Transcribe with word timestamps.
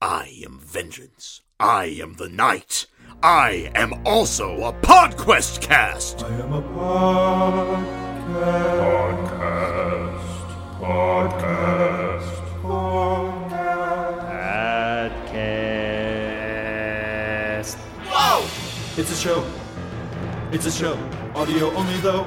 I 0.00 0.42
am 0.44 0.60
vengeance. 0.60 1.40
I 1.58 1.86
am 2.00 2.14
the 2.14 2.28
night. 2.28 2.86
I 3.20 3.72
am 3.74 4.06
also 4.06 4.62
a 4.62 4.72
PodQuest 4.72 5.60
cast. 5.60 6.22
I 6.22 6.28
am 6.34 6.52
a 6.52 6.62
podcast. 6.62 7.98
podcast. 8.78 10.22
Podcast. 10.78 12.62
Podcast. 12.62 13.08
Whoa! 18.06 18.46
It's 18.96 19.10
a 19.10 19.16
show. 19.16 19.44
It's 20.52 20.66
a 20.66 20.70
show. 20.70 20.96
Audio 21.34 21.72
only 21.72 21.96
though. 21.96 22.24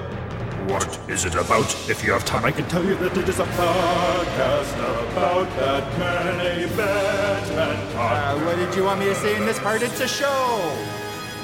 What 0.67 0.99
is 1.09 1.25
it 1.25 1.35
about? 1.35 1.65
If 1.89 2.03
you 2.03 2.11
have 2.13 2.23
time, 2.23 2.45
I 2.45 2.51
can 2.51 2.67
tell 2.67 2.83
you 2.85 2.95
that 2.95 3.17
it 3.17 3.27
is 3.27 3.39
a 3.39 3.45
podcast 3.45 4.75
about 5.11 5.47
Batman, 5.57 6.39
a 6.39 6.67
Batman 6.77 7.77
Uh, 7.97 8.39
what 8.45 8.55
did 8.57 8.75
you 8.75 8.83
want 8.83 8.99
me 8.99 9.05
to 9.07 9.15
say 9.15 9.35
in 9.35 9.45
this 9.45 9.59
part? 9.59 9.81
It's 9.81 9.99
a 9.99 10.07
show. 10.07 10.75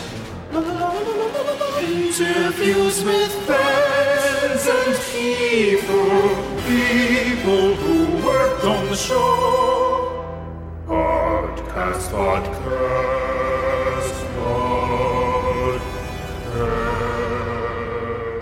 Interviews 2.06 3.02
with 3.04 3.32
fans 3.46 4.66
and 4.68 4.96
people, 5.10 6.20
people 6.68 7.74
who 7.74 7.96
on 8.64 8.86
the 8.86 8.96
show. 8.96 10.24
Podcast, 10.86 12.09
podcast, 12.10 12.64
podcast. 14.38 14.84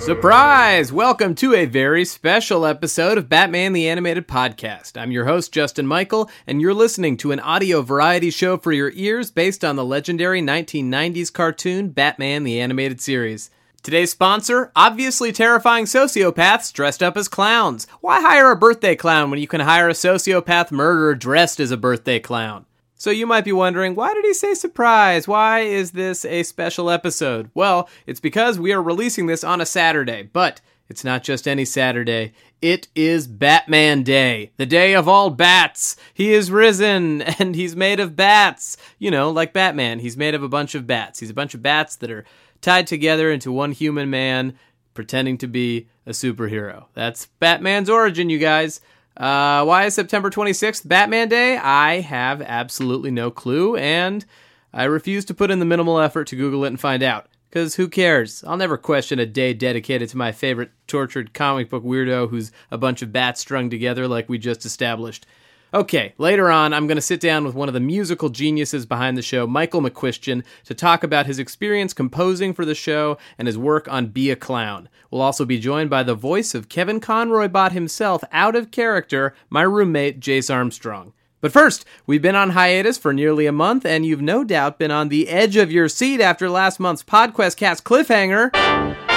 Surprise! 0.01 0.93
Welcome 0.93 1.35
to 1.37 1.55
a 1.55 1.65
very 1.65 2.05
special 2.05 2.67
episode 2.67 3.19
of 3.19 3.29
Batman 3.29 3.73
the 3.73 3.89
Animated 3.89 4.29
Podcast. 4.29 5.01
I'm 5.01 5.11
your 5.11 5.25
host, 5.25 5.53
Justin 5.53 5.87
Michael, 5.87 6.31
and 6.47 6.61
you're 6.61 6.75
listening 6.75 7.17
to 7.19 7.33
an 7.33 7.41
audio 7.41 7.83
variety 7.83 8.31
show 8.31 8.57
for 8.57 8.73
your 8.73 8.93
ears 8.95 9.31
based 9.31 9.65
on 9.65 9.77
the 9.77 9.85
legendary 9.85 10.43
1990s 10.43 11.33
cartoon 11.33 11.91
Batman 11.91 12.45
the 12.45 12.61
Animated 12.61 13.01
Series. 13.01 13.51
Today's 13.83 14.13
sponsor, 14.13 14.71
obviously 14.77 15.33
terrifying 15.33 15.87
sociopaths 15.87 16.73
dressed 16.73 17.03
up 17.03 17.17
as 17.17 17.27
clowns. 17.27 17.89
Why 18.01 18.21
hire 18.21 18.53
a 18.53 18.57
birthday 18.57 18.95
clown 18.95 19.29
when 19.29 19.41
you 19.41 19.49
can 19.49 19.61
hire 19.61 19.89
a 19.89 19.93
sociopath 19.93 20.71
murderer 20.71 21.17
dressed 21.17 21.59
as 21.59 21.73
a 21.73 21.77
birthday 21.77 22.21
clown? 22.21 22.65
So 22.95 23.11
you 23.11 23.27
might 23.27 23.45
be 23.45 23.51
wondering, 23.51 23.97
why 23.97 24.15
did 24.15 24.25
he 24.25 24.35
say 24.35 24.55
surprise? 24.55 25.27
Why 25.27 25.61
is 25.61 25.91
this 25.91 26.25
a 26.25 26.45
special 26.45 26.91
episode? 26.91 27.51
Well, 27.55 27.89
it's 28.07 28.21
because 28.21 28.57
we 28.57 28.73
are 28.73 28.81
releasing 28.81 29.27
this 29.27 29.43
on 29.43 29.61
a 29.61 29.67
Saturday, 29.67 30.31
but 30.33 30.61
it's 30.89 31.03
not 31.03 31.25
just 31.25 31.49
any 31.49 31.65
Saturday. 31.65 32.35
It 32.61 32.87
is 32.95 33.27
Batman 33.27 34.05
Day, 34.05 34.53
the 34.59 34.67
day 34.67 34.95
of 34.95 35.09
all 35.09 35.31
bats. 35.31 35.97
He 36.15 36.33
is 36.33 36.53
risen 36.53 37.23
and 37.41 37.57
he's 37.57 37.75
made 37.75 37.99
of 37.99 38.15
bats. 38.15 38.77
You 39.01 39.11
know, 39.11 39.29
like 39.33 39.53
Batman, 39.53 39.99
he's 39.99 40.17
made 40.17 40.37
of 40.37 40.45
a 40.45 40.49
bunch 40.49 40.77
of 40.77 40.87
bats. 40.87 41.19
He's 41.19 41.31
a 41.31 41.35
bunch 41.35 41.55
of 41.55 41.63
bats 41.63 41.97
that 41.97 42.13
are 42.13 42.25
tied 42.63 42.87
together 42.87 43.31
into 43.31 43.53
one 43.53 43.73
human 43.73 44.09
man 44.09 44.57
pretending 44.95 45.37
to 45.39 45.47
be 45.47 45.89
a 46.07 46.11
superhero. 46.11 46.87
That's 46.95 47.27
Batman's 47.39 47.91
origin, 47.91 48.31
you 48.31 48.39
guys. 48.39 48.81
Uh, 49.17 49.65
why 49.65 49.85
is 49.85 49.95
September 49.95 50.31
26th 50.31 50.89
Batman 50.89 51.29
Day? 51.29 51.57
I 51.59 52.01
have 52.01 52.41
absolutely 52.41 53.11
no 53.11 53.31
clue, 53.31 53.77
and 53.77 54.25
I 54.73 54.85
refuse 54.85 55.25
to 55.27 55.35
put 55.35 55.51
in 55.51 55.59
the 55.59 55.67
minimal 55.67 56.01
effort 56.01 56.29
to 56.29 56.37
Google 56.37 56.65
it 56.65 56.69
and 56.69 56.81
find 56.81 57.03
out. 57.03 57.27
Because 57.51 57.75
who 57.75 57.89
cares? 57.89 58.43
I'll 58.45 58.57
never 58.57 58.79
question 58.79 59.19
a 59.19 59.27
day 59.27 59.53
dedicated 59.53 60.09
to 60.09 60.17
my 60.17 60.33
favorite 60.33 60.71
tortured 60.87 61.35
comic 61.35 61.69
book 61.69 61.85
weirdo 61.85 62.31
who's 62.31 62.51
a 62.71 62.79
bunch 62.79 63.03
of 63.03 63.13
bats 63.13 63.43
strung 63.43 63.69
together 63.69 64.09
like 64.09 64.31
we 64.31 64.39
just 64.39 64.65
established. 64.65 65.27
Okay, 65.75 66.13
later 66.19 66.51
on, 66.51 66.75
I'm 66.75 66.87
going 66.87 66.97
to 66.97 67.01
sit 67.01 67.19
down 67.19 67.47
with 67.47 67.55
one 67.55 67.67
of 67.67 67.73
the 67.73 67.81
musical 67.81 68.29
geniuses 68.29 68.85
behind 68.85 69.17
the 69.17 69.23
show, 69.23 69.47
Michael 69.47 69.81
McCuistion, 69.81 70.45
to 70.65 70.75
talk 70.75 71.03
about 71.03 71.25
his 71.25 71.39
experience 71.39 71.95
composing 71.95 72.53
for 72.53 72.67
the 72.67 72.75
show 72.75 73.17
and 73.39 73.49
his 73.49 73.57
work 73.57 73.89
on 73.89 74.09
Be 74.09 74.31
a 74.31 74.37
Clown. 74.37 74.91
We'll 75.11 75.23
also 75.23 75.47
be 75.47 75.59
joined 75.59 75.89
by 75.89 76.03
the 76.03 76.15
voice 76.15 76.55
of 76.55 76.69
Kevin 76.69 77.01
Conroy 77.01 77.49
Bot 77.49 77.73
himself, 77.73 78.23
out 78.33 78.55
of 78.55 78.71
character, 78.71 79.35
my 79.49 79.63
roommate, 79.63 80.21
Jace 80.21 80.53
Armstrong. 80.53 81.15
But 81.41 81.53
first, 81.53 81.87
we've 82.07 82.21
been 82.21 82.37
on 82.37 82.51
hiatus 82.51 82.99
for 82.99 83.15
nearly 83.15 83.47
a 83.47 83.53
month, 83.53 83.87
and 83.87 84.05
you've 84.05 84.21
no 84.21 84.45
doubt 84.45 84.79
been 84.79 84.91
on 84.91 85.09
the 85.09 85.31
edge 85.31 85.57
of 85.57 85.73
your 85.73 85.89
seat 85.89 86.21
after 86.21 86.51
last 86.51 86.81
month's 86.81 87.03
PodQuest 87.03 87.57
Cast 87.57 87.83
cliffhanger. 87.83 89.12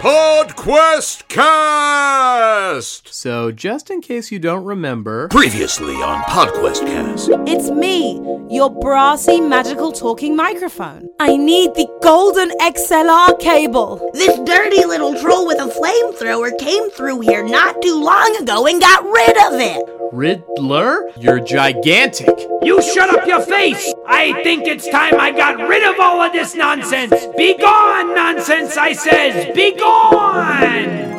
PodQuest 0.00 1.28
cast! 1.28 3.12
So, 3.12 3.52
just 3.52 3.90
in 3.90 4.00
case 4.00 4.32
you 4.32 4.38
don't 4.38 4.64
remember, 4.64 5.28
Previously 5.28 5.92
on 5.96 6.22
PodQuest 6.22 6.86
cast. 6.86 7.28
It's 7.46 7.70
me, 7.70 8.14
your 8.48 8.70
brassy 8.70 9.42
magical 9.42 9.92
talking 9.92 10.34
microphone. 10.34 11.10
I 11.20 11.36
need 11.36 11.74
the 11.74 11.86
golden 12.00 12.48
XLR 12.60 13.38
cable. 13.40 14.10
This 14.14 14.38
dirty 14.38 14.86
little 14.86 15.14
troll 15.20 15.46
with 15.46 15.58
a 15.58 15.66
flamethrower 15.66 16.58
came 16.58 16.88
through 16.92 17.20
here 17.20 17.46
not 17.46 17.82
too 17.82 18.02
long 18.02 18.36
ago 18.40 18.66
and 18.66 18.80
got 18.80 19.04
rid 19.04 19.36
of 19.52 19.60
it. 19.60 19.86
Riddler, 20.12 21.10
you're 21.18 21.40
gigantic. 21.40 22.48
You 22.62 22.80
shut 22.80 23.10
up 23.10 23.26
your 23.26 23.42
face! 23.42 23.92
I 24.06 24.42
think 24.42 24.66
it's 24.66 24.88
time 24.88 25.18
I 25.18 25.30
got 25.30 25.68
rid 25.68 25.82
of 25.84 26.00
all 26.00 26.20
of 26.20 26.32
this 26.32 26.54
nonsense! 26.54 27.26
Be 27.36 27.56
gone, 27.56 28.14
nonsense, 28.14 28.76
I 28.76 28.92
says! 28.92 29.54
Be 29.54 29.74
gone! 29.76 31.10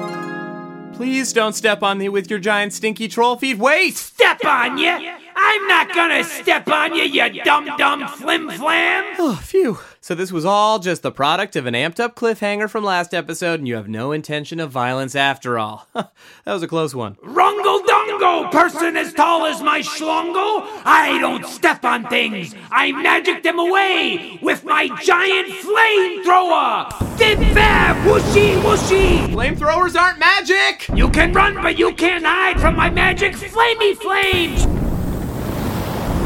Please 0.93 1.33
don't 1.33 1.53
step 1.53 1.81
on 1.83 1.97
me 1.97 2.09
with 2.09 2.29
your 2.29 2.39
giant 2.39 2.73
stinky 2.73 3.07
troll 3.07 3.35
feet. 3.37 3.57
Wait! 3.57 3.97
Step 3.97 4.45
on 4.45 4.77
ya! 4.77 4.99
I'm 5.35 5.67
not 5.67 5.93
gonna 5.95 6.23
step 6.23 6.67
on 6.67 6.93
you, 6.95 7.03
you 7.03 7.43
dumb 7.43 7.65
dumb 7.77 8.07
flim 8.07 8.49
flam! 8.49 9.15
Oh, 9.17 9.39
phew. 9.43 9.79
So 10.03 10.15
this 10.15 10.31
was 10.31 10.45
all 10.45 10.79
just 10.79 11.03
the 11.03 11.11
product 11.11 11.55
of 11.55 11.67
an 11.67 11.75
amped 11.75 11.99
up 11.99 12.15
cliffhanger 12.15 12.69
from 12.69 12.83
last 12.83 13.13
episode, 13.13 13.59
and 13.59 13.67
you 13.67 13.75
have 13.75 13.87
no 13.87 14.11
intention 14.11 14.59
of 14.59 14.71
violence 14.71 15.15
after 15.15 15.59
all. 15.59 15.87
that 15.93 16.11
was 16.45 16.63
a 16.63 16.67
close 16.67 16.95
one. 16.95 17.15
Rungle 17.23 17.81
person 18.51 18.97
as 18.97 19.13
tall 19.13 19.45
as 19.45 19.61
my 19.61 19.79
schlongle! 19.79 20.67
I 20.85 21.17
don't 21.19 21.45
step 21.45 21.83
on 21.85 22.05
things! 22.07 22.53
I 22.69 22.91
magic 22.91 23.43
them 23.43 23.59
away 23.59 24.39
with 24.41 24.63
my 24.63 24.87
giant 25.01 25.47
flamethrower! 25.49 27.17
Fib 27.17 27.39
fab, 27.53 27.95
whooshy 28.05 28.61
whooshy! 28.61 29.27
Flamethrowers 29.29 29.99
aren't 29.99 30.19
magic! 30.19 30.87
You 30.93 31.09
can 31.09 31.33
run, 31.33 31.55
but 31.61 31.79
you 31.79 31.93
can't 31.93 32.25
hide 32.25 32.59
from 32.59 32.75
my 32.75 32.89
magic 32.89 33.33
flamey 33.33 33.95
flames! 33.95 34.65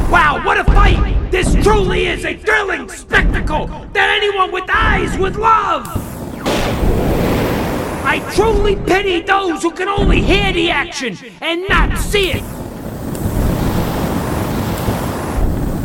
Wow, 0.09 0.41
what 0.43 0.57
a 0.59 0.63
fight! 0.63 1.14
This 1.35 1.53
truly 1.65 2.07
is 2.07 2.23
a 2.23 2.37
thrilling 2.37 2.87
spectacle 2.87 3.67
that 3.91 4.09
anyone 4.09 4.53
with 4.53 4.63
eyes 4.69 5.17
would 5.17 5.35
love! 5.35 5.83
I 8.05 8.25
truly 8.33 8.77
pity 8.77 9.19
those 9.19 9.61
who 9.61 9.71
can 9.71 9.89
only 9.89 10.21
hear 10.21 10.53
the 10.53 10.71
action 10.71 11.17
and 11.41 11.67
not 11.67 11.97
see 11.97 12.31
it! 12.31 12.43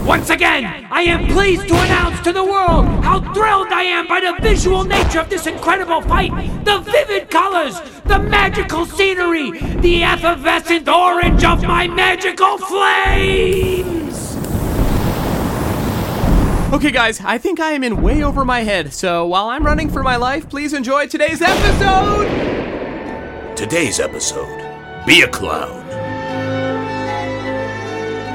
Once 0.06 0.30
again, 0.30 0.86
I 0.88 1.02
am 1.02 1.26
pleased 1.26 1.66
to 1.66 1.74
announce 1.74 2.20
to 2.20 2.32
the 2.32 2.44
world 2.44 2.86
how 3.02 3.18
thrilled 3.34 3.72
I 3.72 3.82
am 3.82 4.06
by 4.06 4.20
the 4.20 4.40
visual 4.40 4.84
nature 4.84 5.18
of 5.18 5.30
this 5.30 5.48
incredible 5.48 6.00
fight, 6.02 6.30
the 6.64 6.78
vivid 6.78 7.28
colors, 7.28 7.80
the 8.04 8.20
magical 8.20 8.86
scenery, 8.86 9.50
the 9.80 10.04
effervescent 10.04 10.88
orange 10.88 11.42
of 11.42 11.64
my 11.64 11.88
magical 11.88 12.56
flames! 12.56 14.19
Okay, 16.72 16.92
guys, 16.92 17.20
I 17.20 17.36
think 17.36 17.58
I 17.58 17.72
am 17.72 17.82
in 17.82 18.00
way 18.00 18.22
over 18.22 18.44
my 18.44 18.60
head, 18.60 18.92
so 18.92 19.26
while 19.26 19.48
I'm 19.48 19.66
running 19.66 19.90
for 19.90 20.04
my 20.04 20.14
life, 20.14 20.48
please 20.48 20.72
enjoy 20.72 21.08
today's 21.08 21.42
episode! 21.42 22.26
Today's 23.56 23.98
episode 23.98 25.04
Be 25.04 25.22
a 25.22 25.28
Clown. 25.28 25.90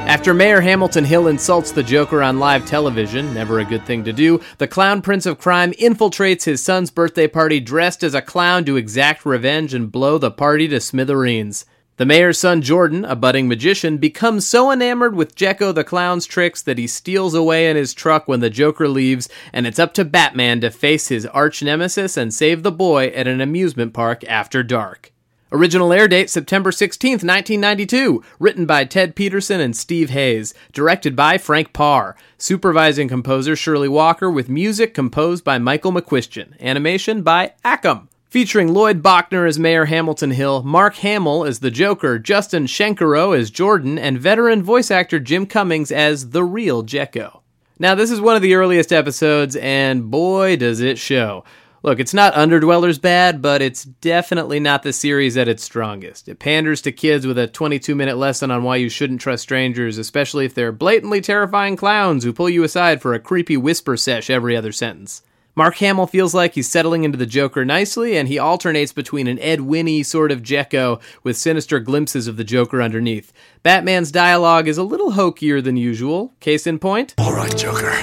After 0.06 0.34
Mayor 0.34 0.60
Hamilton 0.60 1.06
Hill 1.06 1.28
insults 1.30 1.72
the 1.72 1.82
Joker 1.82 2.22
on 2.22 2.38
live 2.38 2.66
television, 2.66 3.34
never 3.34 3.60
a 3.60 3.66
good 3.66 3.86
thing 3.86 4.04
to 4.04 4.12
do, 4.12 4.42
the 4.58 4.68
clown 4.68 5.02
prince 5.02 5.26
of 5.26 5.40
crime 5.40 5.72
infiltrates 5.72 6.44
his 6.44 6.62
son's 6.62 6.92
birthday 6.92 7.30
party 7.30 7.62
dressed 7.62 8.04
as 8.04 8.14
a 8.14 8.22
clown 8.22 8.66
to 8.66 8.76
exact 8.76 9.26
revenge 9.26 9.74
and 9.74 9.94
blow 9.94 10.18
the 10.18 10.30
party 10.30 10.68
to 10.68 10.82
smithereens. 10.82 11.64
The 11.98 12.06
mayor's 12.06 12.38
son 12.38 12.62
Jordan, 12.62 13.06
a 13.06 13.16
budding 13.16 13.48
magician, 13.48 13.98
becomes 14.00 14.46
so 14.46 14.70
enamored 14.70 15.16
with 15.16 15.34
Jekko 15.34 15.72
the 15.72 15.86
clown's 15.86 16.26
tricks 16.26 16.62
that 16.62 16.78
he 16.78 16.88
steals 16.88 17.34
away 17.34 17.70
in 17.70 17.78
his 17.78 17.94
truck 17.94 18.28
when 18.28 18.42
the 18.42 18.50
Joker 18.50 18.90
leaves, 18.90 19.30
and 19.54 19.66
it's 19.66 19.80
up 19.80 19.94
to 19.94 20.04
Batman 20.04 20.60
to 20.60 20.72
face 20.72 21.08
his 21.08 21.26
arch 21.28 21.64
nemesis 21.64 22.18
and 22.18 22.34
save 22.34 22.64
the 22.64 22.72
boy 22.72 23.08
at 23.08 23.28
an 23.28 23.40
amusement 23.40 23.94
park 23.94 24.26
after 24.26 24.62
dark. 24.62 25.14
Original 25.54 25.94
air 25.94 26.10
date 26.10 26.30
September 26.30 26.70
16th, 26.72 27.24
1992. 27.24 28.22
Written 28.40 28.66
by 28.66 28.84
Ted 28.84 29.16
Pedersen 29.16 29.62
and 29.62 29.74
Steve 29.74 30.10
Hayes. 30.10 30.54
Directed 30.74 31.16
by 31.16 31.38
Frank 31.38 31.72
Paur. 31.72 32.18
Supervising 32.38 33.08
composer 33.08 33.56
Shirley 33.56 33.88
Walker 33.88 34.30
with 34.30 34.50
music 34.50 34.94
composed 34.94 35.46
by 35.46 35.60
Michael 35.60 35.94
McCuistion. 35.94 36.60
Animation 36.60 37.22
by 37.22 37.54
AKOM. 37.64 38.10
Featuring 38.36 38.74
Lloyd 38.74 39.02
Bochner 39.02 39.48
as 39.48 39.58
Mayor 39.58 39.86
Hamilton 39.86 40.32
Hill, 40.32 40.62
Mark 40.64 40.96
Hamill 40.96 41.46
as 41.46 41.60
the 41.60 41.72
Joker, 41.72 42.20
Justin 42.20 42.66
Shenkarow 42.66 43.34
as 43.34 43.50
Jordan, 43.50 43.98
and 43.98 44.20
veteran 44.20 44.62
voice 44.62 44.92
actor 44.92 45.22
Jim 45.22 45.46
Cummings 45.46 45.90
as 45.90 46.32
the 46.32 46.44
real 46.44 46.84
Jekko. 46.84 47.44
Now, 47.80 47.96
this 47.96 48.12
is 48.12 48.20
one 48.20 48.36
of 48.36 48.42
the 48.42 48.56
earliest 48.56 48.92
episodes, 48.92 49.56
and 49.56 50.12
boy, 50.12 50.58
does 50.58 50.82
it 50.82 50.98
show. 50.98 51.46
Look, 51.82 52.02
it's 52.02 52.14
not 52.14 52.34
Underdwellers 52.34 53.00
bad, 53.00 53.42
but 53.42 53.62
it's 53.62 53.86
definitely 53.86 54.60
not 54.60 54.84
the 54.84 54.92
series 54.92 55.38
at 55.38 55.48
its 55.48 55.64
strongest. 55.64 56.28
It 56.28 56.38
panders 56.40 56.82
to 56.82 56.92
kids 56.92 57.26
with 57.26 57.38
a 57.38 57.48
22 57.48 57.96
minute 57.96 58.18
lesson 58.18 58.52
on 58.52 58.64
why 58.64 58.76
you 58.76 58.90
shouldn't 58.90 59.22
trust 59.22 59.44
strangers, 59.44 59.98
especially 59.98 60.44
if 60.44 60.54
they're 60.54 60.74
blatantly 60.74 61.22
terrifying 61.22 61.78
clowns 61.78 62.26
who 62.26 62.34
pull 62.34 62.50
you 62.50 62.66
aside 62.66 63.02
for 63.02 63.14
a 63.14 63.20
creepy 63.22 63.56
whisper 63.56 63.96
sesh 63.96 64.30
every 64.30 64.58
other 64.58 64.74
sentence. 64.74 65.22
Mark 65.58 65.78
Hamill 65.78 66.06
feels 66.06 66.34
like 66.34 66.54
he's 66.54 66.68
settling 66.68 67.06
into 67.06 67.18
the 67.18 67.26
Joker 67.26 67.64
nicely, 67.64 68.18
and 68.18 68.28
he 68.28 68.38
alternates 68.38 68.92
between 68.92 69.26
an 69.26 69.40
Ed 69.40 69.62
Winnie 69.62 70.04
sort 70.04 70.30
of 70.30 70.44
Jekko 70.44 71.00
with 71.24 71.38
sinister 71.38 71.80
glimpses 71.80 72.28
of 72.28 72.36
the 72.36 72.44
Joker 72.44 72.82
underneath. 72.82 73.32
Batman's 73.64 74.12
dialogue 74.12 74.68
is 74.68 74.78
a 74.78 74.84
little 74.84 75.14
hokier 75.14 75.62
than 75.62 75.78
usual. 75.78 76.34
Case 76.42 76.68
in 76.68 76.78
point. 76.78 77.14
All 77.18 77.34
right, 77.34 77.56
Joker. 77.56 77.94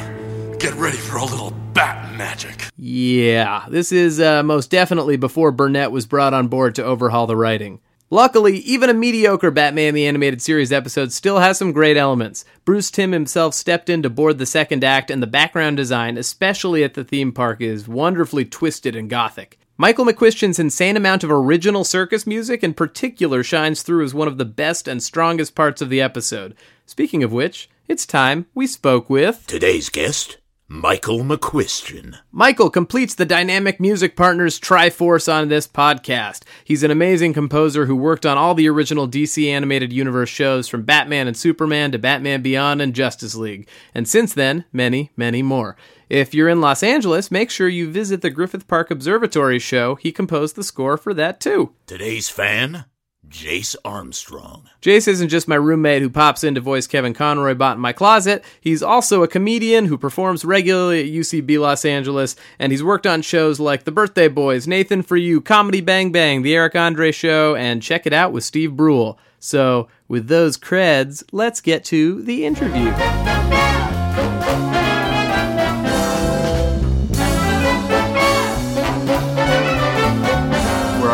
Get 0.59 0.73
ready 0.75 0.97
for 0.97 1.19
a 1.19 1.25
little 1.27 1.51
bat 1.75 2.17
magic. 2.17 2.69
Yeah, 2.79 3.67
this 3.69 3.93
is 3.93 4.19
uh, 4.19 4.43
most 4.43 4.71
definitely 4.71 5.19
before 5.19 5.53
Burnett 5.53 5.93
was 5.93 6.07
brought 6.07 6.33
on 6.33 6.49
board 6.49 6.75
to 6.77 6.85
overhaul 6.85 7.27
the 7.27 7.37
writing. 7.37 7.81
Luckily, 8.13 8.59
even 8.59 8.91
a 8.91 8.93
mediocre 8.93 9.51
Batman 9.51 9.95
the 9.95 10.07
Animated 10.07 10.43
Series 10.43 10.71
episode 10.71 11.13
still 11.13 11.39
has 11.39 11.57
some 11.57 11.73
great 11.73 11.97
elements. 11.97 12.45
Bruce 12.67 12.91
Timm 12.91 13.13
himself 13.13 13.55
stepped 13.55 13.89
in 13.89 14.03
to 14.03 14.11
board 14.11 14.37
the 14.37 14.45
second 14.45 14.85
act, 14.85 15.11
and 15.11 15.23
the 15.23 15.27
background 15.27 15.79
design, 15.79 16.19
especially 16.19 16.85
at 16.85 16.93
the 16.93 17.05
theme 17.05 17.33
park, 17.33 17.63
is 17.63 17.89
wonderfully 17.89 18.45
twisted 18.45 18.95
and 18.95 19.09
gothic. 19.09 19.59
Michael 19.79 20.05
McCuistion's 20.05 20.59
insane 20.59 20.99
amount 20.99 21.25
of 21.25 21.31
original 21.31 21.85
circus 21.85 22.27
music 22.27 22.63
in 22.63 22.75
particular 22.75 23.43
shines 23.43 23.83
through 23.83 24.05
as 24.05 24.13
one 24.13 24.29
of 24.29 24.37
the 24.37 24.45
best 24.45 24.87
and 24.87 25.03
strongest 25.03 25.55
parts 25.55 25.81
of 25.81 25.89
the 25.89 26.03
episode. 26.03 26.55
Speaking 26.85 27.23
of 27.23 27.33
which, 27.33 27.71
it's 27.89 28.05
time 28.05 28.45
we 28.55 28.67
spoke 28.67 29.09
with. 29.09 29.47
Today's 29.47 29.89
guest, 29.89 30.37
Michael 30.73 31.19
McCuistion. 31.19 32.19
Michael 32.33 32.71
completes 32.71 33.15
the 33.15 33.27
Dynamic 33.27 33.79
Music 33.79 34.17
Partners 34.17 34.59
Triforce 34.59 35.31
on 35.31 35.49
this 35.49 35.69
podcast. 35.69 36.45
He's 36.65 36.83
an 36.83 36.91
amazing 36.91 37.35
composer 37.35 37.85
who 37.85 37.95
worked 37.95 38.25
on 38.25 38.39
all 38.39 38.55
the 38.55 38.71
original 38.71 39.07
DC 39.07 39.47
Animated 39.49 39.93
Universe 39.93 40.31
shows 40.31 40.69
from 40.69 40.85
Batman 40.85 41.29
and 41.29 41.37
Superman 41.37 41.93
to 41.93 41.99
Batman 41.99 42.41
Beyond 42.41 42.81
and 42.81 42.95
Justice 42.95 43.35
League, 43.35 43.69
and 43.95 44.09
since 44.09 44.33
then, 44.33 44.65
many, 44.73 45.11
many 45.15 45.43
more. 45.43 45.77
If 46.09 46.33
you're 46.33 46.49
in 46.49 46.63
Los 46.63 46.83
Angeles, 46.83 47.31
make 47.31 47.51
sure 47.51 47.69
you 47.69 47.91
visit 47.91 48.23
the 48.23 48.31
Griffith 48.31 48.67
Park 48.67 48.91
Observatory 48.91 49.59
show. 49.59 49.97
He 49.97 50.11
composed 50.11 50.57
the 50.57 50.65
score 50.65 50.97
for 50.97 51.13
that 51.13 51.39
too. 51.39 51.75
Today's 51.87 52.31
fan, 52.31 52.87
Jace 53.33 53.75
Armstrong. 53.83 54.69
Jace 54.83 55.09
isn't 55.09 55.31
just 55.31 55.49
my 55.49 55.55
roommate 55.55 56.03
who 56.03 56.11
pops 56.11 56.45
in 56.45 56.55
to 56.55 56.61
voice 56.61 56.87
Kevin 56.87 57.15
Conroy 57.15 57.55
bot 57.55 57.77
in 57.77 57.81
my 57.81 57.93
closet. 57.93 58.45
He's 58.61 58.83
also 58.83 59.23
a 59.23 59.29
comedian 59.29 59.87
who 59.87 59.97
performs 59.97 60.45
regularly 60.45 61.01
at 61.01 61.13
UCB 61.13 61.59
Los 61.59 61.85
Angeles, 61.87 62.37
and 62.59 62.71
he's 62.71 62.85
worked 62.85 63.07
on 63.07 63.23
shows 63.23 63.59
like 63.59 63.85
The 63.85 63.91
Birthday 63.91 64.29
Boys, 64.29 64.69
Nathan 64.69 65.03
for 65.03 65.17
You, 65.17 65.41
Comedy 65.41 65.81
Bang 65.81 66.13
Bang, 66.13 66.43
The 66.43 66.55
Eric 66.55 66.77
Andre 66.77 67.11
Show, 67.11 67.57
and 67.57 67.83
Check 67.83 68.07
It 68.07 68.13
Out 68.13 68.33
with 68.33 68.45
Steve 68.45 68.77
Brule. 68.77 69.19
So, 69.41 69.89
with 70.07 70.29
those 70.29 70.59
creds, 70.59 71.25
let's 71.33 71.61
get 71.61 71.85
to 71.87 72.23
the 72.23 72.45
interview. 72.45 73.42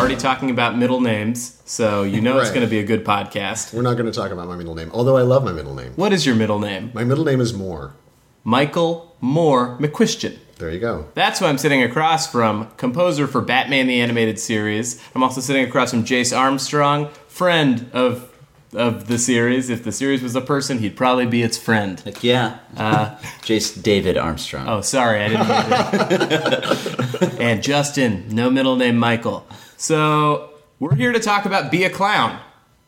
Already 0.09 0.23
talking 0.23 0.49
about 0.51 0.79
middle 0.79 1.03
names, 1.03 1.61
so 1.67 2.03
you 2.03 2.23
know 2.23 2.39
it's 2.39 2.49
Right. 2.49 2.55
going 2.55 2.67
to 2.67 2.71
be 2.71 2.79
a 2.79 2.83
good 2.83 3.05
podcast. 3.05 3.75
We're 3.75 3.83
not 3.83 3.99
going 3.99 4.11
to 4.11 4.19
talk 4.19 4.31
about 4.31 4.49
my 4.49 4.57
middle 4.57 4.75
name, 4.75 4.91
although 4.95 5.19
I 5.19 5.21
love 5.21 5.45
my 5.45 5.53
middle 5.53 5.75
name. 5.75 5.93
What 5.97 6.15
is 6.15 6.25
your 6.25 6.35
middle 6.35 6.59
name? 6.59 6.91
My 6.95 7.05
middle 7.05 7.27
name 7.27 7.43
is 7.43 7.53
Moore. 7.53 7.93
Michael 8.43 9.15
Moore 9.21 9.77
McCuistion. 9.79 10.39
There 10.57 10.71
you 10.71 10.81
go. 10.81 11.09
That's 11.13 11.41
who 11.41 11.45
I'm 11.45 11.59
sitting 11.59 11.83
across 11.83 12.27
from, 12.27 12.71
composer 12.79 13.27
for 13.27 13.43
Batman 13.43 13.87
the 13.87 14.01
Animated 14.01 14.39
Series. 14.39 14.99
I'm 15.15 15.23
also 15.23 15.43
sitting 15.43 15.67
across 15.69 15.91
from 15.91 16.05
Jace 16.05 16.35
Armstrong, 16.35 17.11
friend 17.29 17.91
of 17.93 18.33
of 18.73 19.09
the 19.09 19.19
series. 19.19 19.69
If 19.69 19.85
the 19.85 19.93
series 19.93 20.23
was 20.23 20.35
a 20.35 20.41
person, 20.41 20.79
he'd 20.79 20.97
probably 20.97 21.27
be 21.27 21.43
its 21.43 21.59
friend. 21.59 22.01
Heck 22.01 22.25
yeah. 22.25 22.61
Uh, 22.79 23.17
Jace 23.43 23.83
David 23.83 24.17
Armstrong. 24.17 24.67
Oh, 24.71 24.81
sorry, 24.81 25.21
I 25.21 25.29
didn't 25.29 25.49
mean 25.49 26.29
to. 26.31 27.37
and 27.43 27.63
Justin, 27.63 28.25
no 28.31 28.49
middle 28.49 28.77
name 28.77 28.97
Michael. 28.97 29.47
So 29.81 30.51
we're 30.81 30.97
here 30.97 31.13
to 31.13 31.21
talk 31.21 31.45
about 31.47 31.71
Be 31.71 31.85
a 31.85 31.91
Clown. 31.91 32.41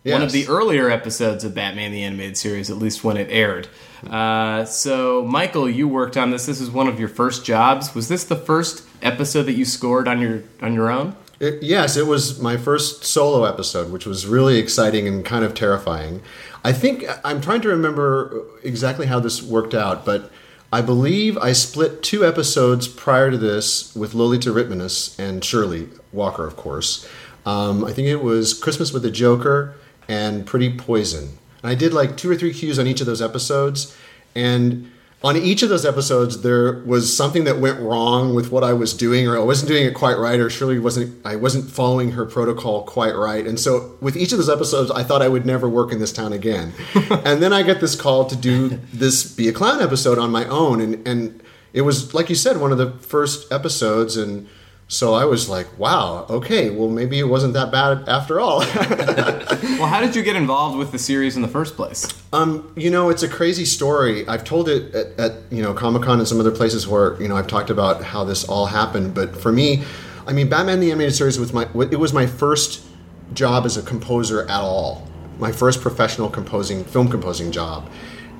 One 0.02 0.22
of 0.22 0.32
the 0.32 0.48
earlier 0.48 0.90
episodes 0.90 1.44
of 1.44 1.54
Batman 1.54 1.92
the 1.92 2.02
Animated 2.02 2.36
Series, 2.36 2.68
at 2.68 2.78
least 2.78 3.04
when 3.04 3.16
it 3.16 3.28
aired. 3.30 3.68
Uh, 4.08 4.64
so, 4.64 5.22
Michael, 5.24 5.68
you 5.70 5.86
worked 5.86 6.16
on 6.16 6.30
this. 6.30 6.46
This 6.46 6.60
is 6.60 6.68
one 6.70 6.88
of 6.88 6.98
your 6.98 7.08
first 7.08 7.44
jobs. 7.44 7.94
Was 7.94 8.08
this 8.08 8.24
the 8.24 8.34
first 8.34 8.82
episode 9.02 9.44
that 9.44 9.52
you 9.52 9.64
scored 9.64 10.08
on 10.08 10.20
your 10.20 10.42
on 10.62 10.74
your 10.74 10.90
own? 10.90 11.14
It- 11.38 11.62
yes, 11.62 11.96
it 11.96 12.06
was 12.08 12.40
my 12.40 12.56
first 12.56 13.04
solo 13.04 13.44
episode, 13.44 13.92
which 13.92 14.04
was 14.06 14.26
really 14.26 14.58
exciting 14.58 15.06
and 15.06 15.24
kind 15.24 15.44
of 15.44 15.54
terrifying. 15.54 16.22
I 16.64 16.72
think 16.72 17.04
I'm 17.22 17.40
trying 17.40 17.60
to 17.60 17.68
remember 17.68 18.42
exactly 18.64 19.06
how 19.06 19.20
this 19.20 19.42
worked 19.42 19.74
out, 19.74 20.04
but 20.04 20.30
I 20.72 20.82
believe 20.82 21.36
I 21.38 21.52
split 21.52 22.00
two 22.00 22.24
episodes 22.24 22.86
prior 22.86 23.30
to 23.32 23.36
this 23.36 23.94
with 23.96 24.14
Lolita 24.14 24.50
Ritmanis 24.50 25.18
and 25.18 25.44
Shirley 25.44 25.88
Walker, 26.12 26.46
of 26.46 26.56
course. 26.56 27.08
Um, 27.44 27.84
I 27.84 27.92
think 27.92 28.06
it 28.06 28.22
was 28.22 28.54
Christmas 28.54 28.92
with 28.92 29.02
the 29.02 29.10
Joker 29.10 29.74
and 30.08 30.46
Pretty 30.46 30.72
Poison. 30.72 31.38
And 31.62 31.70
I 31.70 31.74
did 31.74 31.92
like 31.92 32.16
two 32.16 32.30
or 32.30 32.36
three 32.36 32.54
cues 32.54 32.78
on 32.78 32.86
each 32.86 33.00
of 33.00 33.06
those 33.06 33.20
episodes, 33.20 33.96
and 34.34 34.90
on 35.22 35.36
each 35.36 35.62
of 35.62 35.68
those 35.68 35.84
episodes 35.84 36.40
there 36.40 36.82
was 36.84 37.14
something 37.14 37.44
that 37.44 37.58
went 37.58 37.78
wrong 37.80 38.34
with 38.34 38.50
what 38.50 38.64
I 38.64 38.72
was 38.72 38.94
doing 38.94 39.28
or 39.28 39.36
I 39.36 39.42
wasn't 39.42 39.68
doing 39.68 39.84
it 39.84 39.94
quite 39.94 40.14
right 40.14 40.40
or 40.40 40.48
Shirley 40.48 40.78
wasn't 40.78 41.24
I 41.26 41.36
wasn't 41.36 41.70
following 41.70 42.12
her 42.12 42.24
protocol 42.24 42.84
quite 42.84 43.14
right. 43.14 43.46
And 43.46 43.60
so 43.60 43.96
with 44.00 44.16
each 44.16 44.32
of 44.32 44.38
those 44.38 44.48
episodes 44.48 44.90
I 44.90 45.02
thought 45.02 45.22
I 45.22 45.28
would 45.28 45.44
never 45.44 45.68
work 45.68 45.92
in 45.92 45.98
this 45.98 46.12
town 46.12 46.32
again. 46.32 46.72
and 46.94 47.42
then 47.42 47.52
I 47.52 47.62
get 47.62 47.80
this 47.80 47.94
call 48.00 48.26
to 48.26 48.36
do 48.36 48.80
this 48.92 49.30
be 49.30 49.48
a 49.48 49.52
clown 49.52 49.82
episode 49.82 50.18
on 50.18 50.30
my 50.30 50.46
own 50.46 50.80
and 50.80 51.06
and 51.06 51.42
it 51.72 51.82
was 51.82 52.14
like 52.14 52.28
you 52.30 52.34
said 52.34 52.56
one 52.56 52.72
of 52.72 52.78
the 52.78 52.92
first 52.92 53.52
episodes 53.52 54.16
and 54.16 54.48
so 54.90 55.14
I 55.14 55.24
was 55.24 55.48
like, 55.48 55.78
wow, 55.78 56.26
okay, 56.28 56.68
well 56.68 56.88
maybe 56.88 57.20
it 57.20 57.28
wasn't 57.28 57.54
that 57.54 57.70
bad 57.70 58.08
after 58.08 58.40
all. 58.40 58.64
Well, 59.80 59.88
how 59.88 60.02
did 60.02 60.14
you 60.14 60.22
get 60.22 60.36
involved 60.36 60.76
with 60.76 60.92
the 60.92 60.98
series 60.98 61.36
in 61.36 61.42
the 61.42 61.48
first 61.48 61.74
place? 61.74 62.06
Um, 62.34 62.70
you 62.76 62.90
know, 62.90 63.08
it's 63.08 63.22
a 63.22 63.28
crazy 63.28 63.64
story. 63.64 64.28
I've 64.28 64.44
told 64.44 64.68
it 64.68 64.94
at, 64.94 65.18
at 65.18 65.32
you 65.50 65.62
know 65.62 65.72
Comic 65.72 66.02
Con 66.02 66.18
and 66.18 66.28
some 66.28 66.38
other 66.38 66.50
places 66.50 66.86
where 66.86 67.20
you 67.20 67.28
know 67.28 67.36
I've 67.36 67.46
talked 67.46 67.70
about 67.70 68.04
how 68.04 68.22
this 68.22 68.44
all 68.44 68.66
happened. 68.66 69.14
But 69.14 69.34
for 69.34 69.50
me, 69.50 69.82
I 70.26 70.34
mean, 70.34 70.50
Batman 70.50 70.80
the 70.80 70.90
Animated 70.90 71.14
Series 71.14 71.38
was 71.38 71.54
my 71.54 71.66
it 71.90 71.98
was 71.98 72.12
my 72.12 72.26
first 72.26 72.84
job 73.32 73.64
as 73.64 73.78
a 73.78 73.82
composer 73.82 74.42
at 74.42 74.60
all. 74.60 75.08
My 75.38 75.50
first 75.50 75.80
professional 75.80 76.28
composing 76.28 76.84
film 76.84 77.08
composing 77.08 77.52
job, 77.52 77.88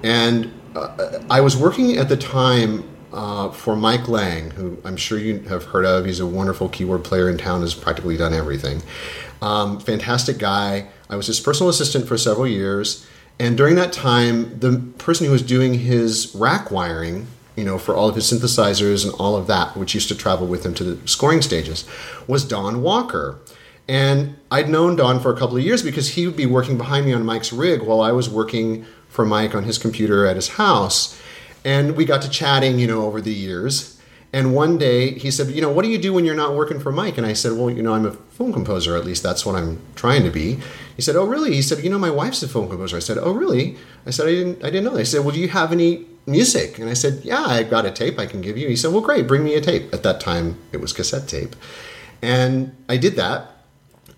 and 0.02 0.52
uh, 0.76 1.20
I 1.30 1.40
was 1.40 1.56
working 1.56 1.96
at 1.96 2.10
the 2.10 2.18
time 2.18 2.84
uh, 3.12 3.50
for 3.50 3.76
Mike 3.76 4.08
Lang, 4.08 4.50
who 4.50 4.78
I'm 4.84 4.96
sure 4.96 5.18
you 5.18 5.40
have 5.40 5.64
heard 5.64 5.84
of. 5.84 6.04
He's 6.04 6.20
a 6.20 6.26
wonderful 6.26 6.68
keyboard 6.68 7.04
player 7.04 7.28
in 7.28 7.38
town. 7.38 7.60
Has 7.62 7.74
practically 7.74 8.16
done 8.16 8.32
everything. 8.32 8.82
Um, 9.42 9.80
fantastic 9.80 10.38
guy. 10.38 10.88
I 11.08 11.16
was 11.16 11.26
his 11.26 11.40
personal 11.40 11.70
assistant 11.70 12.06
for 12.06 12.16
several 12.16 12.46
years, 12.46 13.06
and 13.38 13.56
during 13.56 13.74
that 13.76 13.92
time, 13.92 14.58
the 14.58 14.78
person 14.98 15.26
who 15.26 15.32
was 15.32 15.42
doing 15.42 15.74
his 15.74 16.34
rack 16.34 16.70
wiring, 16.70 17.26
you 17.56 17.64
know, 17.64 17.78
for 17.78 17.96
all 17.96 18.08
of 18.08 18.14
his 18.14 18.30
synthesizers 18.30 19.04
and 19.04 19.14
all 19.14 19.34
of 19.34 19.46
that, 19.46 19.76
which 19.76 19.94
used 19.94 20.08
to 20.08 20.14
travel 20.14 20.46
with 20.46 20.64
him 20.64 20.74
to 20.74 20.84
the 20.84 21.08
scoring 21.08 21.42
stages, 21.42 21.84
was 22.26 22.44
Don 22.44 22.82
Walker. 22.82 23.38
And 23.88 24.36
I'd 24.52 24.68
known 24.68 24.94
Don 24.94 25.18
for 25.18 25.32
a 25.34 25.36
couple 25.36 25.56
of 25.56 25.64
years 25.64 25.82
because 25.82 26.10
he 26.10 26.26
would 26.26 26.36
be 26.36 26.46
working 26.46 26.78
behind 26.78 27.06
me 27.06 27.12
on 27.12 27.26
Mike's 27.26 27.52
rig 27.52 27.82
while 27.82 28.00
I 28.00 28.12
was 28.12 28.30
working 28.30 28.84
for 29.08 29.26
Mike 29.26 29.54
on 29.54 29.64
his 29.64 29.78
computer 29.78 30.26
at 30.26 30.36
his 30.36 30.50
house. 30.50 31.19
And 31.64 31.96
we 31.96 32.04
got 32.04 32.22
to 32.22 32.30
chatting, 32.30 32.78
you 32.78 32.86
know, 32.86 33.02
over 33.04 33.20
the 33.20 33.32
years. 33.32 34.00
And 34.32 34.54
one 34.54 34.78
day 34.78 35.18
he 35.18 35.30
said, 35.30 35.48
You 35.48 35.60
know, 35.60 35.70
what 35.70 35.84
do 35.84 35.90
you 35.90 35.98
do 35.98 36.12
when 36.12 36.24
you're 36.24 36.36
not 36.36 36.54
working 36.54 36.78
for 36.78 36.92
Mike? 36.92 37.18
And 37.18 37.26
I 37.26 37.32
said, 37.32 37.52
Well, 37.52 37.68
you 37.68 37.82
know, 37.82 37.94
I'm 37.94 38.06
a 38.06 38.12
film 38.12 38.52
composer. 38.52 38.96
At 38.96 39.04
least 39.04 39.22
that's 39.22 39.44
what 39.44 39.56
I'm 39.56 39.80
trying 39.96 40.22
to 40.22 40.30
be. 40.30 40.60
He 40.96 41.02
said, 41.02 41.16
Oh, 41.16 41.24
really? 41.24 41.52
He 41.54 41.62
said, 41.62 41.82
You 41.82 41.90
know, 41.90 41.98
my 41.98 42.10
wife's 42.10 42.42
a 42.42 42.48
film 42.48 42.68
composer. 42.68 42.96
I 42.96 43.00
said, 43.00 43.18
Oh, 43.18 43.32
really? 43.32 43.76
I 44.06 44.10
said, 44.10 44.26
I 44.28 44.30
didn't, 44.30 44.64
I 44.64 44.70
didn't 44.70 44.84
know 44.84 44.92
that. 44.92 45.00
He 45.00 45.04
said, 45.04 45.24
Well, 45.24 45.34
do 45.34 45.40
you 45.40 45.48
have 45.48 45.72
any 45.72 46.06
music? 46.26 46.78
And 46.78 46.88
I 46.88 46.94
said, 46.94 47.24
Yeah, 47.24 47.44
I 47.44 47.64
got 47.64 47.86
a 47.86 47.90
tape 47.90 48.18
I 48.18 48.26
can 48.26 48.40
give 48.40 48.56
you. 48.56 48.68
He 48.68 48.76
said, 48.76 48.92
Well, 48.92 49.00
great, 49.00 49.26
bring 49.26 49.42
me 49.42 49.54
a 49.54 49.60
tape. 49.60 49.92
At 49.92 50.02
that 50.04 50.20
time, 50.20 50.58
it 50.72 50.80
was 50.80 50.92
cassette 50.92 51.26
tape. 51.28 51.56
And 52.22 52.74
I 52.88 52.96
did 52.96 53.16
that. 53.16 53.50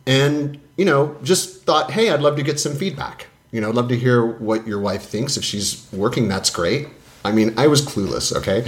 and 0.07 0.59
you 0.77 0.87
know, 0.87 1.17
just 1.23 1.65
thought, 1.65 1.91
hey, 1.91 2.11
I'd 2.11 2.23
love 2.23 2.37
to 2.37 2.43
get 2.43 2.59
some 2.59 2.75
feedback. 2.75 3.27
You 3.51 3.61
know, 3.61 3.69
I'd 3.69 3.75
love 3.75 3.89
to 3.89 3.97
hear 3.97 4.25
what 4.25 4.67
your 4.67 4.81
wife 4.81 5.03
thinks. 5.03 5.37
If 5.37 5.45
she's 5.45 5.87
working, 5.93 6.29
that's 6.29 6.49
great. 6.49 6.89
I 7.25 7.33
mean, 7.33 7.55
I 7.57 7.67
was 7.67 7.83
clueless. 7.83 8.35
Okay, 8.35 8.65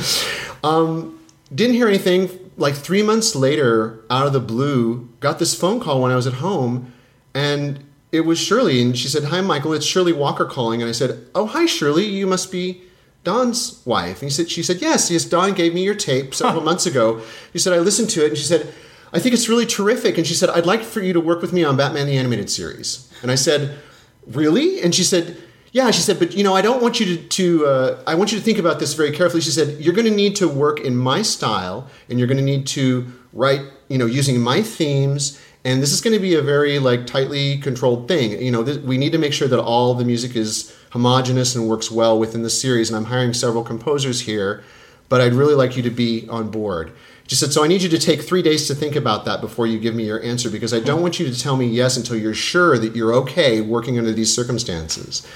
um, 0.62 1.18
didn't 1.54 1.74
hear 1.74 1.88
anything. 1.88 2.28
Like 2.56 2.74
three 2.74 3.02
months 3.02 3.34
later, 3.34 4.04
out 4.08 4.26
of 4.26 4.32
the 4.32 4.40
blue, 4.40 5.08
got 5.20 5.38
this 5.38 5.58
phone 5.58 5.80
call 5.80 6.00
when 6.02 6.12
I 6.12 6.16
was 6.16 6.26
at 6.26 6.34
home, 6.34 6.92
and 7.34 7.84
it 8.12 8.20
was 8.20 8.38
Shirley, 8.38 8.80
and 8.80 8.96
she 8.96 9.08
said, 9.08 9.24
"Hi, 9.24 9.40
Michael, 9.40 9.72
it's 9.72 9.84
Shirley 9.84 10.12
Walker 10.12 10.44
calling." 10.44 10.80
And 10.80 10.88
I 10.88 10.92
said, 10.92 11.26
"Oh, 11.34 11.46
hi, 11.46 11.66
Shirley. 11.66 12.06
You 12.06 12.26
must 12.26 12.52
be." 12.52 12.82
Don's 13.24 13.80
wife. 13.86 14.20
And 14.20 14.30
he 14.30 14.34
said, 14.34 14.50
she 14.50 14.62
said, 14.62 14.82
yes, 14.82 15.10
yes, 15.10 15.24
Don 15.24 15.54
gave 15.54 15.74
me 15.74 15.82
your 15.82 15.94
tape 15.94 16.34
several 16.34 16.62
months 16.62 16.84
ago. 16.84 17.22
She 17.52 17.58
said, 17.58 17.72
I 17.72 17.78
listened 17.78 18.10
to 18.10 18.24
it 18.24 18.28
and 18.28 18.36
she 18.36 18.44
said, 18.44 18.72
I 19.14 19.18
think 19.18 19.34
it's 19.34 19.48
really 19.48 19.64
terrific. 19.64 20.18
And 20.18 20.26
she 20.26 20.34
said, 20.34 20.50
I'd 20.50 20.66
like 20.66 20.82
for 20.82 21.00
you 21.00 21.12
to 21.12 21.20
work 21.20 21.40
with 21.40 21.52
me 21.52 21.64
on 21.64 21.76
Batman 21.76 22.06
the 22.06 22.18
Animated 22.18 22.50
Series. 22.50 23.10
And 23.22 23.30
I 23.30 23.34
said, 23.34 23.78
really? 24.26 24.82
And 24.82 24.94
she 24.94 25.04
said, 25.04 25.42
yeah. 25.74 25.90
She 25.90 26.00
said, 26.00 26.18
but 26.18 26.34
you 26.34 26.42
know, 26.42 26.54
I 26.54 26.62
don't 26.62 26.80
want 26.80 27.00
you 27.00 27.06
to, 27.16 27.28
to 27.28 27.66
uh, 27.66 28.02
I 28.06 28.14
want 28.14 28.32
you 28.32 28.38
to 28.38 28.44
think 28.44 28.58
about 28.58 28.78
this 28.78 28.94
very 28.94 29.12
carefully. 29.12 29.42
She 29.42 29.50
said, 29.50 29.80
you're 29.80 29.92
going 29.92 30.06
to 30.06 30.14
need 30.14 30.36
to 30.36 30.48
work 30.48 30.80
in 30.80 30.96
my 30.96 31.20
style 31.20 31.90
and 32.08 32.18
you're 32.18 32.28
going 32.28 32.38
to 32.38 32.44
need 32.44 32.66
to 32.68 33.12
write, 33.32 33.60
you 33.88 33.98
know, 33.98 34.06
using 34.06 34.40
my 34.40 34.62
themes 34.62 35.38
and 35.64 35.82
this 35.82 35.92
is 35.92 36.00
going 36.00 36.12
to 36.12 36.20
be 36.20 36.34
a 36.34 36.42
very 36.42 36.78
like 36.78 37.06
tightly 37.06 37.58
controlled 37.58 38.06
thing 38.06 38.40
you 38.40 38.50
know 38.50 38.62
th- 38.62 38.80
we 38.80 38.98
need 38.98 39.12
to 39.12 39.18
make 39.18 39.32
sure 39.32 39.48
that 39.48 39.60
all 39.60 39.94
the 39.94 40.04
music 40.04 40.36
is 40.36 40.74
homogenous 40.90 41.56
and 41.56 41.68
works 41.68 41.90
well 41.90 42.18
within 42.18 42.42
the 42.42 42.50
series 42.50 42.90
and 42.90 42.96
i'm 42.96 43.06
hiring 43.06 43.32
several 43.32 43.64
composers 43.64 44.20
here 44.20 44.62
but 45.08 45.20
i'd 45.20 45.32
really 45.32 45.54
like 45.54 45.76
you 45.76 45.82
to 45.82 45.90
be 45.90 46.28
on 46.28 46.50
board 46.50 46.92
she 47.26 47.34
said 47.34 47.52
so 47.52 47.64
i 47.64 47.66
need 47.66 47.82
you 47.82 47.88
to 47.88 47.98
take 47.98 48.22
three 48.22 48.42
days 48.42 48.68
to 48.68 48.74
think 48.74 48.94
about 48.94 49.24
that 49.24 49.40
before 49.40 49.66
you 49.66 49.78
give 49.78 49.94
me 49.94 50.04
your 50.04 50.22
answer 50.22 50.50
because 50.50 50.74
i 50.74 50.80
don't 50.80 51.02
want 51.02 51.18
you 51.18 51.30
to 51.30 51.40
tell 51.40 51.56
me 51.56 51.66
yes 51.66 51.96
until 51.96 52.16
you're 52.16 52.34
sure 52.34 52.78
that 52.78 52.94
you're 52.94 53.14
okay 53.14 53.60
working 53.60 53.98
under 53.98 54.12
these 54.12 54.34
circumstances 54.34 55.26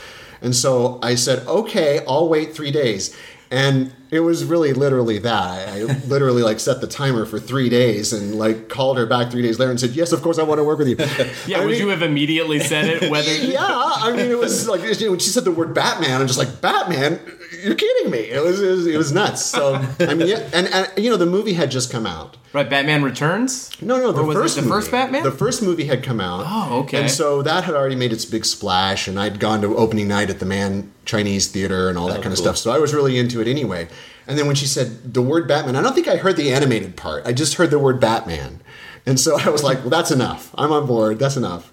and 0.40 0.54
so 0.54 0.98
i 1.02 1.14
said 1.14 1.46
okay 1.46 2.00
i'll 2.06 2.28
wait 2.28 2.54
three 2.54 2.70
days 2.70 3.16
and 3.50 3.92
it 4.10 4.20
was 4.20 4.44
really 4.44 4.72
literally 4.72 5.18
that. 5.18 5.68
I, 5.68 5.82
literally 6.06 6.42
like 6.42 6.60
set 6.60 6.80
the 6.80 6.86
timer 6.86 7.24
for 7.24 7.38
three 7.38 7.68
days 7.68 8.12
and 8.12 8.34
like 8.34 8.68
called 8.68 8.98
her 8.98 9.06
back 9.06 9.30
three 9.30 9.42
days 9.42 9.58
later 9.58 9.70
and 9.70 9.80
said, 9.80 9.90
"Yes, 9.90 10.12
of 10.12 10.22
course, 10.22 10.38
I 10.38 10.42
want 10.42 10.58
to 10.58 10.64
work 10.64 10.78
with 10.78 10.88
you." 10.88 10.96
Yeah, 11.46 11.58
I 11.58 11.60
would 11.64 11.72
mean- 11.72 11.80
you 11.80 11.88
have 11.88 12.02
immediately 12.02 12.58
said 12.58 12.86
it? 12.86 13.10
Whether 13.10 13.34
yeah, 13.36 13.66
I 13.66 14.12
mean, 14.14 14.30
it 14.30 14.38
was 14.38 14.68
like 14.68 14.82
when 14.82 15.18
she 15.18 15.30
said 15.30 15.44
the 15.44 15.52
word 15.52 15.74
Batman, 15.74 16.20
I'm 16.20 16.26
just 16.26 16.38
like, 16.38 16.60
Batman? 16.60 17.20
You're 17.62 17.74
kidding 17.74 18.10
me! 18.10 18.18
It 18.18 18.42
was 18.42 18.60
it 18.60 18.70
was, 18.70 18.86
it 18.86 18.96
was 18.96 19.12
nuts. 19.12 19.44
So 19.44 19.74
I 20.00 20.14
mean, 20.14 20.28
yeah, 20.28 20.48
and, 20.52 20.66
and 20.68 20.90
you 20.96 21.10
know, 21.10 21.16
the 21.16 21.26
movie 21.26 21.54
had 21.54 21.70
just 21.70 21.90
come 21.90 22.06
out. 22.06 22.36
right, 22.52 22.68
Batman 22.68 23.02
Returns. 23.02 23.70
No, 23.82 23.98
no, 23.98 24.12
the 24.12 24.22
Or 24.22 24.26
was 24.26 24.36
it 24.36 24.40
first 24.40 24.56
the 24.56 24.62
movie. 24.62 24.72
first 24.72 24.90
Batman? 24.90 25.22
The 25.22 25.32
first 25.32 25.62
movie 25.62 25.84
had 25.84 26.02
come 26.02 26.20
out. 26.20 26.44
Oh, 26.46 26.80
okay. 26.80 27.02
And 27.02 27.10
so 27.10 27.42
that 27.42 27.64
had 27.64 27.74
already 27.74 27.96
made 27.96 28.12
its 28.12 28.24
big 28.24 28.44
splash, 28.44 29.08
and 29.08 29.18
I'd 29.18 29.40
gone 29.40 29.60
to 29.62 29.76
opening 29.76 30.08
night 30.08 30.30
at 30.30 30.38
the 30.38 30.46
Mann 30.46 30.92
Chinese 31.04 31.48
Theater 31.48 31.88
and 31.88 31.98
all 31.98 32.06
that 32.08 32.18
oh, 32.18 32.22
kind 32.22 32.32
of 32.32 32.38
cool. 32.38 32.44
stuff. 32.44 32.56
So 32.58 32.70
I 32.70 32.78
was 32.78 32.94
really 32.94 33.18
into 33.18 33.40
it 33.40 33.48
anyway. 33.48 33.88
And 34.26 34.38
then 34.38 34.46
when 34.46 34.56
she 34.56 34.66
said 34.66 35.14
the 35.14 35.22
word 35.22 35.48
Batman, 35.48 35.74
I 35.74 35.82
don't 35.82 35.94
think 35.94 36.06
I 36.06 36.16
heard 36.16 36.36
the 36.36 36.52
animated 36.52 36.96
part. 36.96 37.26
I 37.26 37.32
just 37.32 37.54
heard 37.54 37.70
the 37.70 37.78
word 37.78 37.98
Batman. 37.98 38.60
And 39.06 39.18
so 39.18 39.38
I 39.44 39.48
was 39.48 39.64
like, 39.64 39.78
well, 39.80 39.90
that's 39.90 40.10
enough. 40.10 40.54
I'm 40.56 40.70
on 40.70 40.86
board. 40.86 41.18
That's 41.18 41.36
enough. 41.36 41.72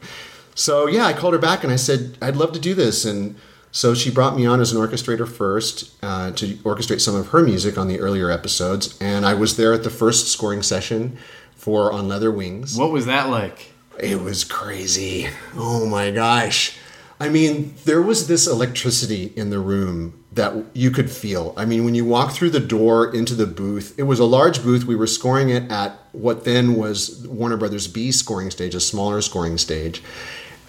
So 0.55 0.87
yeah, 0.87 1.05
I 1.05 1.13
called 1.13 1.33
her 1.33 1.39
back 1.39 1.63
and 1.63 1.71
I 1.71 1.75
said, 1.75 2.17
I'd 2.21 2.37
love 2.37 2.53
to 2.53 2.59
do 2.59 2.73
this. 2.73 3.03
And 3.03 3.35
so 3.75 3.93
she 3.93 4.09
brought 4.09 4.37
me 4.37 4.45
on 4.45 4.61
as 4.61 4.71
an 4.71 4.79
orchestrator 4.79 5.27
first 5.27 5.91
uh, 6.01 6.31
to 6.31 6.55
orchestrate 6.59 7.01
some 7.01 7.13
of 7.13 7.27
her 7.27 7.43
music 7.43 7.77
on 7.77 7.89
the 7.89 7.99
earlier 7.99 8.31
episodes. 8.31 8.97
And 9.01 9.25
I 9.25 9.33
was 9.33 9.57
there 9.57 9.73
at 9.73 9.83
the 9.83 9.89
first 9.89 10.29
scoring 10.29 10.63
session 10.63 11.17
for 11.57 11.91
On 11.91 12.07
Leather 12.07 12.31
Wings. 12.31 12.77
What 12.77 12.93
was 12.93 13.05
that 13.07 13.27
like? 13.27 13.73
It 13.99 14.21
was 14.21 14.45
crazy. 14.45 15.27
Oh 15.55 15.85
my 15.85 16.09
gosh. 16.09 16.77
I 17.19 17.27
mean, 17.27 17.73
there 17.83 18.01
was 18.01 18.29
this 18.29 18.47
electricity 18.47 19.33
in 19.35 19.49
the 19.49 19.59
room 19.59 20.23
that 20.31 20.53
you 20.73 20.89
could 20.89 21.11
feel. 21.11 21.53
I 21.57 21.65
mean, 21.65 21.83
when 21.83 21.95
you 21.95 22.05
walk 22.05 22.31
through 22.31 22.51
the 22.51 22.61
door 22.61 23.13
into 23.13 23.35
the 23.35 23.45
booth, 23.45 23.93
it 23.99 24.03
was 24.03 24.19
a 24.19 24.25
large 24.25 24.63
booth. 24.63 24.85
We 24.85 24.95
were 24.95 25.05
scoring 25.05 25.49
it 25.49 25.69
at 25.69 25.99
what 26.13 26.45
then 26.45 26.75
was 26.75 27.27
Warner 27.27 27.57
Brothers 27.57 27.89
B 27.89 28.13
scoring 28.13 28.51
stage, 28.51 28.73
a 28.73 28.79
smaller 28.79 29.19
scoring 29.19 29.57
stage. 29.57 30.01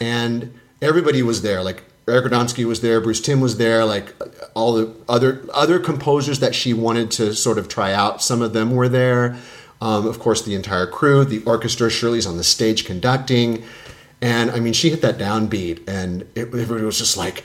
And 0.00 0.58
everybody 0.82 1.22
was 1.22 1.42
there. 1.42 1.62
Like 1.62 1.84
Eric 2.08 2.26
Radomski 2.26 2.64
was 2.64 2.82
there, 2.82 3.00
Bruce 3.00 3.20
Timm 3.20 3.40
was 3.40 3.56
there, 3.56 3.84
like 3.84 4.14
all 4.54 4.74
the 4.74 4.94
other 5.08 5.44
other 5.52 5.80
composers 5.80 6.38
that 6.38 6.54
she 6.54 6.72
wanted 6.72 7.10
to 7.12 7.34
sort 7.34 7.58
of 7.58 7.68
try 7.68 7.92
out. 7.92 8.22
Some 8.22 8.42
of 8.42 8.52
them 8.52 8.72
were 8.72 8.88
there. 8.88 9.36
Um, 9.80 10.06
of 10.06 10.18
course, 10.20 10.42
the 10.42 10.54
entire 10.54 10.86
crew, 10.86 11.24
the 11.24 11.42
orchestra. 11.44 11.90
Shirley's 11.90 12.26
on 12.26 12.36
the 12.36 12.44
stage 12.44 12.84
conducting, 12.84 13.64
and 14.22 14.50
I 14.52 14.60
mean, 14.60 14.72
she 14.72 14.90
hit 14.90 15.02
that 15.02 15.18
downbeat, 15.18 15.88
and 15.88 16.22
it, 16.34 16.48
everybody 16.48 16.84
was 16.84 16.98
just 16.98 17.16
like, 17.16 17.44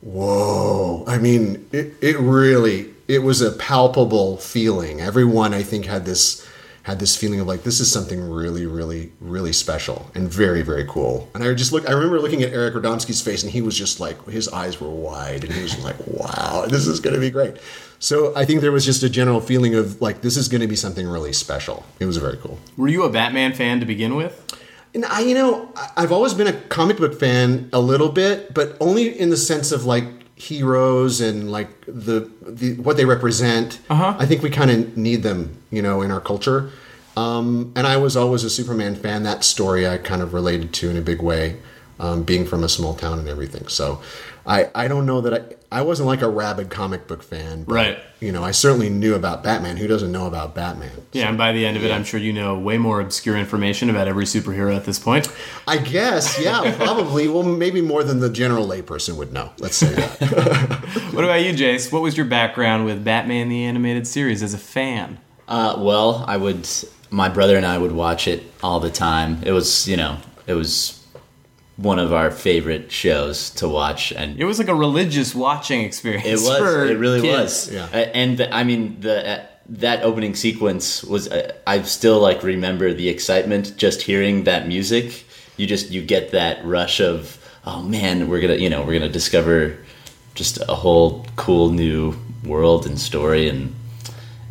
"Whoa!" 0.00 1.04
I 1.06 1.18
mean, 1.18 1.68
it, 1.72 1.94
it 2.00 2.18
really 2.18 2.90
it 3.08 3.22
was 3.22 3.40
a 3.40 3.50
palpable 3.50 4.36
feeling. 4.36 5.00
Everyone, 5.00 5.52
I 5.52 5.62
think, 5.62 5.86
had 5.86 6.04
this 6.04 6.47
had 6.88 7.00
this 7.00 7.14
feeling 7.14 7.38
of 7.38 7.46
like 7.46 7.64
this 7.64 7.80
is 7.80 7.92
something 7.92 8.30
really, 8.30 8.64
really, 8.64 9.12
really 9.20 9.52
special 9.52 10.10
and 10.14 10.26
very, 10.26 10.62
very 10.62 10.86
cool. 10.88 11.28
And 11.34 11.44
I 11.44 11.52
just 11.52 11.70
look. 11.70 11.86
I 11.86 11.92
remember 11.92 12.18
looking 12.18 12.42
at 12.42 12.50
Eric 12.50 12.72
Radomski's 12.72 13.20
face, 13.20 13.42
and 13.42 13.52
he 13.52 13.60
was 13.60 13.76
just 13.76 14.00
like 14.00 14.24
his 14.26 14.48
eyes 14.48 14.80
were 14.80 14.88
wide, 14.88 15.44
and 15.44 15.52
he 15.52 15.62
was 15.62 15.78
like, 15.84 15.96
"Wow, 16.06 16.64
this 16.66 16.86
is 16.86 16.98
going 16.98 17.12
to 17.12 17.20
be 17.20 17.28
great." 17.28 17.58
So 17.98 18.34
I 18.34 18.46
think 18.46 18.62
there 18.62 18.72
was 18.72 18.86
just 18.86 19.02
a 19.02 19.10
general 19.10 19.42
feeling 19.42 19.74
of 19.74 20.00
like 20.00 20.22
this 20.22 20.38
is 20.38 20.48
going 20.48 20.62
to 20.62 20.66
be 20.66 20.76
something 20.76 21.06
really 21.06 21.34
special. 21.34 21.84
It 22.00 22.06
was 22.06 22.16
very 22.16 22.38
cool. 22.38 22.58
Were 22.78 22.88
you 22.88 23.02
a 23.02 23.10
Batman 23.10 23.52
fan 23.52 23.80
to 23.80 23.86
begin 23.86 24.14
with? 24.16 24.42
And 24.94 25.04
I, 25.04 25.20
you 25.20 25.34
know, 25.34 25.70
I've 25.94 26.10
always 26.10 26.32
been 26.32 26.46
a 26.46 26.54
comic 26.54 26.96
book 26.96 27.20
fan 27.20 27.68
a 27.74 27.80
little 27.80 28.08
bit, 28.08 28.54
but 28.54 28.78
only 28.80 29.08
in 29.08 29.28
the 29.28 29.36
sense 29.36 29.72
of 29.72 29.84
like 29.84 30.06
heroes 30.40 31.20
and 31.20 31.50
like 31.50 31.68
the, 31.86 32.30
the 32.42 32.74
what 32.76 32.96
they 32.96 33.04
represent. 33.04 33.80
Uh-huh. 33.90 34.16
I 34.18 34.26
think 34.26 34.42
we 34.42 34.50
kind 34.50 34.70
of 34.70 34.96
need 34.96 35.22
them, 35.22 35.60
you 35.70 35.82
know, 35.82 36.02
in 36.02 36.10
our 36.10 36.20
culture. 36.20 36.70
Um, 37.16 37.72
and 37.74 37.86
I 37.86 37.96
was 37.96 38.16
always 38.16 38.44
a 38.44 38.50
Superman 38.50 38.94
fan. 38.94 39.24
That 39.24 39.42
story 39.42 39.88
I 39.88 39.98
kind 39.98 40.22
of 40.22 40.32
related 40.32 40.72
to 40.74 40.90
in 40.90 40.96
a 40.96 41.00
big 41.00 41.20
way, 41.20 41.56
um, 41.98 42.22
being 42.22 42.46
from 42.46 42.62
a 42.62 42.68
small 42.68 42.94
town 42.94 43.18
and 43.18 43.28
everything. 43.28 43.66
So 43.66 44.00
I, 44.46 44.70
I 44.74 44.86
don't 44.86 45.04
know 45.04 45.20
that 45.20 45.34
I 45.34 45.54
I 45.70 45.82
wasn't 45.82 46.06
like 46.06 46.22
a 46.22 46.28
rabid 46.28 46.70
comic 46.70 47.06
book 47.06 47.22
fan, 47.22 47.64
but, 47.64 47.74
Right. 47.74 47.98
You 48.20 48.32
know, 48.32 48.42
I 48.42 48.50
certainly 48.52 48.88
knew 48.88 49.14
about 49.14 49.44
Batman. 49.44 49.76
Who 49.76 49.86
doesn't 49.86 50.10
know 50.10 50.26
about 50.26 50.54
Batman? 50.54 50.90
Yeah, 51.12 51.28
and 51.28 51.38
by 51.38 51.52
the 51.52 51.64
end 51.64 51.76
of 51.76 51.84
it, 51.84 51.92
I'm 51.92 52.02
sure 52.04 52.18
you 52.18 52.32
know 52.32 52.58
way 52.58 52.76
more 52.78 53.00
obscure 53.00 53.36
information 53.36 53.90
about 53.90 54.08
every 54.08 54.24
superhero 54.24 54.74
at 54.74 54.84
this 54.86 54.98
point. 54.98 55.28
I 55.68 55.76
guess, 55.76 56.40
yeah, 56.40 56.74
probably. 56.78 57.28
well, 57.28 57.42
maybe 57.44 57.80
more 57.80 58.02
than 58.02 58.18
the 58.18 58.30
general 58.30 58.66
layperson 58.66 59.16
would 59.16 59.32
know. 59.32 59.50
Let's 59.58 59.76
say 59.76 59.94
that. 59.94 60.78
What 61.12 61.24
about 61.24 61.42
you, 61.42 61.52
Jace? 61.52 61.92
What 61.92 62.02
was 62.02 62.16
your 62.16 62.26
background 62.26 62.84
with 62.86 63.04
Batman 63.04 63.48
the 63.48 63.64
Animated 63.64 64.06
Series 64.06 64.42
as 64.42 64.54
a 64.54 64.58
fan? 64.58 65.18
Uh, 65.48 65.76
well, 65.78 66.24
I 66.26 66.36
would. 66.36 66.68
My 67.10 67.28
brother 67.28 67.56
and 67.56 67.64
I 67.66 67.76
would 67.78 67.92
watch 67.92 68.26
it 68.28 68.44
all 68.62 68.80
the 68.80 68.90
time. 68.90 69.42
It 69.44 69.52
was, 69.52 69.86
you 69.88 69.96
know, 69.96 70.18
it 70.46 70.54
was 70.54 70.97
one 71.78 71.98
of 72.00 72.12
our 72.12 72.30
favorite 72.30 72.90
shows 72.92 73.50
to 73.50 73.68
watch, 73.68 74.12
and 74.12 74.38
It 74.38 74.44
was 74.44 74.58
like 74.58 74.68
a 74.68 74.74
religious 74.74 75.34
watching 75.34 75.80
experience. 75.82 76.26
it 76.26 76.40
was. 76.46 76.58
for 76.58 76.84
It 76.86 76.98
really 76.98 77.20
kids. 77.22 77.68
was. 77.68 77.72
Yeah. 77.72 77.84
Uh, 77.84 77.96
and 78.20 78.36
the, 78.38 78.52
I 78.54 78.64
mean, 78.64 79.00
the 79.00 79.16
uh, 79.40 79.46
that 79.70 80.02
opening 80.02 80.34
sequence 80.34 81.04
was. 81.04 81.28
Uh, 81.28 81.52
I 81.66 81.82
still 81.82 82.18
like 82.20 82.42
remember 82.42 82.92
the 82.92 83.08
excitement 83.08 83.76
just 83.76 84.02
hearing 84.02 84.44
that 84.44 84.66
music. 84.66 85.24
You 85.56 85.66
just 85.66 85.90
you 85.90 86.02
get 86.02 86.32
that 86.32 86.64
rush 86.64 87.00
of 87.00 87.38
oh 87.64 87.82
man, 87.82 88.28
we're 88.28 88.40
gonna 88.40 88.56
you 88.56 88.68
know 88.70 88.82
we're 88.82 88.98
gonna 88.98 89.08
discover 89.12 89.76
just 90.34 90.58
a 90.68 90.74
whole 90.74 91.26
cool 91.36 91.70
new 91.70 92.14
world 92.44 92.86
and 92.86 92.98
story 92.98 93.48
and 93.48 93.74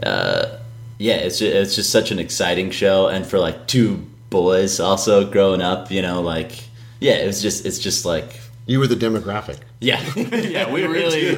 uh, 0.03 0.59
yeah, 0.99 1.15
it's 1.15 1.39
just, 1.39 1.53
it's 1.55 1.75
just 1.75 1.89
such 1.91 2.11
an 2.11 2.19
exciting 2.19 2.71
show, 2.71 3.07
and 3.07 3.25
for 3.25 3.39
like 3.39 3.67
two 3.67 4.05
boys 4.29 4.79
also 4.79 5.29
growing 5.29 5.61
up, 5.61 5.91
you 5.91 6.01
know, 6.01 6.21
like 6.21 6.51
yeah, 6.99 7.13
it 7.13 7.27
was 7.27 7.41
just 7.41 7.65
it's 7.65 7.79
just 7.79 8.05
like 8.05 8.39
you 8.65 8.79
were 8.79 8.87
the 8.87 8.95
demographic. 8.95 9.59
yeah, 9.79 10.01
Yeah, 10.15 10.71
we 10.71 10.85
really. 10.85 11.29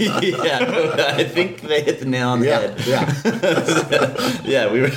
yeah. 0.00 1.14
I 1.16 1.24
think 1.24 1.62
they 1.62 1.82
hit 1.82 1.98
the 1.98 2.06
nail 2.06 2.28
on 2.28 2.40
the 2.40 2.46
Yeah, 2.46 2.60
head. 2.60 2.86
yeah. 2.86 4.40
Yeah, 4.44 4.72
we 4.72 4.82
were. 4.82 4.90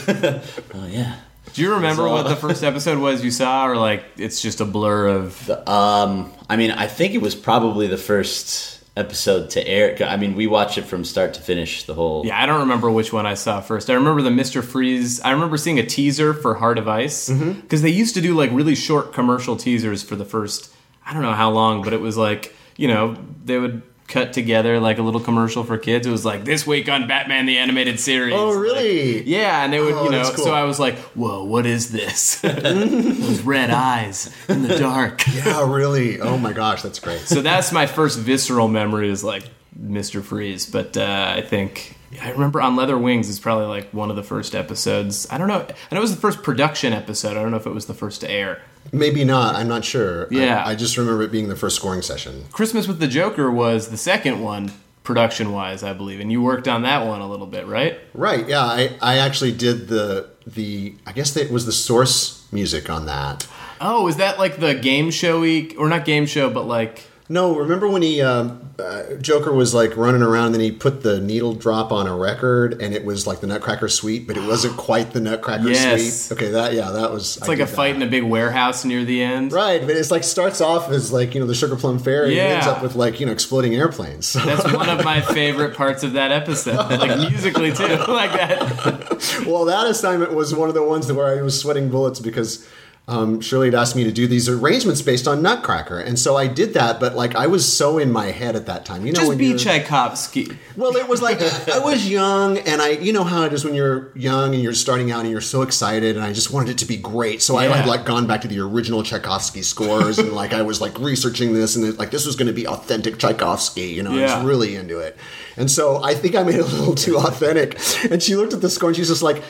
oh 0.76 0.88
yeah. 0.88 1.16
Do 1.54 1.62
you 1.62 1.74
remember 1.76 2.04
So- 2.04 2.12
what 2.12 2.28
the 2.28 2.36
first 2.36 2.64
episode 2.64 2.98
was 3.00 3.24
you 3.24 3.32
saw, 3.32 3.68
or 3.68 3.76
like 3.78 4.04
it's 4.18 4.42
just 4.42 4.60
a 4.62 4.66
blur 4.66 5.08
of? 5.08 5.46
The, 5.46 5.70
Um, 5.70 6.32
I 6.50 6.58
mean, 6.58 6.72
I 6.72 6.88
think 6.88 7.14
it 7.16 7.22
was 7.22 7.34
probably 7.36 7.88
the 7.88 7.98
first 7.98 8.83
episode 8.96 9.50
to 9.52 9.68
air. 9.68 9.98
I 10.06 10.18
mean, 10.18 10.36
we 10.36 10.48
watched 10.48 10.78
it 10.78 10.84
from 10.84 11.04
start 11.04 11.34
to 11.36 11.42
finish, 11.42 11.84
the 11.84 11.94
whole. 11.94 12.26
Yeah, 12.26 12.42
I 12.42 12.46
don't 12.46 12.62
remember 12.62 12.92
which 12.92 13.12
one 13.12 13.26
I 13.26 13.34
saw 13.34 13.62
first. 13.62 13.90
I 13.90 13.94
remember 13.94 14.22
the 14.22 14.32
Mister 14.32 14.62
Freeze. 14.62 15.22
I 15.22 15.32
remember 15.32 15.58
seeing 15.58 15.80
a 15.80 15.86
teaser 15.86 16.34
for 16.34 16.56
Heart 16.56 16.78
of 16.78 16.88
Ice 16.88 17.30
mm-hmm. 17.30 17.62
because 17.62 17.82
they 17.82 17.90
used 17.90 18.16
to 18.16 18.22
do 18.22 18.36
like 18.36 18.52
really 18.52 18.76
short 18.76 19.14
commercial 19.14 19.56
teasers 19.56 20.04
for 20.04 20.16
the 20.16 20.26
first. 20.26 20.74
I 21.06 21.14
don't 21.14 21.24
know 21.24 21.34
how 21.34 21.50
long, 21.50 21.84
but 21.84 21.94
it 21.94 22.02
was 22.02 22.18
like 22.18 22.56
you 22.78 22.88
know 22.88 23.18
they 23.44 23.58
would 23.58 23.82
cut 24.14 24.32
together 24.34 24.80
like 24.80 25.00
a 25.00 25.02
little 25.02 25.20
commercial 25.20 25.64
for 25.64 25.78
kids. 25.78 26.06
It 26.06 26.12
was 26.12 26.24
like 26.24 26.46
this 26.46 26.68
week 26.68 26.88
on 26.88 27.08
Batman 27.08 27.46
the 27.48 27.58
Animated 27.58 28.00
Series. 28.00 28.36
Oh, 28.38 28.54
really? 28.58 29.18
Like, 29.18 29.28
yeah, 29.28 29.64
and 29.64 29.74
they 29.74 29.80
would, 29.80 29.94
Oh, 29.94 30.04
you 30.06 30.12
know. 30.12 30.24
cool. 30.36 30.46
So 30.46 30.54
I 30.54 30.64
was 30.64 30.80
like, 30.80 30.98
"Whoa, 31.16 31.44
what 31.44 31.66
is 31.66 31.92
this? 31.92 32.40
Those 32.42 33.42
red 33.42 33.70
eyes 33.72 34.34
in 34.48 34.62
the 34.64 34.78
dark." 34.78 35.24
yeah, 35.34 35.70
really. 35.70 36.22
Oh 36.22 36.38
my 36.38 36.54
gosh, 36.54 36.82
that's 36.82 37.00
great. 37.00 37.22
so 37.22 37.42
that's 37.42 37.72
my 37.72 37.88
first 37.88 38.20
visceral 38.20 38.68
memory 38.68 39.10
is 39.10 39.24
like 39.24 39.44
Mr. 39.80 40.24
Freeze. 40.24 40.66
But 40.66 40.96
uh, 40.96 41.34
I 41.36 41.42
think 41.42 41.98
I 42.22 42.30
remember 42.32 42.62
on 42.62 42.76
Leather 42.76 42.98
Wings 42.98 43.28
is 43.30 43.40
probably 43.40 43.66
like 43.66 43.90
one 43.92 44.10
of 44.10 44.16
the 44.16 44.24
first 44.24 44.54
episodes. 44.56 45.28
I 45.32 45.38
don't 45.38 45.48
know. 45.48 45.62
I 45.62 45.96
know 45.96 45.98
it 45.98 46.02
was 46.02 46.14
the 46.16 46.22
first 46.22 46.44
production 46.44 46.94
episode. 46.94 47.32
I 47.38 47.42
don't 47.42 47.52
know 47.52 47.58
if 47.58 47.66
it 47.66 47.74
was 47.74 47.88
the 47.88 47.94
first 47.96 48.22
to 48.22 48.30
air. 48.30 48.62
Maybe 48.92 49.24
not. 49.24 49.56
I'm 49.56 49.68
not 49.68 49.86
sure. 49.86 50.28
Yeah. 50.32 50.64
I, 50.64 50.72
I 50.72 50.76
just 50.76 50.98
remember 50.98 51.24
it 51.24 51.32
being 51.32 51.48
the 51.48 51.56
first 51.56 51.76
scoring 51.76 52.02
session. 52.02 52.46
Christmas 52.52 52.88
with 52.88 53.00
the 53.00 53.08
Joker 53.08 53.50
was 53.50 53.90
the 53.90 53.98
second 53.98 54.42
one 54.42 54.72
production 55.04 55.52
wise, 55.52 55.84
I 55.84 55.94
believe, 55.94 56.20
and 56.20 56.32
you 56.32 56.42
worked 56.42 56.68
on 56.68 56.84
that 56.84 57.06
one 57.06 57.22
a 57.22 57.30
little 57.30 57.48
bit, 57.48 57.68
right? 57.68 58.00
Right. 58.14 58.48
Yeah. 58.48 58.64
I, 58.64 58.96
I 59.02 59.18
actually 59.18 59.52
did 59.52 59.88
the 59.88 60.30
the 60.46 60.96
I 61.06 61.14
guess 61.14 61.36
it 61.38 61.52
was 61.52 61.66
the 61.66 61.72
source 61.72 62.48
music 62.52 62.90
on 62.90 63.06
that. 63.06 63.48
Oh, 63.82 64.08
is 64.08 64.18
that 64.18 64.40
like 64.40 64.60
the 64.60 64.76
game 64.76 65.12
showy 65.12 65.76
or 65.76 65.90
not 65.90 66.06
game 66.06 66.26
show, 66.26 66.50
but 66.50 66.66
like 66.66 67.04
No, 67.34 67.56
remember 67.56 67.88
when 67.88 68.04
he 68.04 68.22
um, 68.22 68.70
uh, 68.78 69.16
Joker 69.20 69.52
was 69.52 69.74
like 69.74 69.98
running 69.98 70.22
around 70.22 70.46
and 70.48 70.56
then 70.56 70.62
he 70.62 70.72
put 70.72 71.02
the 71.02 71.20
needle 71.20 71.54
drop 71.56 71.92
on 71.92 72.06
a 72.06 72.16
record 72.16 72.80
and 72.80 72.94
it 72.94 73.04
was 73.04 73.26
like 73.26 73.40
the 73.42 73.48
Nutcracker 73.48 73.90
Suite, 73.90 74.28
but 74.28 74.38
it 74.38 74.48
wasn't 74.48 74.78
quite 74.78 75.12
the 75.14 75.20
Nutcracker 75.20 75.68
Yes. 75.70 76.28
Suite. 76.28 76.38
Okay, 76.38 76.52
that 76.52 76.74
yeah, 76.74 76.92
that 76.92 77.12
was 77.12 77.38
it's 77.38 77.48
like 77.48 77.58
a 77.60 77.66
fight 77.66 77.96
in 77.96 78.04
a 78.04 78.08
big 78.08 78.22
warehouse 78.24 78.86
near 78.86 79.04
the 79.04 79.24
end. 79.24 79.52
Right, 79.52 79.82
but 79.82 79.92
it's 79.98 80.12
like 80.12 80.24
starts 80.24 80.62
off 80.62 80.90
as 80.92 81.12
like 81.12 81.34
you 81.34 81.40
know 81.42 81.48
the 81.48 81.56
Sugar 81.56 81.76
Plum 81.76 81.98
Fairy 81.98 82.28
and 82.28 82.36
Yeah. 82.36 82.44
ends 82.56 82.68
up 82.68 82.84
with 82.84 82.96
like 82.96 83.20
you 83.20 83.26
know 83.26 83.32
exploding 83.32 83.74
airplanes. 83.74 84.28
So, 84.28 84.40
That's 84.46 84.72
one 84.72 84.88
of 84.90 85.04
my 85.04 85.20
favorite 85.22 85.76
parts 85.76 86.04
of 86.04 86.14
that 86.14 86.32
episode, 86.32 86.76
like 87.00 87.18
musically 87.18 87.72
too, 87.74 87.88
like 88.08 88.32
that. 88.34 89.44
well, 89.48 89.66
that 89.66 89.88
assignment 89.88 90.34
was 90.34 90.54
one 90.54 90.70
of 90.70 90.76
the 90.76 90.84
ones 90.84 91.12
where 91.12 91.36
I 91.36 91.42
was 91.42 91.60
sweating 91.60 91.90
bullets 91.90 92.20
because 92.20 92.68
um, 93.06 93.42
Shirley 93.42 93.68
had 93.68 93.76
asked 93.76 93.98
me 93.98 94.06
to 94.06 94.14
do 94.14 94.28
these 94.28 94.48
arrangements 94.48 95.02
based 95.02 95.28
on 95.28 95.42
Nutcracker, 95.42 96.00
and 96.00 96.18
so 96.18 96.38
I 96.38 96.48
did 96.48 96.74
that. 96.76 97.02
But 97.02 97.16
like 97.16 97.36
I 97.36 97.48
was 97.48 97.72
so 97.72 97.98
in 97.98 98.12
my 98.14 98.28
head 98.28 98.56
at 98.56 98.66
that 98.68 98.86
time, 98.86 99.06
you 99.06 99.12
know, 99.12 99.20
Just 99.20 99.38
be 99.38 99.56
Tchaikovsky. 99.58 100.48
Well, 100.78 100.96
it 100.96 101.10
was 101.10 101.22
like 101.22 101.42
I 101.42 101.80
was 101.80 102.10
young, 102.10 102.60
and 102.60 102.82
I, 102.82 102.92
you 102.92 103.12
know 103.12 103.26
how 103.26 103.44
it 103.44 103.52
is 103.52 103.66
when 103.66 103.74
you're 103.74 104.16
young 104.16 104.54
and 104.54 104.64
you're 104.64 104.74
starting 104.74 105.12
out 105.12 105.22
and 105.22 105.30
you're 105.30 105.42
so 105.42 105.64
excited, 105.64 106.16
and 106.16 106.24
I 106.24 106.32
just 106.32 106.52
wanted 106.52 106.70
it 106.72 106.78
to 106.78 106.86
be 106.86 106.96
great. 106.96 107.42
So 107.42 107.58
I 107.58 107.66
had 107.66 107.88
like 107.88 108.06
gone 108.06 108.26
back 108.26 108.40
to 108.42 108.48
the 108.48 108.62
original 108.62 109.04
Tchaikovsky 109.04 109.64
scores, 109.64 110.18
and 110.18 110.32
like 110.32 110.54
I 110.54 110.62
was 110.62 110.80
like 110.80 110.98
researching 110.98 111.54
this, 111.54 111.76
and 111.76 111.84
it, 111.86 112.00
like 112.00 112.10
this 112.12 112.26
was 112.26 112.38
going 112.38 112.48
to 112.48 112.54
be 112.54 112.66
authentic 112.66 113.20
Tchaikovsky. 113.20 113.88
You 113.88 114.04
know, 114.04 114.18
I 114.18 114.38
was 114.38 114.46
really 114.46 114.76
into 114.76 115.00
it, 115.00 115.18
and 115.58 115.70
so 115.70 116.02
I 116.02 116.14
think 116.16 116.36
I 116.36 116.44
made 116.44 116.56
it 116.56 116.62
a 116.62 116.76
little 116.76 116.96
too 116.96 117.18
authentic. 117.18 117.78
And 118.10 118.24
she 118.24 118.38
looked 118.38 118.54
at 118.54 118.62
the 118.62 118.70
score, 118.70 118.90
and 118.90 118.96
she's 118.96 119.10
just 119.10 119.24
like. 119.24 119.44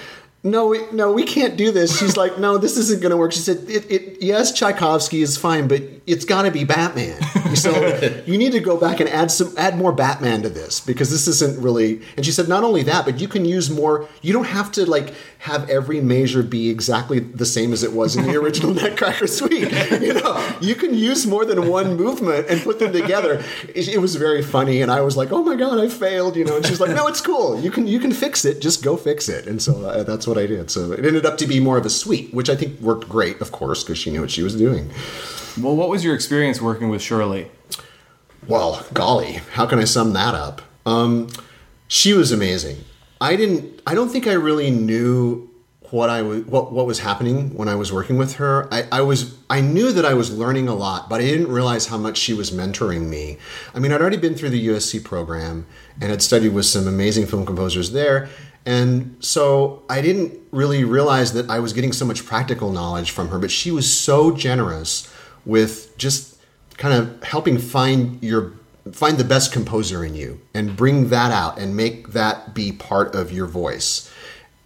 No, 0.46 0.68
we, 0.68 0.82
no, 0.92 1.14
we 1.14 1.24
can't 1.24 1.56
do 1.56 1.72
this. 1.72 1.98
She's 1.98 2.18
like, 2.18 2.38
no, 2.38 2.58
this 2.58 2.76
isn't 2.78 3.02
going 3.02 3.12
to 3.12 3.18
work. 3.18 3.32
She 3.32 3.40
said, 3.40 3.60
it, 3.70 3.90
it, 3.90 4.22
yes, 4.22 4.52
Tchaikovsky 4.52 5.22
is 5.22 5.38
fine, 5.38 5.70
but 5.70 5.82
it's 6.06 6.26
got 6.26 6.42
to 6.42 6.52
be 6.52 6.66
Batman. 6.66 7.22
So 7.56 7.72
you 8.26 8.38
need 8.38 8.52
to 8.52 8.60
go 8.60 8.78
back 8.78 9.00
and 9.00 9.08
add 9.08 9.32
some, 9.32 9.54
add 9.58 9.78
more 9.78 9.94
Batman 9.94 10.42
to 10.42 10.50
this 10.50 10.82
because 10.82 11.10
this 11.12 11.30
isn't 11.30 11.62
really. 11.62 12.02
And 12.18 12.26
she 12.26 12.34
said, 12.34 12.50
not 12.50 12.66
only 12.66 12.84
that, 12.84 13.06
but 13.06 13.22
you 13.22 13.30
can 13.30 13.46
use 13.46 13.70
more. 13.70 14.10
You 14.22 14.34
don't 14.34 14.48
have 14.48 14.70
to 14.74 14.90
like 14.90 15.14
have 15.40 15.70
every 15.70 16.02
measure 16.02 16.44
be 16.44 16.70
exactly 16.70 17.20
the 17.20 17.46
same 17.46 17.74
as 17.74 17.84
it 17.84 17.94
was 17.94 18.16
in 18.16 18.26
the 18.26 18.36
original 18.36 18.74
Nutcracker 18.74 19.28
Suite. 19.28 19.72
You 20.02 20.14
know, 20.16 20.58
you 20.62 20.76
can 20.76 20.94
use 20.94 21.26
more 21.26 21.46
than 21.46 21.70
one 21.70 21.96
movement 21.96 22.48
and 22.50 22.62
put 22.62 22.80
them 22.80 22.92
together. 22.92 23.44
It, 23.74 23.88
it 23.88 23.98
was 24.00 24.16
very 24.16 24.42
funny, 24.42 24.82
and 24.82 24.92
I 24.92 25.02
was 25.02 25.16
like, 25.16 25.32
oh 25.32 25.44
my 25.44 25.56
god, 25.56 25.80
I 25.80 25.90
failed. 25.90 26.36
You 26.36 26.46
know, 26.46 26.58
and 26.58 26.66
she's 26.66 26.80
like, 26.80 26.92
no, 26.92 27.08
it's 27.08 27.22
cool. 27.22 27.60
You 27.60 27.72
can 27.72 27.88
you 27.88 28.00
can 28.00 28.12
fix 28.12 28.46
it. 28.46 28.62
Just 28.62 28.84
go 28.84 28.98
fix 28.98 29.30
it. 29.30 29.48
And 29.48 29.62
so 29.62 29.86
uh, 29.86 30.04
that's 30.04 30.28
what 30.28 30.33
I 30.38 30.46
did. 30.46 30.72
So 30.72 30.92
it 30.92 31.06
ended 31.06 31.26
up 31.26 31.38
to 31.40 31.48
be 31.48 31.60
more 31.60 31.78
of 31.78 31.86
a 31.86 31.90
suite, 31.90 32.34
which 32.34 32.50
I 32.50 32.56
think 32.56 32.80
worked 32.80 33.10
great, 33.10 33.42
of 33.42 33.52
course, 33.52 33.84
because 33.84 33.98
she 33.98 34.12
knew 34.12 34.22
what 34.22 34.32
she 34.32 34.44
was 34.44 34.56
doing. 34.56 34.90
Well, 35.60 35.76
what 35.76 35.90
was 35.90 36.04
your 36.04 36.16
experience 36.16 36.62
working 36.62 36.90
with 36.90 37.02
Shirley? 37.02 37.50
Well, 38.48 38.86
golly, 38.94 39.34
how 39.54 39.66
can 39.66 39.80
I 39.80 39.86
sum 39.86 40.14
that 40.14 40.34
up? 40.34 40.62
Um, 40.86 41.30
she 41.88 42.14
was 42.14 42.32
amazing. 42.32 42.84
I 43.22 43.36
didn't. 43.36 43.82
I 43.88 43.96
don't 43.96 44.10
think 44.10 44.28
I 44.28 44.34
really 44.34 44.70
knew 44.70 45.50
what 45.94 46.10
I 46.10 46.24
was 46.24 46.44
what 46.46 46.74
what 46.74 46.88
was 46.88 47.00
happening 47.00 47.56
when 47.56 47.70
I 47.70 47.76
was 47.76 47.94
working 47.94 48.18
with 48.18 48.34
her. 48.38 48.68
I, 48.74 48.88
I 48.92 49.02
was 49.02 49.38
I 49.48 49.62
knew 49.62 49.92
that 49.92 50.04
I 50.04 50.16
was 50.16 50.36
learning 50.36 50.68
a 50.68 50.74
lot, 50.74 51.08
but 51.08 51.22
I 51.22 51.26
didn't 51.26 51.52
realize 51.52 51.86
how 51.86 51.98
much 51.98 52.18
she 52.18 52.34
was 52.34 52.50
mentoring 52.50 53.10
me. 53.10 53.38
I 53.76 53.80
mean, 53.80 53.92
I'd 53.92 54.02
already 54.02 54.18
been 54.18 54.34
through 54.34 54.50
the 54.50 54.68
USC 54.70 55.04
program 55.04 55.68
and 56.02 56.10
had 56.10 56.24
studied 56.24 56.50
with 56.50 56.66
some 56.66 56.88
amazing 56.88 57.28
film 57.28 57.46
composers 57.46 57.92
there. 57.92 58.28
And 58.66 59.18
so 59.20 59.84
I 59.90 60.02
didn't 60.02 60.40
really 60.52 60.84
realize 60.84 61.34
that 61.34 61.50
I 61.50 61.60
was 61.60 61.74
getting 61.74 61.92
so 61.92 62.06
much 62.06 62.26
practical 62.26 62.72
knowledge 62.72 63.12
from 63.12 63.30
her, 63.30 63.40
but 63.40 63.52
she 63.52 63.72
was 63.72 63.92
so 63.92 64.32
generous 64.32 65.12
with 65.46 65.98
just 65.98 66.38
kind 66.78 66.94
of 66.94 67.24
helping 67.24 67.58
find 67.58 68.22
your 68.24 68.54
find 68.92 69.18
the 69.18 69.24
best 69.24 69.54
composer 69.54 70.04
in 70.04 70.14
you 70.14 70.42
and 70.54 70.76
bring 70.76 71.08
that 71.08 71.32
out 71.32 71.58
and 71.58 71.76
make 71.76 72.10
that 72.10 72.54
be 72.54 72.72
part 72.72 73.16
of 73.16 73.32
your 73.32 73.46
voice. 73.46 74.12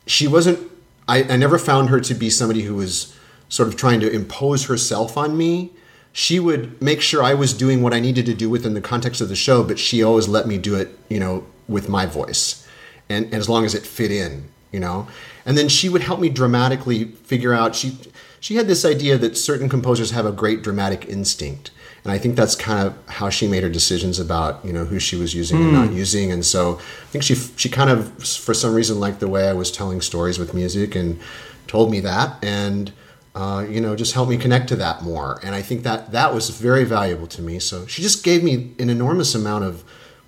She 0.06 0.28
wasn't 0.28 0.72
I, 1.08 1.24
I 1.24 1.38
never 1.38 1.58
found 1.58 1.90
her 1.90 2.00
to 2.02 2.14
be 2.14 2.30
somebody 2.30 2.64
who 2.64 2.76
was 2.76 3.16
sort 3.50 3.70
of 3.70 3.76
trying 3.76 4.00
to 4.02 4.12
impose 4.12 4.66
herself 4.66 5.18
on 5.18 5.38
me. 5.38 5.72
She 6.12 6.40
would 6.40 6.82
make 6.82 7.02
sure 7.02 7.24
I 7.24 7.34
was 7.34 7.54
doing 7.54 7.82
what 7.82 7.94
I 7.94 8.00
needed 8.00 8.26
to 8.26 8.34
do 8.34 8.50
within 8.50 8.74
the 8.74 8.82
context 8.82 9.22
of 9.22 9.30
the 9.30 9.36
show, 9.36 9.64
but 9.64 9.80
she 9.80 10.04
always 10.04 10.28
let 10.28 10.48
me 10.48 10.58
do 10.58 10.76
it, 10.76 10.98
you 11.10 11.20
know, 11.20 11.46
with 11.68 11.88
my 11.88 12.06
voice. 12.06 12.67
And, 13.10 13.26
and 13.26 13.36
as 13.36 13.48
long 13.48 13.66
as 13.66 13.74
it 13.74 13.86
fit 13.86 14.12
in, 14.12 14.50
you 14.72 14.80
know. 14.80 15.08
And 15.46 15.58
then 15.58 15.70
she 15.70 15.90
would 15.90 16.02
help 16.02 16.20
me 16.20 16.30
dramatically 16.30 17.06
figure 17.06 17.54
out 17.54 17.76
she 17.76 17.98
she 18.40 18.56
had 18.56 18.68
this 18.68 18.86
idea 18.86 19.18
that 19.18 19.38
certain 19.38 19.70
composers 19.70 20.12
have 20.12 20.26
a 20.26 20.32
great 20.32 20.62
dramatic 20.62 21.06
instinct. 21.06 21.72
And 22.04 22.12
I 22.12 22.18
think 22.18 22.36
that's 22.36 22.56
kind 22.56 22.88
of 22.88 22.96
how 23.08 23.30
she 23.30 23.48
made 23.48 23.64
her 23.64 23.70
decisions 23.70 24.20
about, 24.20 24.64
you 24.64 24.72
know, 24.72 24.86
who 24.86 25.00
she 25.00 25.16
was 25.16 25.34
using 25.34 25.58
and 25.58 25.74
not 25.74 25.92
using. 25.92 26.32
And 26.32 26.46
so 26.46 26.76
I 26.76 27.06
think 27.12 27.24
she 27.24 27.36
she 27.36 27.70
kind 27.70 27.90
of 27.90 28.24
for 28.24 28.54
some 28.54 28.74
reason 28.74 29.00
liked 29.00 29.20
the 29.20 29.28
way 29.28 29.50
I 29.50 29.54
was 29.54 29.72
telling 29.72 30.02
stories 30.02 30.40
with 30.40 30.54
music 30.54 30.96
and 30.96 31.20
told 31.66 31.92
me 31.92 32.00
that 32.02 32.44
and 32.44 32.92
uh, 33.36 33.64
you 33.70 33.80
know, 33.80 33.96
just 33.96 34.14
helped 34.14 34.32
me 34.32 34.38
connect 34.38 34.68
to 34.68 34.76
that 34.76 35.04
more. 35.04 35.40
And 35.44 35.54
I 35.54 35.62
think 35.62 35.84
that 35.84 36.12
that 36.12 36.34
was 36.34 36.50
very 36.50 36.84
valuable 36.86 37.28
to 37.28 37.42
me. 37.42 37.60
So 37.60 37.86
she 37.86 38.02
just 38.02 38.24
gave 38.24 38.44
me 38.44 38.74
an 38.80 38.90
enormous 38.90 39.36
amount 39.36 39.64
of 39.64 39.84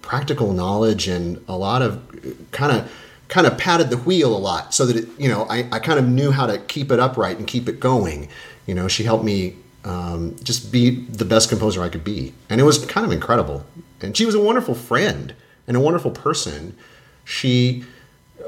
practical 0.10 0.54
knowledge 0.54 1.08
and 1.08 1.40
a 1.48 1.56
lot 1.56 1.84
of 1.84 2.02
kind 2.50 2.76
of 2.76 2.92
kind 3.28 3.46
of 3.46 3.56
patted 3.60 3.92
the 3.92 3.98
wheel 3.98 4.36
a 4.36 4.42
lot 4.50 4.74
so 4.74 4.88
that 4.88 4.96
it, 4.96 5.08
you 5.20 5.30
know, 5.30 5.44
I, 5.44 5.68
I 5.72 5.78
kind 5.78 6.00
of 6.00 6.08
knew 6.08 6.32
how 6.32 6.48
to 6.48 6.58
keep 6.58 6.92
it 6.92 7.00
upright 7.00 7.38
and 7.38 7.46
keep 7.46 7.70
it 7.70 7.80
going. 7.80 8.28
You 8.66 8.74
know, 8.74 8.88
she 8.88 9.04
helped 9.04 9.24
me 9.24 9.56
um, 9.86 10.36
just 10.44 10.72
be 10.72 10.90
the 11.06 11.26
best 11.26 11.48
composer 11.48 11.84
I 11.84 11.90
could 11.90 12.04
be. 12.04 12.34
And 12.50 12.60
it 12.60 12.64
was 12.64 12.84
kind 12.88 13.06
of 13.06 13.12
incredible. 13.12 13.68
And 14.02 14.18
she 14.18 14.26
was 14.26 14.34
a 14.34 14.40
wonderful 14.40 14.74
friend 14.74 15.36
and 15.68 15.78
a 15.78 15.80
wonderful 15.80 16.10
person. 16.10 16.76
She 17.24 17.84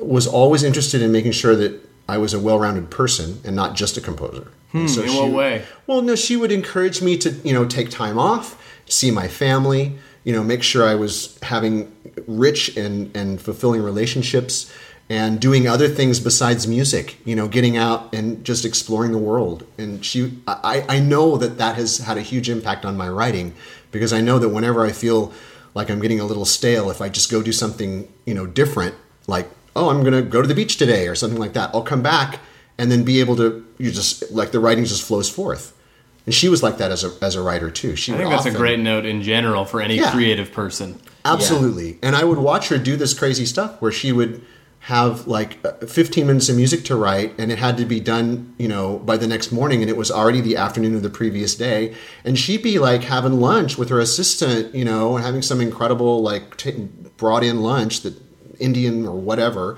was 0.01 0.25
always 0.25 0.63
interested 0.63 1.03
in 1.03 1.11
making 1.11 1.33
sure 1.33 1.55
that 1.55 1.79
I 2.09 2.17
was 2.17 2.33
a 2.33 2.39
well-rounded 2.39 2.89
person 2.89 3.39
and 3.45 3.55
not 3.55 3.75
just 3.75 3.97
a 3.97 4.01
composer. 4.01 4.47
Hmm, 4.71 4.87
in 4.87 5.13
what 5.13 5.31
way? 5.31 5.63
Well, 5.85 6.01
no, 6.01 6.15
she 6.15 6.35
would 6.35 6.51
encourage 6.51 7.03
me 7.03 7.19
to, 7.19 7.29
you 7.43 7.53
know, 7.53 7.65
take 7.65 7.91
time 7.91 8.17
off, 8.17 8.59
see 8.87 9.11
my 9.11 9.27
family, 9.27 9.99
you 10.23 10.33
know, 10.33 10.43
make 10.43 10.63
sure 10.63 10.87
I 10.87 10.95
was 10.95 11.37
having 11.41 11.91
rich 12.27 12.77
and, 12.77 13.15
and 13.15 13.41
fulfilling 13.41 13.81
relationships 13.81 14.71
and 15.09 15.41
doing 15.41 15.67
other 15.67 15.89
things 15.89 16.19
besides 16.19 16.67
music, 16.67 17.17
you 17.25 17.35
know, 17.35 17.47
getting 17.47 17.75
out 17.75 18.13
and 18.13 18.45
just 18.45 18.63
exploring 18.63 19.11
the 19.11 19.17
world. 19.17 19.65
And 19.77 20.05
she, 20.05 20.39
I, 20.47 20.85
I 20.87 20.99
know 20.99 21.37
that 21.37 21.57
that 21.57 21.75
has 21.75 21.97
had 21.97 22.17
a 22.17 22.21
huge 22.21 22.49
impact 22.49 22.85
on 22.85 22.95
my 22.95 23.09
writing 23.09 23.53
because 23.91 24.13
I 24.13 24.21
know 24.21 24.39
that 24.39 24.49
whenever 24.49 24.85
I 24.85 24.93
feel 24.93 25.33
like 25.73 25.89
I'm 25.89 25.99
getting 25.99 26.19
a 26.19 26.25
little 26.25 26.45
stale, 26.45 26.89
if 26.89 27.01
I 27.01 27.09
just 27.09 27.29
go 27.29 27.41
do 27.41 27.51
something, 27.51 28.07
you 28.25 28.33
know, 28.33 28.45
different, 28.45 28.95
like, 29.27 29.49
oh, 29.75 29.89
I'm 29.89 30.03
to 30.05 30.21
go 30.21 30.41
to 30.41 30.47
the 30.47 30.55
beach 30.55 30.77
today 30.77 31.07
or 31.07 31.15
something 31.15 31.39
like 31.39 31.53
that, 31.53 31.71
I'll 31.73 31.81
come 31.81 32.01
back 32.01 32.39
and 32.77 32.91
then 32.91 33.03
be 33.03 33.19
able 33.19 33.35
to, 33.37 33.65
you 33.77 33.91
just, 33.91 34.31
like 34.31 34.51
the 34.51 34.59
writing 34.59 34.85
just 34.85 35.03
flows 35.03 35.29
forth. 35.29 35.77
And 36.25 36.35
she 36.35 36.49
was 36.49 36.61
like 36.61 36.77
that 36.77 36.91
as 36.91 37.03
a, 37.03 37.11
as 37.21 37.35
a 37.35 37.41
writer 37.41 37.71
too. 37.71 37.95
She 37.95 38.13
I 38.13 38.17
think 38.17 38.29
that's 38.29 38.45
a 38.45 38.51
great 38.51 38.79
note 38.79 39.05
in 39.05 39.21
general 39.23 39.65
for 39.65 39.81
any 39.81 39.95
Yeah. 39.97 40.11
creative 40.11 40.51
person. 40.51 40.99
Absolutely. 41.25 41.97
And 42.01 42.15
I 42.15 42.23
would 42.23 42.37
watch 42.37 42.69
her 42.69 42.77
do 42.77 42.95
this 42.95 43.13
crazy 43.13 43.45
stuff 43.45 43.81
where 43.81 43.91
she 43.91 44.11
would 44.11 44.43
have 44.85 45.27
like 45.27 45.59
uh, 45.63 45.73
15 45.85 46.25
minutes 46.25 46.49
of 46.49 46.55
music 46.55 46.83
to 46.85 46.95
write 46.95 47.33
and 47.37 47.51
it 47.51 47.59
had 47.59 47.77
to 47.77 47.85
be 47.85 47.99
done, 47.99 48.53
you 48.57 48.67
know, 48.67 48.97
by 48.99 49.15
the 49.17 49.27
next 49.27 49.51
morning 49.51 49.81
and 49.81 49.89
it 49.91 49.95
was 49.97 50.09
already 50.09 50.41
the 50.41 50.57
afternoon 50.57 50.95
of 50.95 51.03
the 51.03 51.09
previous 51.09 51.53
day 51.53 51.93
and 52.25 52.37
she'd 52.39 52.63
be 52.63 52.79
like 52.79 53.03
having 53.03 53.39
lunch 53.39 53.77
with 53.77 53.89
her 53.89 53.99
assistant, 53.99 54.73
you 54.73 54.83
know, 54.83 55.15
and 55.15 55.23
having 55.23 55.43
some 55.43 55.61
incredible 55.61 56.23
like 56.23 56.57
t- 56.57 56.87
brought 57.17 57.43
in 57.43 57.61
lunch 57.61 58.01
that 58.01 58.15
Indian 58.59 59.07
or 59.07 59.15
whatever 59.15 59.77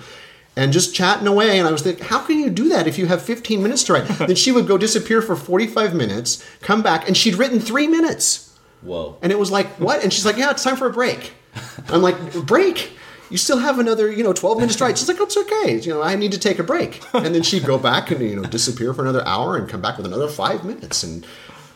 and 0.55 0.71
just 0.71 0.93
chatting 0.93 1.27
away 1.27 1.57
and 1.57 1.67
I 1.67 1.71
was 1.71 1.81
thinking 1.81 2.05
how 2.05 2.19
can 2.19 2.39
you 2.39 2.49
do 2.49 2.69
that 2.69 2.87
if 2.87 2.97
you 2.97 3.07
have 3.07 3.21
15 3.21 3.61
minutes 3.61 3.83
to 3.85 3.93
write? 3.93 4.07
then 4.19 4.35
she 4.35 4.51
would 4.51 4.67
go 4.67 4.77
disappear 4.77 5.21
for 5.21 5.35
45 5.35 5.93
minutes, 5.93 6.45
come 6.61 6.81
back 6.81 7.07
and 7.07 7.17
she'd 7.17 7.35
written 7.35 7.59
3 7.59 7.87
minutes 7.87 8.53
Whoa. 8.83 9.17
And 9.21 9.31
it 9.31 9.39
was 9.39 9.51
like, 9.51 9.67
what? 9.79 10.03
And 10.03 10.11
she's 10.11 10.25
like, 10.25 10.37
yeah, 10.37 10.51
it's 10.51 10.63
time 10.63 10.75
for 10.75 10.87
a 10.87 10.93
break. 10.93 11.33
I'm 11.87 12.01
like, 12.01 12.33
break? 12.45 12.91
You 13.29 13.37
still 13.37 13.59
have 13.59 13.79
another, 13.79 14.11
you 14.11 14.23
know, 14.23 14.33
12 14.33 14.57
minutes 14.57 14.75
to 14.77 14.83
write. 14.83 14.97
She's 14.97 15.07
like, 15.07 15.19
it's 15.19 15.37
okay. 15.37 15.79
You 15.79 15.93
know, 15.93 16.03
I 16.03 16.15
need 16.15 16.33
to 16.33 16.39
take 16.39 16.59
a 16.59 16.63
break. 16.63 17.01
And 17.13 17.33
then 17.33 17.41
she'd 17.41 17.65
go 17.65 17.77
back 17.77 18.11
and, 18.11 18.21
you 18.21 18.35
know, 18.35 18.43
disappear 18.43 18.93
for 18.93 19.01
another 19.01 19.25
hour 19.25 19.55
and 19.57 19.67
come 19.67 19.81
back 19.81 19.97
with 19.97 20.05
another 20.05 20.27
five 20.27 20.63
minutes. 20.65 21.03
And 21.03 21.25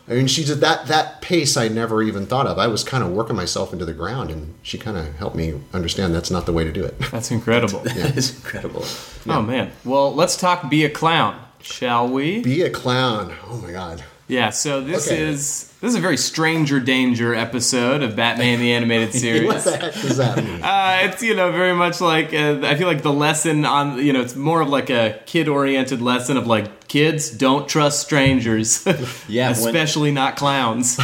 I 0.10 0.14
mean, 0.14 0.28
she 0.28 0.46
did 0.46 0.60
that, 0.60 0.88
that 0.88 1.22
pace 1.22 1.58
I 1.58 1.68
never 1.68 2.02
even 2.02 2.26
thought 2.28 2.48
of. 2.48 2.58
I 2.58 2.68
was 2.68 2.84
kind 2.84 3.04
of 3.04 3.12
working 3.12 3.36
myself 3.36 3.74
into 3.74 3.84
the 3.84 3.94
ground 3.94 4.32
and 4.32 4.54
she 4.64 4.78
kind 4.78 4.96
of 4.98 5.14
helped 5.16 5.36
me 5.36 5.60
understand 5.74 6.16
that's 6.16 6.32
not 6.32 6.46
the 6.46 6.54
way 6.54 6.64
to 6.64 6.72
do 6.72 6.84
it. 6.84 6.98
That's 7.12 7.32
incredible. 7.32 7.80
That 7.84 8.16
is 8.18 8.36
incredible. 8.36 8.86
Oh 9.28 9.42
man. 9.42 9.72
Well, 9.84 10.14
let's 10.14 10.38
talk 10.38 10.70
be 10.70 10.86
a 10.86 10.90
clown, 10.90 11.40
shall 11.62 12.08
we? 12.08 12.42
Be 12.42 12.62
a 12.62 12.70
clown. 12.70 13.36
Oh 13.50 13.58
my 13.58 13.72
God. 13.72 14.04
Yeah, 14.30 14.50
so 14.50 14.82
this 14.82 15.08
Okay. 15.08 15.22
is 15.22 15.72
this 15.80 15.92
is 15.92 15.96
a 15.96 16.02
very 16.02 16.18
stranger 16.18 16.80
danger 16.82 17.34
episode 17.34 18.04
of 18.04 18.16
Batman 18.18 18.60
the 18.60 18.74
Animated 18.74 19.14
Series. 19.22 19.46
What 19.48 19.64
the 19.64 19.78
heck 19.78 19.94
does 19.94 20.18
that 20.18 20.44
mean? 20.44 20.62
Uh, 20.62 21.00
it's 21.04 21.24
you 21.24 21.34
know 21.34 21.52
very 21.54 21.74
much 21.74 22.02
like 22.02 22.34
uh, 22.34 22.60
I 22.64 22.76
feel 22.76 22.88
like 22.88 23.04
the 23.04 23.14
lesson 23.14 23.64
on 23.66 23.98
you 24.06 24.12
know 24.12 24.20
it's 24.22 24.36
more 24.36 24.60
of 24.60 24.68
like 24.68 24.90
a 24.90 25.20
kid 25.28 25.48
oriented 25.48 26.02
lesson 26.02 26.36
of 26.36 26.46
like 26.46 26.88
kids 26.90 27.30
don't 27.30 27.70
trust 27.70 28.02
strangers, 28.02 28.86
Yeah, 29.30 29.48
when- 29.52 29.52
especially 29.52 30.12
not 30.12 30.36
clowns. 30.36 30.98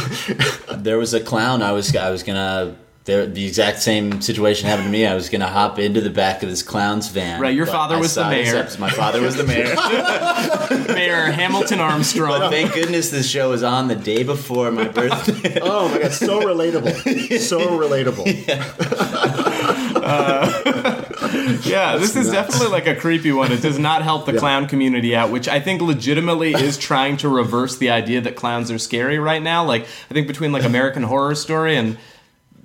There 0.70 0.98
was 0.98 1.14
a 1.14 1.20
clown. 1.20 1.62
I 1.62 1.72
was 1.72 1.96
I 1.96 2.10
was 2.10 2.22
gonna. 2.22 2.76
There, 3.06 3.26
the 3.26 3.46
exact 3.46 3.80
same 3.82 4.22
situation 4.22 4.66
happened 4.66 4.86
to 4.86 4.90
me. 4.90 5.04
I 5.06 5.14
was 5.14 5.28
gonna 5.28 5.46
hop 5.46 5.78
into 5.78 6.00
the 6.00 6.08
back 6.08 6.42
of 6.42 6.48
this 6.48 6.62
clown's 6.62 7.08
van. 7.08 7.38
Right, 7.38 7.54
your 7.54 7.66
father 7.66 7.96
I 7.96 7.98
was 7.98 8.14
the 8.14 8.26
mayor. 8.30 8.56
episode- 8.56 8.78
My 8.80 8.88
father 8.88 9.20
was 9.20 9.36
the 9.36 9.44
mayor. 9.44 9.74
Mayor 10.94 11.30
Hamilton 11.30 11.78
but 11.78 11.84
Armstrong. 11.84 12.50
thank 12.50 12.72
goodness 12.72 13.10
this 13.10 13.28
show 13.28 13.50
was 13.50 13.62
on 13.62 13.88
the 13.88 13.94
day 13.94 14.22
before 14.22 14.70
my 14.70 14.84
birthday. 14.88 15.60
Oh 15.62 15.88
my 15.90 15.98
God. 15.98 16.12
So 16.12 16.40
relatable. 16.40 17.38
So 17.40 17.60
relatable. 17.78 18.24
Uh, 20.04 21.60
yeah, 21.64 21.96
this 21.96 22.14
is 22.14 22.30
definitely 22.30 22.68
like 22.68 22.86
a 22.86 22.94
creepy 22.94 23.32
one. 23.32 23.50
It 23.52 23.62
does 23.62 23.78
not 23.78 24.02
help 24.02 24.26
the 24.26 24.34
Yeah. 24.34 24.38
clown 24.40 24.68
community 24.68 25.16
out, 25.16 25.30
which 25.30 25.48
I 25.48 25.60
think 25.60 25.80
legitimately 25.80 26.52
is 26.52 26.76
trying 26.76 27.16
to 27.18 27.28
reverse 27.30 27.78
the 27.78 27.88
idea 27.90 28.20
that 28.20 28.36
clowns 28.36 28.70
are 28.70 28.78
scary 28.78 29.18
right 29.18 29.42
now. 29.42 29.64
Like, 29.64 29.84
I 30.10 30.14
think 30.14 30.26
between 30.26 30.52
like 30.52 30.64
American 30.64 31.04
Horror 31.04 31.34
Story 31.34 31.76
and 31.76 31.96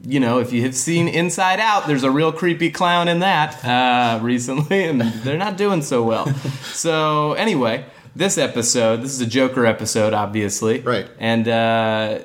you 0.05 0.19
know, 0.19 0.39
if 0.39 0.53
you 0.53 0.61
have 0.63 0.75
seen 0.75 1.07
Inside 1.07 1.59
Out, 1.59 1.87
there's 1.87 2.03
a 2.03 2.11
real 2.11 2.31
creepy 2.31 2.69
clown 2.71 3.07
in 3.07 3.19
that 3.19 3.63
uh, 3.65 4.19
recently, 4.23 4.85
and 4.85 5.01
they're 5.01 5.37
not 5.37 5.57
doing 5.57 5.81
so 5.81 6.03
well. 6.03 6.33
So 6.79 7.33
anyway, 7.33 7.85
this 8.15 8.37
episode, 8.37 9.01
this 9.01 9.11
is 9.11 9.19
a 9.19 9.25
Joker 9.25 9.65
episode, 9.65 10.13
obviously, 10.13 10.79
Right. 10.79 11.09
And 11.19 11.45
uh, 11.47 12.19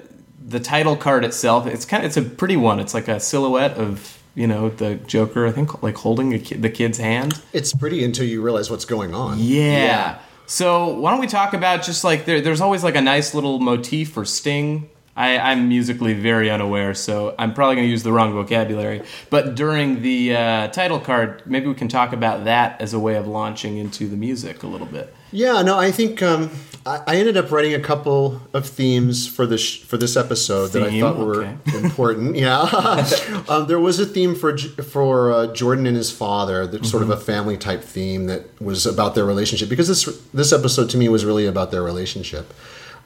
the 0.46 0.60
title 0.60 0.96
card 0.96 1.24
itself, 1.24 1.66
it's 1.66 1.84
kind 1.84 2.04
of 2.04 2.06
it's 2.06 2.16
a 2.16 2.22
pretty 2.22 2.56
one. 2.56 2.78
It's 2.78 2.94
like 2.94 3.08
a 3.08 3.18
silhouette 3.18 3.72
of 3.78 4.22
you 4.36 4.46
know 4.46 4.68
the 4.68 4.94
Joker, 4.94 5.46
I 5.46 5.50
think, 5.50 5.82
like 5.82 5.96
holding 5.96 6.32
a 6.34 6.38
ki- 6.38 6.56
the 6.56 6.70
kid's 6.70 6.98
hand. 6.98 7.42
It's 7.52 7.72
pretty 7.72 8.04
until 8.04 8.26
you 8.26 8.42
realize 8.42 8.70
what's 8.70 8.84
going 8.84 9.12
on. 9.12 9.38
Yeah. 9.40 9.72
Yeah. 9.72 10.18
So 10.46 10.88
why 10.90 11.10
don't 11.10 11.20
we 11.20 11.26
talk 11.26 11.52
about 11.54 11.82
just 11.82 12.04
like 12.04 12.26
there, 12.26 12.40
there's 12.40 12.60
always 12.60 12.84
like 12.84 12.94
a 12.94 13.00
nice 13.00 13.34
little 13.34 13.58
motif 13.58 14.12
for 14.12 14.24
Sting. 14.24 14.88
I, 15.16 15.38
I'm 15.38 15.68
musically 15.68 16.12
very 16.14 16.50
unaware, 16.50 16.92
so 16.94 17.34
I'm 17.38 17.54
probably 17.54 17.76
going 17.76 17.86
to 17.86 17.90
use 17.90 18.02
the 18.02 18.12
wrong 18.12 18.32
vocabulary. 18.32 19.02
But 19.30 19.54
during 19.54 20.02
the 20.02 20.34
uh, 20.34 20.68
title 20.68 20.98
card, 20.98 21.42
maybe 21.46 21.68
we 21.68 21.74
can 21.74 21.86
talk 21.88 22.12
about 22.12 22.44
that 22.46 22.80
as 22.80 22.94
a 22.94 22.98
way 22.98 23.14
of 23.14 23.28
launching 23.28 23.76
into 23.78 24.08
the 24.08 24.16
music 24.16 24.64
a 24.64 24.66
little 24.66 24.88
bit. 24.88 25.14
Yeah, 25.30 25.62
no, 25.62 25.78
I 25.78 25.90
think 25.92 26.20
um, 26.22 26.50
I, 26.86 27.00
I 27.06 27.16
ended 27.16 27.36
up 27.36 27.50
writing 27.52 27.74
a 27.74 27.80
couple 27.80 28.40
of 28.52 28.68
themes 28.68 29.26
for 29.28 29.46
this 29.46 29.74
for 29.76 29.96
this 29.96 30.16
episode 30.16 30.68
that 30.72 30.82
I 30.84 31.00
thought 31.00 31.16
were 31.16 31.44
Okay. 31.44 31.56
important. 31.84 32.36
Yeah, 32.36 32.60
um, 33.48 33.66
there 33.66 33.80
was 33.80 33.98
a 34.00 34.06
theme 34.06 34.34
for 34.36 34.56
for 34.58 35.32
uh, 35.32 35.46
Jordan 35.52 35.86
and 35.86 35.96
his 35.96 36.10
father, 36.10 36.66
that 36.68 36.84
sort 36.86 37.02
of 37.02 37.08
Mm-hmm. 37.08 37.18
a 37.20 37.24
family 37.24 37.56
type 37.56 37.82
theme 37.82 38.26
that 38.26 38.60
was 38.60 38.86
about 38.86 39.14
their 39.16 39.24
relationship 39.24 39.68
because 39.68 39.88
this 39.88 40.04
this 40.32 40.52
episode 40.52 40.88
to 40.90 40.96
me 40.98 41.08
was 41.08 41.24
really 41.24 41.46
about 41.46 41.70
their 41.72 41.82
relationship. 41.82 42.52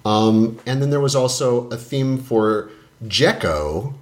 Um, 0.09 0.59
and 0.65 0.81
then 0.81 0.89
there 0.89 1.01
was 1.01 1.15
also 1.15 1.69
a 1.69 1.77
theme 1.77 2.17
for 2.17 2.71
Jekko, 3.07 3.93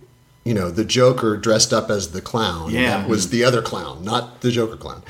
you 0.44 0.54
know, 0.54 0.70
the 0.70 0.84
Joker 0.84 1.36
dressed 1.36 1.72
up 1.72 1.90
as 1.90 2.12
the 2.12 2.20
clown. 2.20 2.70
Yeah. 2.70 2.98
that 2.98 3.08
was 3.08 3.30
the 3.30 3.42
other 3.42 3.60
clown, 3.60 4.04
not 4.04 4.40
the 4.40 4.52
Joker 4.52 4.76
clown. 4.76 5.02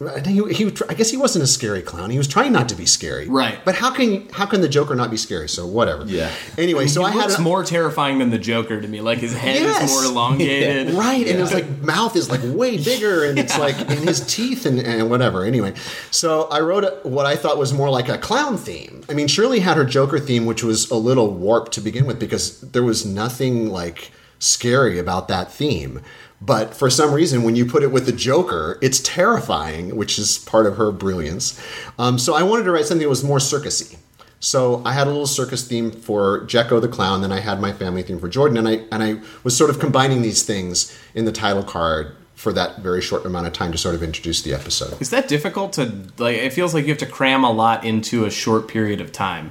I 0.00 0.20
think 0.20 0.48
he, 0.48 0.54
he, 0.66 0.72
I 0.88 0.94
guess 0.94 1.10
he 1.10 1.16
wasn't 1.16 1.42
a 1.42 1.46
scary 1.48 1.82
clown. 1.82 2.10
He 2.10 2.18
was 2.18 2.28
trying 2.28 2.52
not 2.52 2.68
to 2.68 2.76
be 2.76 2.86
scary, 2.86 3.28
Right. 3.28 3.58
But 3.64 3.74
how 3.74 3.90
can 3.90 4.28
how 4.28 4.46
can 4.46 4.60
the 4.60 4.68
Joker 4.68 4.94
not 4.94 5.10
be 5.10 5.16
scary? 5.16 5.48
So 5.48 5.66
whatever. 5.66 6.04
Yeah. 6.06 6.30
Anyway, 6.56 6.86
so 6.86 7.02
I 7.02 7.10
had 7.10 7.30
a- 7.32 7.40
more 7.40 7.64
terrifying 7.64 8.18
than 8.18 8.30
the 8.30 8.38
Joker 8.38 8.80
to 8.80 8.86
me. 8.86 9.00
Like 9.00 9.18
his 9.18 9.34
head 9.36 9.56
Yes. 9.56 9.90
is 9.90 9.90
more 9.90 10.04
elongated. 10.12 10.94
Right, 10.98 11.26
and 11.26 11.40
his 11.40 11.52
like 11.52 11.68
mouth 11.82 12.14
is 12.14 12.30
like 12.30 12.40
way 12.44 12.76
bigger, 12.84 13.24
and 13.24 13.38
it's 13.40 13.58
like 13.58 13.76
and 13.80 13.98
his 14.08 14.20
teeth 14.32 14.66
and, 14.66 14.78
and 14.78 15.10
whatever. 15.10 15.44
Anyway, 15.44 15.74
so 16.12 16.44
I 16.44 16.60
wrote 16.60 16.84
a, 16.84 17.00
what 17.02 17.26
I 17.26 17.34
thought 17.34 17.58
was 17.58 17.72
more 17.74 17.90
like 17.90 18.08
a 18.08 18.18
clown 18.18 18.56
theme. 18.56 19.02
I 19.08 19.14
mean, 19.14 19.26
Shirley 19.26 19.58
had 19.58 19.76
her 19.76 19.84
Joker 19.84 20.20
theme, 20.20 20.46
which 20.46 20.62
was 20.62 20.88
a 20.92 20.96
little 20.96 21.32
warped 21.34 21.72
to 21.72 21.80
begin 21.80 22.06
with 22.06 22.20
because 22.20 22.60
there 22.60 22.84
was 22.84 23.04
nothing 23.04 23.68
like 23.68 24.12
scary 24.38 24.98
about 25.00 25.26
that 25.26 25.52
theme. 25.52 26.00
But 26.40 26.74
for 26.74 26.88
some 26.88 27.12
reason, 27.12 27.42
when 27.42 27.56
you 27.56 27.66
put 27.66 27.82
it 27.82 27.90
with 27.90 28.06
the 28.06 28.12
Joker, 28.12 28.78
it's 28.80 29.00
terrifying, 29.00 29.96
which 29.96 30.18
is 30.18 30.38
part 30.38 30.66
of 30.66 30.76
her 30.76 30.92
brilliance. 30.92 31.60
Um, 31.98 32.18
so 32.18 32.34
I 32.34 32.42
wanted 32.44 32.64
to 32.64 32.70
write 32.70 32.84
something 32.84 33.04
that 33.04 33.08
was 33.08 33.24
more 33.24 33.38
circusy. 33.38 33.98
So 34.40 34.82
I 34.84 34.92
had 34.92 35.08
a 35.08 35.10
little 35.10 35.26
circus 35.26 35.66
theme 35.66 35.90
for 35.90 36.46
Jekko 36.46 36.80
the 36.80 36.88
clown, 36.88 37.22
then 37.22 37.32
I 37.32 37.40
had 37.40 37.60
my 37.60 37.72
family 37.72 38.02
theme 38.02 38.20
for 38.20 38.28
Jordan, 38.28 38.56
and 38.56 38.68
I 38.68 38.84
and 38.92 39.02
I 39.02 39.20
was 39.42 39.56
sort 39.56 39.68
of 39.68 39.80
combining 39.80 40.22
these 40.22 40.44
things 40.44 40.96
in 41.12 41.24
the 41.24 41.32
title 41.32 41.64
card 41.64 42.14
for 42.36 42.52
that 42.52 42.78
very 42.78 43.02
short 43.02 43.26
amount 43.26 43.48
of 43.48 43.52
time 43.52 43.72
to 43.72 43.78
sort 43.78 43.96
of 43.96 44.02
introduce 44.02 44.42
the 44.42 44.54
episode. 44.54 45.02
Is 45.02 45.10
that 45.10 45.26
difficult 45.26 45.72
to 45.72 45.92
like? 46.18 46.36
It 46.36 46.52
feels 46.52 46.72
like 46.72 46.84
you 46.84 46.90
have 46.90 46.98
to 46.98 47.06
cram 47.06 47.42
a 47.42 47.50
lot 47.50 47.84
into 47.84 48.26
a 48.26 48.30
short 48.30 48.68
period 48.68 49.00
of 49.00 49.10
time. 49.10 49.50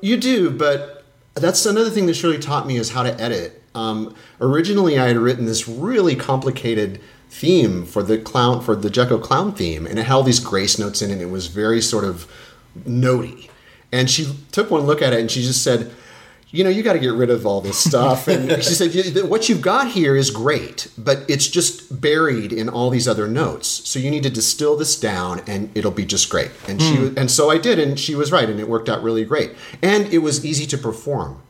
You 0.00 0.16
do, 0.16 0.50
but 0.50 1.04
that's 1.34 1.64
another 1.64 1.90
thing 1.90 2.06
that 2.06 2.14
Shirley 2.14 2.38
taught 2.38 2.66
me 2.66 2.76
is 2.78 2.90
how 2.90 3.04
to 3.04 3.20
edit. 3.20 3.62
Um, 3.76 4.14
originally, 4.40 4.98
I 4.98 5.08
had 5.08 5.18
written 5.18 5.44
this 5.44 5.68
really 5.68 6.16
complicated 6.16 7.00
theme 7.28 7.84
for 7.84 8.02
the 8.02 8.16
clown 8.18 8.62
for 8.62 8.74
the 8.74 8.88
Jekko 8.88 9.18
clown 9.18 9.52
theme, 9.52 9.86
and 9.86 9.98
it 9.98 10.04
had 10.04 10.14
all 10.14 10.22
these 10.22 10.40
grace 10.40 10.78
notes 10.78 11.02
in 11.02 11.10
it. 11.10 11.14
And 11.14 11.22
it 11.22 11.30
was 11.30 11.48
very 11.48 11.82
sort 11.82 12.04
of 12.04 12.30
notey. 12.84 13.50
And 13.92 14.10
she 14.10 14.34
took 14.52 14.70
one 14.70 14.82
look 14.82 15.02
at 15.02 15.12
it 15.12 15.20
and 15.20 15.30
she 15.30 15.42
just 15.42 15.62
said, 15.62 15.92
"You 16.50 16.64
know, 16.64 16.70
you 16.70 16.82
got 16.82 16.94
to 16.94 16.98
get 16.98 17.12
rid 17.12 17.30
of 17.30 17.44
all 17.46 17.60
this 17.60 17.78
stuff." 17.78 18.28
And 18.28 18.50
she 18.64 18.74
said, 18.74 19.28
"What 19.28 19.48
you've 19.48 19.60
got 19.60 19.88
here 19.88 20.16
is 20.16 20.30
great, 20.30 20.88
but 20.96 21.18
it's 21.28 21.46
just 21.46 22.00
buried 22.00 22.52
in 22.52 22.68
all 22.68 22.88
these 22.88 23.06
other 23.06 23.28
notes. 23.28 23.68
So 23.68 23.98
you 23.98 24.10
need 24.10 24.22
to 24.22 24.30
distill 24.30 24.76
this 24.76 24.98
down, 24.98 25.42
and 25.46 25.70
it'll 25.76 25.90
be 25.90 26.06
just 26.06 26.30
great." 26.30 26.50
And 26.66 26.80
she 26.80 27.12
and 27.16 27.30
so 27.30 27.50
I 27.50 27.58
did, 27.58 27.78
and 27.78 28.00
she 28.00 28.14
was 28.14 28.32
right, 28.32 28.48
and 28.48 28.58
it 28.58 28.68
worked 28.68 28.88
out 28.88 29.02
really 29.02 29.24
great. 29.24 29.52
And 29.82 30.06
it 30.12 30.18
was 30.18 30.44
easy 30.44 30.66
to 30.66 30.78
perform. 30.78 31.42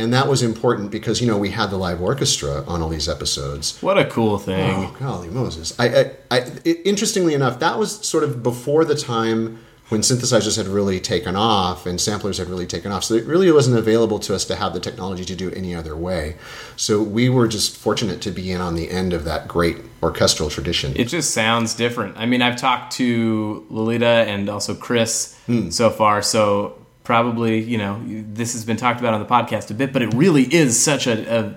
And 0.00 0.12
that 0.12 0.26
was 0.28 0.42
important 0.42 0.90
because 0.90 1.20
you 1.20 1.26
know 1.26 1.38
we 1.38 1.50
had 1.50 1.70
the 1.70 1.76
live 1.76 2.00
orchestra 2.00 2.64
on 2.66 2.82
all 2.82 2.88
these 2.88 3.08
episodes. 3.08 3.78
What 3.80 3.98
a 3.98 4.06
cool 4.06 4.38
thing! 4.38 4.70
Oh, 4.70 4.96
golly 4.98 5.28
Moses! 5.28 5.78
I, 5.78 5.86
I, 5.88 6.10
I 6.30 6.36
it, 6.64 6.80
interestingly 6.84 7.34
enough, 7.34 7.58
that 7.60 7.78
was 7.78 8.04
sort 8.06 8.24
of 8.24 8.42
before 8.42 8.84
the 8.84 8.94
time 8.96 9.60
when 9.90 10.02
synthesizers 10.02 10.56
had 10.56 10.68
really 10.68 11.00
taken 11.00 11.34
off 11.34 11.84
and 11.84 12.00
samplers 12.00 12.38
had 12.38 12.46
really 12.48 12.66
taken 12.66 12.92
off. 12.92 13.02
So 13.02 13.14
it 13.14 13.24
really 13.24 13.50
wasn't 13.50 13.76
available 13.76 14.20
to 14.20 14.36
us 14.36 14.44
to 14.44 14.54
have 14.54 14.72
the 14.72 14.78
technology 14.78 15.24
to 15.24 15.34
do 15.34 15.48
it 15.48 15.56
any 15.58 15.74
other 15.74 15.96
way. 15.96 16.36
So 16.76 17.02
we 17.02 17.28
were 17.28 17.48
just 17.48 17.76
fortunate 17.76 18.20
to 18.22 18.30
be 18.30 18.52
in 18.52 18.60
on 18.60 18.76
the 18.76 18.88
end 18.88 19.12
of 19.12 19.24
that 19.24 19.48
great 19.48 19.78
orchestral 20.00 20.48
tradition. 20.48 20.92
It 20.94 21.06
just 21.08 21.32
sounds 21.32 21.74
different. 21.74 22.16
I 22.16 22.26
mean, 22.26 22.40
I've 22.40 22.56
talked 22.56 22.92
to 22.98 23.66
Lolita 23.68 24.06
and 24.06 24.48
also 24.48 24.76
Chris 24.76 25.36
Hmm. 25.46 25.70
so 25.70 25.90
far, 25.90 26.22
so 26.22 26.76
probably 27.04 27.60
you 27.62 27.78
know 27.78 28.00
this 28.06 28.52
has 28.52 28.64
been 28.64 28.76
talked 28.76 29.00
about 29.00 29.14
on 29.14 29.20
the 29.20 29.26
podcast 29.26 29.70
a 29.70 29.74
bit, 29.74 29.92
but 29.92 30.02
it 30.02 30.12
really 30.14 30.44
is 30.52 30.82
such 30.82 31.06
a 31.06 31.38
a, 31.40 31.54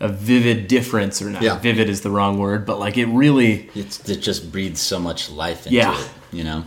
a 0.00 0.08
vivid 0.08 0.68
difference, 0.68 1.20
or 1.22 1.30
not 1.30 1.42
Yeah. 1.42 1.58
vivid 1.58 1.88
is 1.88 2.00
the 2.02 2.10
wrong 2.10 2.38
word, 2.38 2.66
but 2.66 2.78
like 2.78 2.96
it 2.98 3.06
really 3.06 3.70
It's, 3.74 4.08
it 4.08 4.20
just 4.20 4.50
breathes 4.52 4.80
so 4.80 4.98
much 4.98 5.30
life 5.30 5.66
into 5.66 5.76
Yeah. 5.76 5.98
it. 6.00 6.10
You 6.32 6.44
know, 6.44 6.64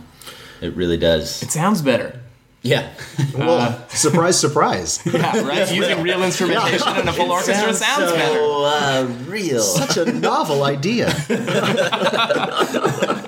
it 0.60 0.74
really 0.74 0.96
does. 0.96 1.42
it 1.42 1.50
sounds 1.50 1.82
better. 1.82 2.20
Yeah. 2.62 2.88
well, 3.36 3.86
surprise, 3.90 4.40
surprise! 4.40 5.00
Yeah, 5.12 5.40
right. 5.42 5.72
Using 5.72 6.02
real 6.02 6.22
instrumentation 6.24 6.88
and 6.96 7.08
a 7.08 7.12
full 7.12 7.30
orchestra 7.30 7.72
sounds 7.74 8.10
so, 8.10 8.16
better. 8.16 8.40
Uh, 8.40 9.06
real. 9.28 9.60
Such 9.62 9.96
a 9.98 10.12
novel 10.12 10.64
idea. 10.64 11.06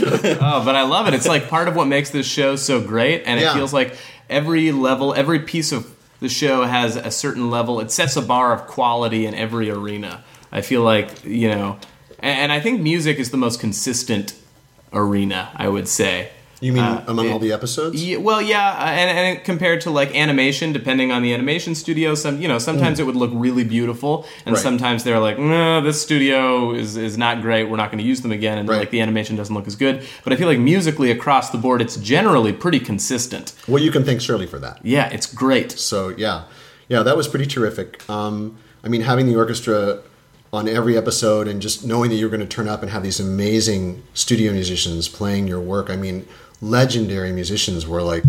Oh, 0.40 0.62
but 0.64 0.74
I 0.74 0.82
love 0.82 1.06
it. 1.08 1.14
It's 1.14 1.26
like 1.26 1.48
part 1.48 1.68
of 1.68 1.76
what 1.76 1.86
makes 1.86 2.10
this 2.10 2.26
show 2.26 2.56
so 2.56 2.80
great, 2.80 3.22
and 3.26 3.38
it 3.38 3.44
Yeah. 3.44 3.54
feels 3.54 3.72
like 3.72 3.96
every 4.28 4.72
level, 4.72 5.14
every 5.14 5.40
piece 5.40 5.72
of 5.72 5.94
the 6.20 6.28
show 6.28 6.64
has 6.64 6.96
a 6.96 7.10
certain 7.10 7.50
level. 7.50 7.80
It 7.80 7.90
sets 7.90 8.16
a 8.16 8.22
bar 8.22 8.52
of 8.52 8.66
quality 8.66 9.26
in 9.26 9.34
every 9.34 9.70
arena. 9.70 10.24
I 10.52 10.60
feel 10.62 10.82
like 10.82 11.24
you 11.24 11.48
know, 11.48 11.78
and, 12.20 12.38
and 12.38 12.52
I 12.52 12.60
think 12.60 12.80
music 12.80 13.18
is 13.18 13.30
the 13.30 13.36
most 13.36 13.60
consistent 13.60 14.34
arena. 14.92 15.50
I 15.56 15.68
would 15.68 15.88
say. 15.88 16.30
You 16.64 16.72
mean 16.72 17.02
among 17.06 17.30
all 17.30 17.38
the 17.38 17.52
episodes? 17.52 18.02
Yeah, 18.02 18.16
well, 18.16 18.40
yeah, 18.40 18.70
uh, 18.70 18.84
and, 18.86 19.18
and 19.36 19.44
compared 19.44 19.82
to 19.82 19.90
like 19.90 20.14
animation, 20.14 20.72
depending 20.72 21.12
on 21.12 21.20
the 21.22 21.34
animation 21.34 21.74
studio, 21.74 22.14
some 22.14 22.40
you 22.40 22.48
know 22.48 22.58
sometimes 22.58 22.98
it 22.98 23.04
would 23.04 23.16
look 23.16 23.30
really 23.34 23.64
beautiful, 23.64 24.24
and 24.46 24.54
Right. 24.54 24.62
sometimes 24.62 25.04
they're 25.04 25.18
like, 25.20 25.38
no, 25.38 25.82
this 25.82 26.00
studio 26.00 26.72
is 26.72 26.96
is 26.96 27.18
not 27.18 27.42
great. 27.42 27.64
We're 27.68 27.76
not 27.76 27.90
going 27.90 27.98
to 28.02 28.08
use 28.12 28.22
them 28.22 28.32
again, 28.32 28.56
and 28.56 28.66
Right. 28.66 28.78
like 28.78 28.90
the 28.90 29.02
animation 29.02 29.36
doesn't 29.36 29.54
look 29.54 29.66
as 29.66 29.76
good. 29.76 30.06
But 30.24 30.32
I 30.32 30.36
feel 30.36 30.48
like 30.48 30.58
musically 30.58 31.10
across 31.10 31.50
the 31.50 31.58
board, 31.58 31.82
it's 31.82 31.96
generally 31.96 32.54
pretty 32.54 32.80
consistent. 32.80 33.52
Well, 33.68 33.82
you 33.82 33.90
can 33.90 34.02
thank 34.02 34.22
Shirley 34.22 34.46
for 34.46 34.58
that. 34.60 34.80
Yeah, 34.82 35.10
it's 35.10 35.26
great. 35.26 35.70
So 35.72 36.14
yeah, 36.16 36.44
yeah, 36.88 37.02
that 37.02 37.14
was 37.14 37.28
pretty 37.28 37.46
terrific. 37.46 38.08
Um, 38.08 38.56
I 38.82 38.88
mean, 38.88 39.02
having 39.02 39.26
the 39.26 39.36
orchestra 39.36 39.98
on 40.50 40.68
every 40.68 40.96
episode 40.96 41.48
and 41.48 41.60
just 41.60 41.84
knowing 41.84 42.08
that 42.10 42.16
you're 42.16 42.30
going 42.30 42.40
to 42.40 42.46
turn 42.46 42.68
up 42.68 42.80
and 42.80 42.90
have 42.90 43.02
these 43.02 43.18
amazing 43.20 44.02
studio 44.14 44.52
musicians 44.52 45.08
playing 45.08 45.48
your 45.48 45.60
work. 45.60 45.90
I 45.90 45.96
mean, 45.96 46.26
legendary 46.64 47.32
musicians 47.32 47.86
were 47.86 48.02
like 48.02 48.24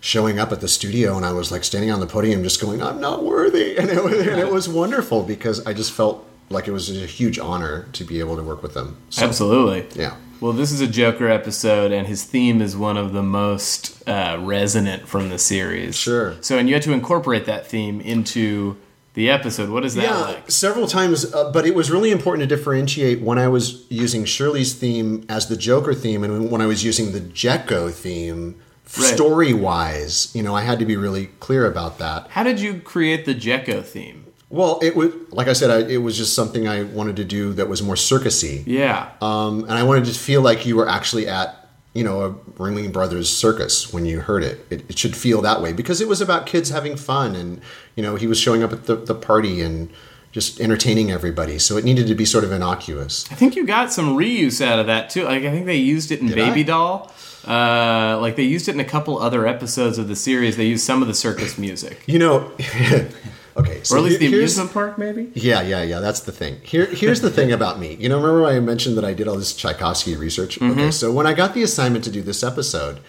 showing 0.00 0.38
up 0.38 0.52
at 0.52 0.60
the 0.60 0.68
studio, 0.68 1.16
and 1.16 1.24
I 1.26 1.32
was 1.32 1.50
like 1.50 1.64
standing 1.64 1.90
on 1.90 2.00
the 2.00 2.06
podium, 2.06 2.42
just 2.42 2.60
going, 2.60 2.82
"I'm 2.82 3.00
not 3.00 3.24
worthy," 3.24 3.76
and 3.78 3.90
it 3.90 4.02
was, 4.02 4.26
and 4.26 4.40
it 4.40 4.50
was 4.50 4.68
wonderful 4.68 5.22
because 5.22 5.64
I 5.66 5.72
just 5.72 5.92
felt 5.92 6.26
like 6.50 6.68
it 6.68 6.72
was 6.72 6.90
a 6.90 7.06
huge 7.06 7.38
honor 7.38 7.86
to 7.92 8.04
be 8.04 8.20
able 8.20 8.36
to 8.36 8.42
work 8.42 8.62
with 8.62 8.74
them. 8.74 8.96
So, 9.10 9.26
Absolutely. 9.26 9.86
Yeah. 10.00 10.16
Well, 10.40 10.52
this 10.52 10.70
is 10.70 10.80
a 10.80 10.86
Joker 10.86 11.28
episode, 11.28 11.90
and 11.90 12.06
his 12.06 12.22
theme 12.22 12.62
is 12.62 12.76
one 12.76 12.96
of 12.96 13.12
the 13.12 13.24
most 13.24 14.08
uh, 14.08 14.38
resonant 14.40 15.08
from 15.08 15.30
the 15.30 15.38
series. 15.38 15.96
Sure. 15.96 16.36
So, 16.40 16.56
and 16.56 16.68
you 16.68 16.74
had 16.74 16.84
to 16.84 16.92
incorporate 16.92 17.44
that 17.46 17.66
theme 17.66 18.00
into 18.00 18.76
the 19.18 19.28
episode. 19.28 19.68
What 19.68 19.84
is 19.84 19.94
that 19.96 20.04
yeah, 20.04 20.16
like? 20.18 20.50
several 20.50 20.86
times, 20.86 21.34
uh, 21.34 21.50
but 21.52 21.66
it 21.66 21.74
was 21.74 21.90
really 21.90 22.10
important 22.12 22.48
to 22.48 22.56
differentiate 22.56 23.20
when 23.20 23.36
I 23.38 23.48
was 23.48 23.84
using 23.90 24.24
Shirley's 24.24 24.72
theme 24.74 25.24
as 25.28 25.48
the 25.48 25.56
Joker 25.56 25.92
theme 25.92 26.22
and 26.24 26.50
when 26.50 26.60
I 26.62 26.66
was 26.66 26.84
using 26.84 27.12
the 27.12 27.20
Jekko 27.20 27.90
theme. 27.92 28.60
Right. 28.96 29.14
Story 29.14 29.52
wise, 29.52 30.34
you 30.34 30.42
know, 30.42 30.54
I 30.54 30.62
had 30.62 30.78
to 30.78 30.86
be 30.86 30.96
really 30.96 31.26
clear 31.40 31.66
about 31.66 31.98
that. 31.98 32.28
How 32.30 32.42
did 32.42 32.58
you 32.58 32.80
create 32.80 33.26
the 33.26 33.34
Jekko 33.34 33.82
theme? 33.82 34.24
Well, 34.50 34.78
it 34.82 34.96
was 34.96 35.12
like 35.30 35.46
I 35.48 35.52
said, 35.52 35.70
I, 35.70 35.86
it 35.90 35.98
was 35.98 36.16
just 36.16 36.34
something 36.34 36.66
I 36.66 36.84
wanted 36.84 37.16
to 37.16 37.24
do 37.24 37.52
that 37.54 37.68
was 37.68 37.82
more 37.82 37.96
circusy, 37.96 38.62
Yeah. 38.66 39.10
um, 39.20 39.64
and 39.64 39.72
I 39.72 39.82
wanted 39.82 40.06
to 40.06 40.14
feel 40.18 40.40
like 40.40 40.64
you 40.64 40.74
were 40.76 40.88
actually 40.88 41.28
at, 41.28 41.57
you 41.98 42.04
know, 42.04 42.22
a 42.22 42.32
Ringling 42.62 42.92
Brothers 42.92 43.28
circus 43.28 43.92
when 43.92 44.06
you 44.06 44.20
heard 44.20 44.44
it. 44.44 44.64
it. 44.70 44.88
It 44.88 44.98
should 44.98 45.16
feel 45.16 45.42
that 45.42 45.60
way 45.60 45.72
because 45.72 46.00
it 46.00 46.06
was 46.06 46.20
about 46.20 46.46
kids 46.46 46.70
having 46.70 46.96
fun, 46.96 47.34
and 47.34 47.60
you 47.96 48.02
know, 48.04 48.14
he 48.14 48.28
was 48.28 48.38
showing 48.38 48.62
up 48.62 48.72
at 48.72 48.86
the, 48.86 48.94
the 48.94 49.14
party 49.16 49.60
and 49.60 49.90
just 50.30 50.60
entertaining 50.60 51.10
everybody. 51.10 51.58
So 51.58 51.76
it 51.76 51.84
needed 51.84 52.06
to 52.06 52.14
be 52.14 52.24
sort 52.24 52.44
of 52.44 52.52
innocuous. 52.52 53.30
I 53.32 53.34
think 53.34 53.56
you 53.56 53.66
got 53.66 53.92
some 53.92 54.16
reuse 54.16 54.64
out 54.64 54.78
of 54.78 54.86
that 54.86 55.10
too. 55.10 55.24
Like 55.24 55.42
I 55.42 55.50
think 55.50 55.66
they 55.66 55.76
used 55.76 56.12
it 56.12 56.20
in 56.20 56.26
Did 56.28 56.36
Baby 56.36 56.60
I? 56.60 56.64
Doll. 56.64 57.12
Uh, 57.46 58.18
like 58.20 58.36
they 58.36 58.42
used 58.44 58.68
it 58.68 58.74
in 58.74 58.80
a 58.80 58.84
couple 58.84 59.18
other 59.18 59.46
episodes 59.46 59.98
of 59.98 60.06
the 60.06 60.16
series. 60.16 60.56
They 60.56 60.66
used 60.66 60.84
some 60.84 61.02
of 61.02 61.08
the 61.08 61.14
circus 61.14 61.58
music, 61.58 62.02
You 62.06 62.18
know, 62.18 62.52
okay, 63.58 63.82
so 63.82 63.96
or 63.96 63.98
at 63.98 64.04
least 64.04 64.20
the 64.20 64.26
amusement 64.26 64.72
park, 64.72 64.98
maybe. 64.98 65.30
Yeah, 65.34 65.62
yeah, 65.62 65.82
yeah. 65.82 66.00
That's 66.00 66.20
the 66.20 66.32
thing. 66.32 66.60
Here, 66.62 66.86
here's 66.86 67.20
the 67.20 67.30
thing 67.30 67.52
about 67.52 67.78
me. 67.78 67.96
You 67.96 68.08
know, 68.08 68.16
remember 68.16 68.46
I 68.46 68.60
mentioned 68.60 68.96
that 68.96 69.04
I 69.04 69.14
did 69.14 69.28
all 69.28 69.36
this 69.36 69.54
Tchaikovsky 69.54 70.16
research. 70.16 70.58
Mm-hmm. 70.58 70.78
Okay, 70.78 70.90
so 70.90 71.12
when 71.12 71.26
I 71.26 71.34
got 71.34 71.54
the 71.54 71.62
assignment 71.62 72.04
to 72.04 72.10
do 72.10 72.22
this 72.22 72.42
episode, 72.42 73.00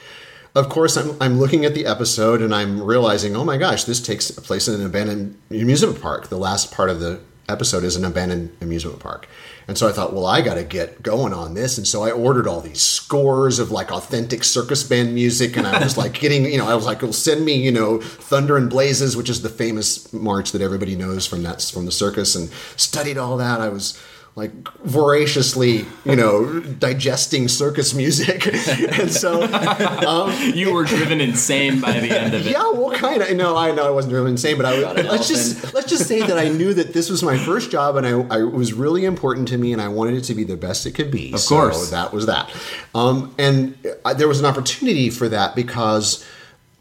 of 0.56 0.70
course, 0.70 0.98
I'm, 0.98 1.16
I'm 1.22 1.40
looking 1.40 1.66
at 1.66 1.74
the 1.74 1.86
episode 1.86 2.42
and 2.42 2.54
I'm 2.54 2.82
realizing, 2.82 3.36
oh 3.36 3.46
my 3.46 3.58
gosh, 3.58 3.84
this 3.84 4.02
takes 4.02 4.32
place 4.32 4.68
in 4.68 4.80
an 4.80 4.86
abandoned 4.86 5.40
amusement 5.52 6.02
park. 6.02 6.30
The 6.30 6.38
last 6.38 6.72
part 6.72 6.90
of 6.90 7.00
the 7.00 7.20
episode 7.48 7.84
is 7.84 7.96
an 7.96 8.06
abandoned 8.06 8.56
amusement 8.62 9.00
park. 9.00 9.28
And 9.70 9.78
so 9.78 9.88
I 9.88 9.92
thought, 9.92 10.14
well, 10.14 10.26
I 10.26 10.42
got 10.42 10.56
to 10.56 10.64
get 10.64 11.04
going 11.04 11.32
on 11.32 11.54
this. 11.54 11.78
And 11.78 11.86
so 11.86 12.02
I 12.02 12.10
ordered 12.10 12.48
all 12.48 12.60
these 12.60 12.82
scores 12.82 13.60
of 13.60 13.70
like 13.70 13.92
authentic 13.92 14.44
circus 14.44 14.82
band 14.82 15.14
music. 15.14 15.56
And 15.58 15.68
I 15.68 15.78
was 15.84 15.96
like 15.96 16.14
getting, 16.20 16.46
you 16.46 16.58
know, 16.58 16.68
I 16.68 16.74
was 16.74 16.88
like, 16.88 17.04
well, 17.04 17.14
send 17.14 17.46
me, 17.46 17.54
you 17.54 17.72
know, 17.72 18.02
Thunder 18.02 18.58
and 18.58 18.68
Blazes, 18.68 19.16
which 19.16 19.30
is 19.30 19.44
the 19.44 19.50
famous 19.50 20.12
march 20.12 20.54
that 20.54 20.64
everybody 20.64 20.96
knows 20.96 21.28
from 21.28 21.44
that, 21.44 21.62
from 21.62 21.86
the 21.86 21.92
circus 21.92 22.34
and 22.34 22.50
studied 22.78 23.20
all 23.20 23.38
that. 23.38 23.62
I 23.62 23.70
was 23.70 23.96
like 24.36 24.52
voraciously, 24.84 25.86
you 26.06 26.16
know, 26.16 26.60
digesting 26.62 27.48
circus 27.48 27.94
music. 27.94 28.46
and 29.00 29.12
so, 29.12 29.44
um, 29.44 30.32
You 30.54 30.74
were 30.74 30.86
driven 30.86 31.20
insane 31.20 31.82
by 31.82 32.00
the 32.00 32.18
end 32.18 32.34
of 32.34 32.46
it. 32.46 32.52
yeah, 32.52 32.72
well, 32.72 32.92
kind 32.92 33.22
of. 33.22 33.36
No, 33.36 33.58
I 33.58 33.72
know 33.72 33.86
I 33.86 33.90
wasn't 33.90 34.14
really 34.14 34.32
insane, 34.32 34.58
but 34.58 34.66
I, 34.66 34.80
let's 35.02 35.28
just 35.28 35.74
let's 35.74 35.90
just 35.90 36.08
say 36.08 36.22
that 36.22 36.38
I 36.38 36.50
knew 36.50 36.74
that 36.74 36.94
this 36.94 37.10
was 37.10 37.22
my 37.24 37.38
first 37.38 37.72
job, 37.72 37.98
and 37.98 38.06
I, 38.08 38.12
I 38.36 38.40
it 38.42 38.52
was 38.54 38.74
really 38.74 39.06
important 39.06 39.48
to 39.50 39.58
me, 39.58 39.74
and 39.74 39.82
I 39.82 39.88
wanted 39.90 40.16
it 40.16 40.24
to 40.26 40.36
be 40.36 40.44
the 40.44 40.58
best 40.58 40.86
it 40.86 40.92
could 40.92 41.12
be. 41.12 41.34
Of 41.34 41.46
course. 41.46 41.90
that 41.92 42.14
was 42.14 42.26
that. 42.28 42.50
Um, 42.96 43.34
and 43.38 43.78
uh, 44.06 44.14
there 44.14 44.28
was 44.28 44.40
an 44.40 44.46
opportunity 44.46 45.10
for 45.10 45.28
that 45.30 45.56
because 45.56 46.26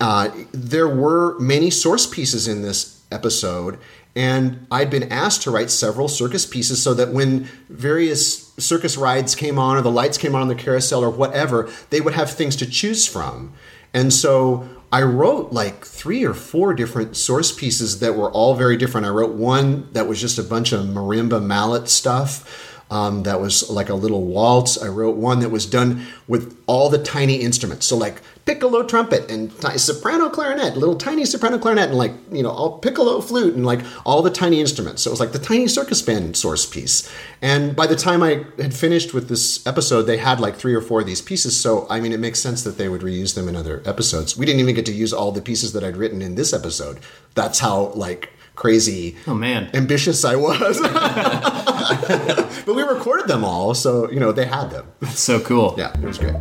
uh, 0.00 0.30
there 0.52 0.88
were 0.88 1.38
many 1.40 1.70
source 1.70 2.06
pieces 2.06 2.46
in 2.46 2.62
this 2.62 2.97
episode. 3.10 3.78
And 4.14 4.66
I'd 4.70 4.90
been 4.90 5.12
asked 5.12 5.42
to 5.42 5.50
write 5.50 5.70
several 5.70 6.08
circus 6.08 6.44
pieces 6.44 6.82
so 6.82 6.92
that 6.94 7.12
when 7.12 7.44
various 7.68 8.52
circus 8.54 8.96
rides 8.96 9.34
came 9.34 9.58
on 9.58 9.76
or 9.76 9.82
the 9.82 9.90
lights 9.90 10.18
came 10.18 10.34
on 10.34 10.42
on 10.42 10.48
the 10.48 10.54
carousel 10.54 11.04
or 11.04 11.10
whatever, 11.10 11.70
they 11.90 12.00
would 12.00 12.14
have 12.14 12.30
things 12.30 12.56
to 12.56 12.66
choose 12.66 13.06
from. 13.06 13.52
And 13.94 14.12
so 14.12 14.68
I 14.90 15.02
wrote 15.02 15.52
like 15.52 15.84
three 15.84 16.24
or 16.24 16.34
four 16.34 16.72
different 16.74 17.16
source 17.16 17.52
pieces 17.52 18.00
that 18.00 18.16
were 18.16 18.30
all 18.30 18.54
very 18.54 18.76
different. 18.76 19.06
I 19.06 19.10
wrote 19.10 19.34
one 19.34 19.92
that 19.92 20.08
was 20.08 20.20
just 20.20 20.38
a 20.38 20.42
bunch 20.42 20.72
of 20.72 20.86
marimba 20.86 21.42
mallet 21.44 21.88
stuff. 21.88 22.77
Um, 22.90 23.24
that 23.24 23.40
was 23.40 23.68
like 23.68 23.90
a 23.90 23.94
little 23.94 24.22
waltz. 24.22 24.80
I 24.82 24.88
wrote 24.88 25.16
one 25.16 25.40
that 25.40 25.50
was 25.50 25.66
done 25.66 26.06
with 26.26 26.58
all 26.66 26.88
the 26.88 27.02
tiny 27.02 27.36
instruments. 27.36 27.86
So 27.86 27.96
like 27.96 28.22
piccolo 28.46 28.82
trumpet 28.82 29.30
and 29.30 29.50
ti- 29.60 29.76
soprano 29.76 30.30
clarinet, 30.30 30.74
little 30.74 30.96
tiny 30.96 31.26
soprano 31.26 31.58
clarinet, 31.58 31.90
and 31.90 31.98
like 31.98 32.12
you 32.32 32.42
know 32.42 32.50
all 32.50 32.78
piccolo 32.78 33.20
flute 33.20 33.54
and 33.54 33.66
like 33.66 33.80
all 34.06 34.22
the 34.22 34.30
tiny 34.30 34.60
instruments. 34.60 35.02
So 35.02 35.10
it 35.10 35.12
was 35.12 35.20
like 35.20 35.32
the 35.32 35.38
tiny 35.38 35.68
circus 35.68 36.00
band 36.00 36.36
source 36.36 36.64
piece. 36.64 37.12
And 37.42 37.76
by 37.76 37.86
the 37.86 37.96
time 37.96 38.22
I 38.22 38.46
had 38.56 38.72
finished 38.72 39.12
with 39.12 39.28
this 39.28 39.66
episode, 39.66 40.02
they 40.02 40.16
had 40.16 40.40
like 40.40 40.56
three 40.56 40.74
or 40.74 40.80
four 40.80 41.00
of 41.00 41.06
these 41.06 41.20
pieces. 41.20 41.60
So 41.60 41.86
I 41.90 42.00
mean, 42.00 42.12
it 42.12 42.20
makes 42.20 42.40
sense 42.40 42.62
that 42.64 42.78
they 42.78 42.88
would 42.88 43.02
reuse 43.02 43.34
them 43.34 43.48
in 43.48 43.56
other 43.56 43.82
episodes. 43.84 44.36
We 44.36 44.46
didn't 44.46 44.60
even 44.60 44.74
get 44.74 44.86
to 44.86 44.94
use 44.94 45.12
all 45.12 45.30
the 45.30 45.42
pieces 45.42 45.74
that 45.74 45.84
I'd 45.84 45.98
written 45.98 46.22
in 46.22 46.36
this 46.36 46.54
episode. 46.54 47.00
That's 47.34 47.58
how 47.58 47.88
like 47.88 48.32
crazy 48.58 49.14
Oh 49.28 49.34
man. 49.34 49.70
ambitious 49.72 50.24
I 50.24 50.34
was. 50.34 50.80
but 52.66 52.74
we 52.74 52.82
recorded 52.82 53.28
them 53.28 53.44
all, 53.44 53.72
so 53.74 54.10
you 54.10 54.18
know 54.18 54.32
they 54.32 54.46
had 54.46 54.70
them. 54.70 54.86
That's 55.00 55.20
so 55.20 55.40
cool. 55.40 55.74
Yeah, 55.78 55.92
it 55.94 56.04
was 56.04 56.18
great. 56.18 56.34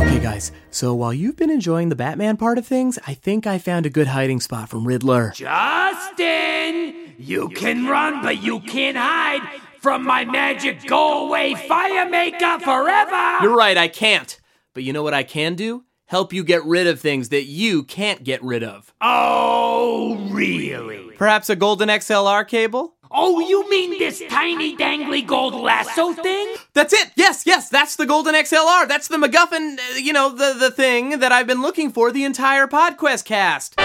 Okay, 0.00 0.18
guys. 0.20 0.52
So 0.70 0.94
while 0.94 1.12
you've 1.12 1.36
been 1.36 1.50
enjoying 1.50 1.90
the 1.90 1.96
Batman 1.96 2.36
part 2.38 2.56
of 2.58 2.66
things, 2.66 2.98
I 3.06 3.14
think 3.14 3.46
I 3.46 3.58
found 3.58 3.84
a 3.86 3.90
good 3.90 4.08
hiding 4.08 4.40
spot 4.40 4.68
from 4.70 4.86
Riddler. 4.86 5.32
Justin, 5.34 6.94
you 7.18 7.50
can 7.50 7.86
run, 7.86 8.22
but 8.22 8.42
you 8.42 8.60
can't 8.60 8.96
hide 8.96 9.42
from 9.80 10.04
my 10.04 10.24
magic 10.24 10.86
go 10.86 11.26
away 11.26 11.54
fire 11.54 12.08
maker 12.08 12.58
forever. 12.60 13.38
You're 13.42 13.54
right, 13.56 13.76
I 13.76 13.88
can't. 13.88 14.40
But 14.74 14.82
you 14.84 14.92
know 14.94 15.02
what 15.02 15.12
I 15.14 15.22
can 15.22 15.54
do? 15.54 15.84
Help 16.12 16.34
you 16.34 16.44
get 16.44 16.62
rid 16.66 16.86
of 16.86 17.00
things 17.00 17.30
that 17.30 17.44
you 17.44 17.84
can't 17.84 18.22
get 18.22 18.44
rid 18.44 18.62
of. 18.62 18.92
Oh, 19.00 20.28
really? 20.30 21.16
Perhaps 21.16 21.48
a 21.48 21.56
golden 21.56 21.88
XLR 21.88 22.46
cable? 22.46 22.92
Oh, 23.10 23.40
you 23.40 23.66
mean 23.70 23.98
this 23.98 24.22
tiny 24.28 24.76
dangly 24.76 25.26
gold 25.26 25.54
lasso 25.54 26.12
thing? 26.12 26.54
That's 26.74 26.92
it. 26.92 27.12
Yes, 27.16 27.44
yes, 27.46 27.70
that's 27.70 27.96
the 27.96 28.04
golden 28.04 28.34
XLR. 28.34 28.86
That's 28.86 29.08
the 29.08 29.16
MacGuffin, 29.16 29.78
uh, 29.78 29.96
you 29.96 30.12
know, 30.12 30.28
the 30.28 30.52
the 30.52 30.70
thing 30.70 31.20
that 31.20 31.32
I've 31.32 31.46
been 31.46 31.62
looking 31.62 31.90
for 31.90 32.12
the 32.12 32.24
entire 32.24 32.66
PodQuest 32.66 33.24
cast. 33.24 33.80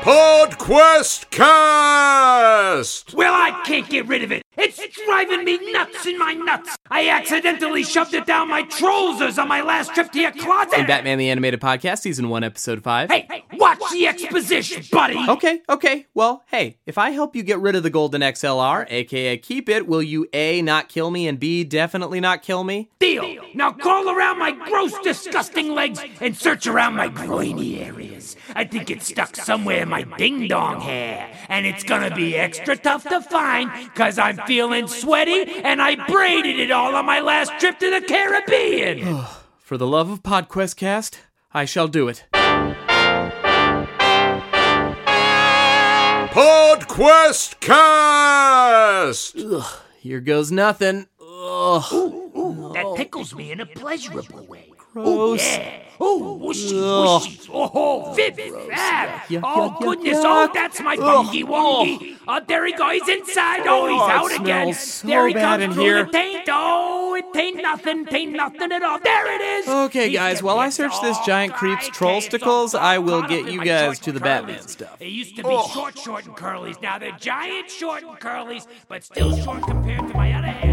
PodQuest 0.00 1.28
Cast! 1.30 3.14
Well, 3.14 3.34
I 3.34 3.62
can't 3.64 3.88
get 3.90 4.06
rid 4.06 4.22
of 4.22 4.30
it. 4.30 4.42
It's 4.56 4.80
driving 5.04 5.44
me 5.44 5.72
nuts 5.72 6.06
in 6.06 6.18
my 6.18 6.32
nuts. 6.32 6.76
I 6.90 7.08
accidentally 7.10 7.84
shoved 7.84 8.14
it 8.14 8.26
down 8.26 8.48
my 8.48 8.62
trousers 8.62 9.38
on 9.38 9.46
my 9.46 9.60
last 9.62 9.94
trip 9.94 10.10
to 10.12 10.20
your 10.20 10.32
closet. 10.32 10.78
In 10.80 10.86
Batman 10.86 11.18
the 11.18 11.30
Animated 11.30 11.60
Podcast, 11.60 12.00
season 12.00 12.28
1, 12.28 12.42
episode 12.42 12.82
5. 12.82 13.10
Hey, 13.10 13.44
watch 13.54 13.78
the 13.92 14.08
exposition, 14.08 14.82
buddy. 14.90 15.18
Okay, 15.28 15.60
okay. 15.68 16.06
Well, 16.14 16.42
hey, 16.48 16.78
if 16.86 16.98
I 16.98 17.10
help 17.10 17.36
you 17.36 17.42
get 17.44 17.60
rid 17.60 17.76
of 17.76 17.82
the 17.84 17.90
golden 17.90 18.20
XLR, 18.20 18.86
aka 18.90 19.36
keep 19.36 19.68
it, 19.68 19.86
will 19.86 20.02
you 20.02 20.26
A, 20.32 20.60
not 20.62 20.88
kill 20.88 21.10
me, 21.10 21.28
and 21.28 21.38
B, 21.38 21.62
definitely 21.64 22.20
not 22.20 22.42
kill 22.42 22.64
me? 22.64 22.90
Deal. 22.98 23.36
Now 23.54 23.72
crawl 23.72 24.10
around 24.10 24.38
my 24.38 24.52
gross, 24.52 24.98
disgusting 25.00 25.74
legs 25.74 26.00
and 26.20 26.36
search 26.36 26.66
around 26.66 26.94
my 26.94 27.08
groiny 27.08 27.80
areas. 27.80 28.36
I 28.58 28.64
think 28.64 28.90
it's 28.90 29.06
stuck 29.06 29.36
somewhere 29.36 29.82
in 29.82 29.88
my 29.88 30.02
ding 30.02 30.48
dong 30.48 30.80
hair. 30.80 31.30
And 31.48 31.64
it's 31.64 31.84
gonna 31.84 32.12
be 32.12 32.34
extra 32.34 32.76
tough 32.76 33.04
to 33.04 33.20
find, 33.20 33.70
cause 33.94 34.18
I'm 34.18 34.36
feeling 34.48 34.88
sweaty 34.88 35.62
and 35.62 35.80
I 35.80 35.94
braided 36.06 36.58
it 36.58 36.72
all 36.72 36.96
on 36.96 37.06
my 37.06 37.20
last 37.20 37.52
trip 37.60 37.78
to 37.78 37.88
the 37.88 38.00
Caribbean. 38.04 39.24
For 39.60 39.78
the 39.78 39.86
love 39.86 40.10
of 40.10 40.24
PodQuest 40.24 40.74
cast, 40.74 41.20
I 41.54 41.66
shall 41.66 41.86
do 41.86 42.08
it. 42.08 42.24
PodQuest 46.32 47.60
Cast! 47.60 49.36
Ugh, 49.38 49.64
Here 50.00 50.20
goes 50.20 50.50
nothing. 50.50 51.06
Ugh. 51.20 51.82
That 52.74 52.94
tickles 52.96 53.36
me 53.36 53.52
in 53.52 53.60
a 53.60 53.66
pleasurable 53.66 54.46
way. 54.46 54.72
Gross. 55.04 55.40
Oh, 55.40 55.60
yeah. 55.60 55.82
Oh, 56.00 56.38
oh 56.40 56.46
whooshy, 56.46 56.72
whooshy. 56.72 57.50
Oh, 57.52 58.12
Viv, 58.14 58.36
Viv. 58.36 58.54
yuck, 58.54 59.40
Oh, 59.42 59.76
oh 59.76 59.76
goodness. 59.80 60.18
Oh, 60.20 60.48
that's 60.54 60.80
my 60.80 60.96
bungy 60.96 61.42
wongy. 61.42 62.16
Oh, 62.28 62.34
uh, 62.34 62.40
there 62.46 62.64
he 62.66 62.72
goes. 62.72 63.08
Inside. 63.08 63.62
Oh, 63.66 63.86
he's 63.88 64.00
Oh, 64.00 64.06
it 64.06 64.10
out 64.12 64.40
again. 64.40 64.74
there 65.04 65.26
he 65.26 65.34
bad 65.34 65.60
comes 65.60 65.76
in 65.76 65.82
here. 65.82 66.04
the 66.04 66.10
taint. 66.12 66.48
Oh, 66.48 67.14
it 67.16 67.24
taint 67.34 67.56
nothing. 67.62 68.06
Taint 68.06 68.32
nothing 68.32 68.70
at 68.70 68.82
all. 68.82 69.00
There 69.00 69.34
it 69.34 69.40
is. 69.40 69.68
Okay, 69.68 70.10
guys, 70.12 70.40
while 70.42 70.58
I 70.60 70.68
search 70.68 70.92
this 71.00 71.16
Oh, 71.20 71.26
giant 71.26 71.54
creep's 71.54 71.86
okay, 71.88 71.92
troll 71.92 72.18
it's 72.18 72.74
I 72.74 72.98
will 72.98 73.22
get 73.22 73.50
you 73.50 73.64
guys 73.64 73.98
to 74.00 74.12
the. 74.12 74.20
Batman 74.20 74.62
stuff. 74.68 75.00
It 75.00 75.06
used 75.08 75.36
to 75.36 75.42
be 75.42 75.62
short, 75.72 75.98
short, 75.98 76.26
and 76.26 76.36
curlies. 76.36 76.80
Now 76.82 76.98
they're 76.98 77.16
giant, 77.18 77.70
short, 77.70 78.02
and 78.02 78.18
curlies, 78.20 78.66
but 78.88 79.02
still 79.02 79.36
short 79.36 79.62
compared 79.62 80.06
to 80.08 80.14
my 80.14 80.32
other 80.34 80.46
hairs, 80.48 80.67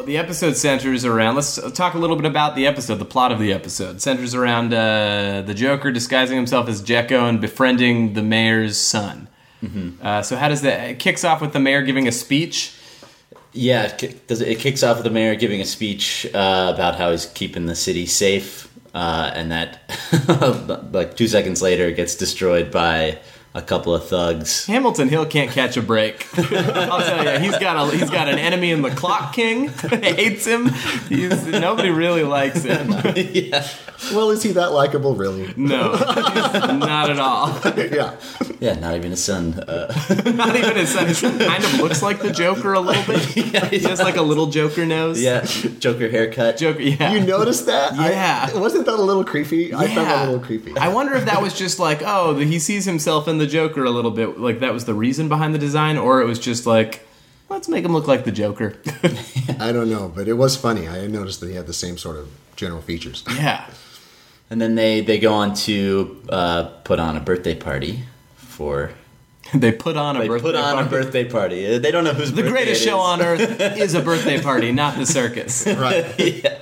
Well, 0.00 0.06
the 0.06 0.16
episode 0.16 0.56
centers 0.56 1.04
around. 1.04 1.34
Let's 1.34 1.60
talk 1.72 1.92
a 1.92 1.98
little 1.98 2.16
bit 2.16 2.24
about 2.24 2.56
the 2.56 2.66
episode, 2.66 2.94
the 2.94 3.04
plot 3.04 3.32
of 3.32 3.38
the 3.38 3.52
episode. 3.52 4.00
Centers 4.00 4.34
around 4.34 4.72
uh, 4.72 5.42
the 5.42 5.52
Joker 5.52 5.92
disguising 5.92 6.38
himself 6.38 6.70
as 6.70 6.80
Jekko 6.80 7.28
and 7.28 7.38
befriending 7.38 8.14
the 8.14 8.22
mayor's 8.22 8.78
son. 8.78 9.28
Uh, 10.00 10.22
so, 10.22 10.36
how 10.36 10.48
does 10.48 10.62
that? 10.62 10.88
It 10.88 10.98
kicks 11.00 11.22
off 11.22 11.42
with 11.42 11.52
the 11.52 11.60
mayor 11.60 11.82
giving 11.82 12.08
a 12.08 12.12
speech. 12.12 12.74
Yeah, 13.52 13.94
it, 14.00 14.26
does 14.26 14.40
it, 14.40 14.48
it 14.48 14.58
kicks 14.58 14.82
off 14.82 14.96
with 14.96 15.04
the 15.04 15.10
mayor 15.10 15.34
giving 15.34 15.60
a 15.60 15.66
speech 15.66 16.24
uh, 16.32 16.72
about 16.74 16.96
how 16.96 17.10
he's 17.10 17.26
keeping 17.26 17.66
the 17.66 17.76
city 17.76 18.06
safe, 18.06 18.72
uh, 18.94 19.30
and 19.34 19.52
that 19.52 19.80
like 20.94 21.14
two 21.14 21.28
seconds 21.28 21.60
later 21.60 21.90
gets 21.90 22.14
destroyed 22.14 22.70
by 22.70 23.18
a 23.54 23.62
couple 23.62 23.94
of 23.94 24.06
thugs. 24.06 24.66
Hamilton 24.66 25.08
Hill 25.08 25.26
can't 25.26 25.50
catch 25.50 25.76
a 25.76 25.82
break. 25.82 26.26
I'll 26.38 27.00
tell 27.02 27.24
you, 27.24 27.40
he's 27.40 27.58
got 27.58 27.88
a 27.88 27.96
he's 27.96 28.10
got 28.10 28.28
an 28.28 28.38
enemy 28.38 28.70
in 28.70 28.82
the 28.82 28.90
Clock 28.90 29.32
King. 29.32 29.68
hates 29.88 30.46
him. 30.46 30.68
He's, 31.08 31.46
nobody 31.46 31.90
really 31.90 32.22
likes 32.22 32.62
him. 32.62 32.90
yeah, 33.16 33.66
Well, 34.12 34.30
is 34.30 34.42
he 34.42 34.52
that 34.52 34.72
likable, 34.72 35.14
really? 35.16 35.52
No, 35.56 35.92
not 35.92 37.10
at 37.10 37.18
all. 37.18 37.48
yeah. 37.76 38.16
Yeah, 38.60 38.74
not 38.78 38.94
even 38.96 39.10
his 39.10 39.24
son. 39.24 39.54
Uh, 39.54 39.92
Not 40.34 40.54
even 40.54 40.76
his 40.76 40.90
son. 40.90 41.06
His 41.06 41.18
son 41.18 41.38
kind 41.38 41.64
of 41.64 41.74
looks 41.80 42.02
like 42.02 42.20
the 42.20 42.30
Joker 42.30 42.74
a 42.74 42.80
little 42.80 43.02
bit. 43.04 43.20
He 43.70 43.78
has 43.80 43.98
like 44.00 44.16
a 44.16 44.22
little 44.22 44.46
Joker 44.48 44.84
nose. 44.86 45.20
yeah, 45.20 45.42
Joker 45.44 46.08
haircut. 46.10 46.56
Joker. 46.58 46.82
Yeah. 46.82 47.12
You 47.12 47.20
noticed 47.20 47.66
that? 47.66 47.92
I- 47.94 48.10
Yeah. 48.10 48.54
wasn't 48.58 48.86
that 48.86 48.98
a 48.98 49.02
little 49.02 49.24
creepy? 49.24 49.72
I 49.74 49.86
found 49.86 50.06
that 50.08 50.24
a 50.28 50.30
little 50.30 50.44
creepy. 50.44 50.76
I 50.76 50.88
wonder 50.88 51.14
if 51.14 51.24
that 51.24 51.40
was 51.42 51.54
just 51.54 51.78
like, 51.78 52.02
oh, 52.04 52.36
he 52.38 52.58
sees 52.58 52.84
himself 52.84 53.26
in 53.28 53.38
the 53.38 53.46
Joker 53.46 53.84
a 53.84 53.90
little 53.90 54.10
bit. 54.10 54.38
Like 54.38 54.60
that 54.60 54.72
was 54.72 54.84
the 54.84 54.94
reason 54.94 55.28
behind 55.28 55.54
the 55.54 55.58
design, 55.58 55.96
or 55.96 56.20
it 56.20 56.26
was 56.26 56.38
just 56.38 56.66
like, 56.66 57.06
let's 57.48 57.68
make 57.68 57.84
him 57.84 57.92
look 57.92 58.06
like 58.06 58.24
the 58.24 58.32
Joker. 58.32 58.74
I 59.58 59.72
don't 59.72 59.88
know, 59.90 60.12
but 60.14 60.28
it 60.28 60.34
was 60.34 60.56
funny. 60.56 60.86
I 60.88 61.06
noticed 61.06 61.40
that 61.40 61.48
he 61.48 61.54
had 61.56 61.66
the 61.66 61.72
same 61.72 61.96
sort 61.98 62.16
of 62.16 62.28
general 62.56 62.82
features. 62.82 63.24
yeah. 63.36 63.66
And 64.50 64.60
then 64.60 64.74
they 64.74 65.00
they 65.00 65.18
go 65.20 65.32
on 65.32 65.54
to 65.66 66.20
uh, 66.28 66.64
put 66.84 66.98
on 66.98 67.16
a 67.16 67.20
birthday 67.20 67.54
party 67.54 68.02
for. 68.60 68.90
They 69.54 69.72
put 69.72 69.96
on 69.96 70.16
a 70.16 70.20
They 70.20 70.28
birthday 70.28 70.48
put 70.48 70.54
on 70.54 70.74
party. 70.74 70.86
a 70.86 70.90
birthday 70.90 71.24
party. 71.28 71.78
They 71.78 71.90
don't 71.90 72.04
know 72.04 72.12
who's 72.12 72.30
The 72.30 72.42
greatest 72.42 72.84
show 72.84 72.98
on 73.00 73.20
earth 73.20 73.60
is 73.60 73.94
a 73.94 74.02
birthday 74.02 74.40
party, 74.40 74.70
not 74.70 74.96
the 74.96 75.06
circus. 75.06 75.66
Right. 75.86 76.04
yeah. 76.20 76.58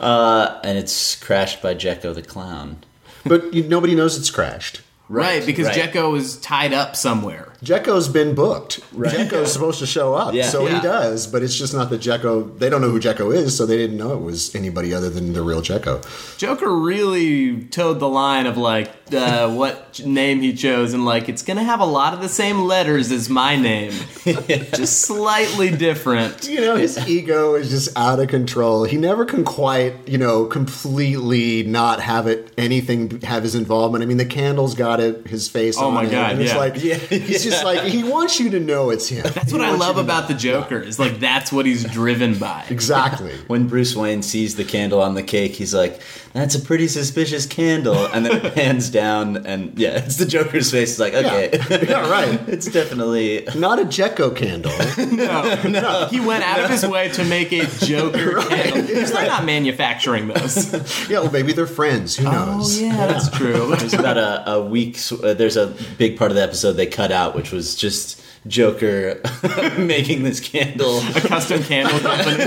Uh, 0.00 0.58
and 0.64 0.76
it's 0.76 1.14
crashed 1.22 1.62
by 1.62 1.74
Jekko 1.74 2.14
the 2.14 2.22
clown. 2.22 2.78
but 3.24 3.52
you, 3.54 3.62
nobody 3.68 3.94
knows 3.94 4.18
it's 4.18 4.30
crashed. 4.30 4.80
Right, 5.08 5.46
because 5.46 5.68
right. 5.68 5.76
Jekko 5.92 6.16
is 6.16 6.36
tied 6.38 6.72
up 6.72 6.96
somewhere. 6.96 7.52
Jekko's 7.62 8.08
been 8.08 8.34
booked. 8.34 8.80
Right. 8.92 9.14
Jekko's 9.14 9.52
supposed 9.52 9.78
to 9.78 9.86
show 9.86 10.14
up, 10.14 10.34
Yeah. 10.34 10.48
so 10.48 10.66
Yeah. 10.66 10.74
he 10.74 10.80
does. 10.80 11.28
But 11.28 11.44
it's 11.44 11.54
just 11.56 11.72
not 11.72 11.90
that 11.90 12.00
Jekko. 12.00 12.58
They 12.58 12.68
don't 12.68 12.80
know 12.80 12.90
who 12.90 12.98
Jekko 12.98 13.32
is, 13.32 13.56
so 13.56 13.66
they 13.66 13.76
didn't 13.76 13.98
know 13.98 14.14
it 14.14 14.22
was 14.22 14.52
anybody 14.56 14.92
other 14.92 15.08
than 15.08 15.32
the 15.32 15.42
real 15.42 15.62
Jekko. 15.62 16.02
Joker 16.38 16.74
really 16.74 17.62
towed 17.66 18.00
the 18.00 18.08
line 18.08 18.46
of 18.46 18.56
like 18.56 19.05
uh, 19.14 19.48
what 19.52 20.00
name 20.04 20.40
he 20.40 20.52
chose, 20.52 20.92
and 20.92 21.04
like 21.04 21.28
it's 21.28 21.42
gonna 21.42 21.62
have 21.62 21.80
a 21.80 21.86
lot 21.86 22.12
of 22.12 22.20
the 22.20 22.28
same 22.28 22.62
letters 22.62 23.12
as 23.12 23.28
my 23.28 23.56
name, 23.56 23.92
just 24.24 25.02
slightly 25.02 25.70
different. 25.70 26.48
You 26.48 26.60
know, 26.60 26.76
his 26.76 26.98
ego 27.08 27.54
is 27.54 27.70
just 27.70 27.96
out 27.96 28.18
of 28.18 28.28
control. 28.28 28.84
He 28.84 28.96
never 28.96 29.24
can 29.24 29.44
quite, 29.44 30.08
you 30.08 30.18
know, 30.18 30.46
completely 30.46 31.62
not 31.62 32.00
have 32.00 32.26
it 32.26 32.52
anything 32.58 33.20
have 33.22 33.42
his 33.42 33.54
involvement. 33.54 34.02
I 34.02 34.06
mean, 34.06 34.16
the 34.16 34.26
candle's 34.26 34.74
got 34.74 35.00
it, 35.00 35.26
his 35.26 35.48
face. 35.48 35.76
Oh 35.78 35.88
on 35.88 35.94
my 35.94 36.04
it, 36.04 36.10
God, 36.10 36.32
And 36.32 36.42
it's 36.42 36.52
yeah. 36.52 36.58
like 36.58 36.74
he's 36.76 37.44
just 37.44 37.64
like 37.64 37.82
he 37.82 38.02
wants 38.02 38.40
you 38.40 38.50
to 38.50 38.60
know 38.60 38.90
it's 38.90 39.08
him. 39.08 39.22
That's 39.34 39.52
what 39.52 39.60
I 39.62 39.74
love 39.76 39.98
about 39.98 40.28
the 40.28 40.34
Joker. 40.34 40.80
Is 40.80 40.98
like 40.98 41.20
that's 41.20 41.52
what 41.52 41.66
he's 41.66 41.84
driven 41.84 42.38
by. 42.38 42.64
exactly. 42.70 43.34
When 43.46 43.68
Bruce 43.68 43.94
Wayne 43.94 44.22
sees 44.22 44.56
the 44.56 44.64
candle 44.64 45.00
on 45.00 45.14
the 45.14 45.22
cake, 45.22 45.52
he's 45.52 45.72
like, 45.74 46.00
"That's 46.32 46.54
a 46.54 46.60
pretty 46.60 46.88
suspicious 46.88 47.46
candle." 47.46 48.06
And 48.06 48.26
then 48.26 48.44
it 48.44 48.54
pans 48.54 48.90
down, 48.96 49.46
and 49.46 49.78
yeah, 49.78 49.98
it's 50.04 50.16
the 50.16 50.26
Joker's 50.26 50.70
face. 50.70 50.90
It's 50.92 50.98
like, 50.98 51.14
okay, 51.14 51.50
Yeah. 51.52 51.84
Yeah, 51.96 52.10
right. 52.10 52.40
it's 52.48 52.66
definitely 52.66 53.46
Not 53.54 53.78
a 53.78 53.84
Jekko 53.84 54.30
candle. 54.34 54.72
No, 54.96 55.62
no, 55.62 56.08
he 56.10 56.20
went 56.20 56.42
out 56.42 56.60
of 56.60 56.70
his 56.70 56.86
way 56.86 57.08
to 57.10 57.24
make 57.24 57.52
a 57.52 57.66
Joker 57.84 58.40
candle. 58.42 58.82
Because 58.82 59.12
they're 59.12 59.26
not 59.26 59.44
manufacturing 59.44 60.28
those. 60.28 60.72
yeah, 61.10 61.20
well, 61.20 61.30
maybe 61.30 61.52
they're 61.52 61.66
friends. 61.66 62.16
Who 62.16 62.24
knows? 62.24 62.80
Oh 62.80 62.84
yeah, 62.84 63.06
that's 63.06 63.30
true. 63.30 63.74
there's 63.76 63.94
about 63.94 64.16
a, 64.18 64.50
a 64.50 64.64
week. 64.64 64.98
Uh, 65.12 65.34
there's 65.34 65.56
a 65.56 65.74
big 65.98 66.16
part 66.18 66.30
of 66.30 66.36
the 66.36 66.42
episode 66.42 66.72
they 66.72 66.86
cut 66.86 67.12
out, 67.12 67.34
which 67.34 67.52
was 67.52 67.74
just 67.74 68.20
Joker 68.48 69.20
making 69.78 70.22
this 70.22 70.40
candle. 70.40 70.98
A 71.14 71.20
custom 71.20 71.62
candle 71.62 71.98
company. 72.00 72.44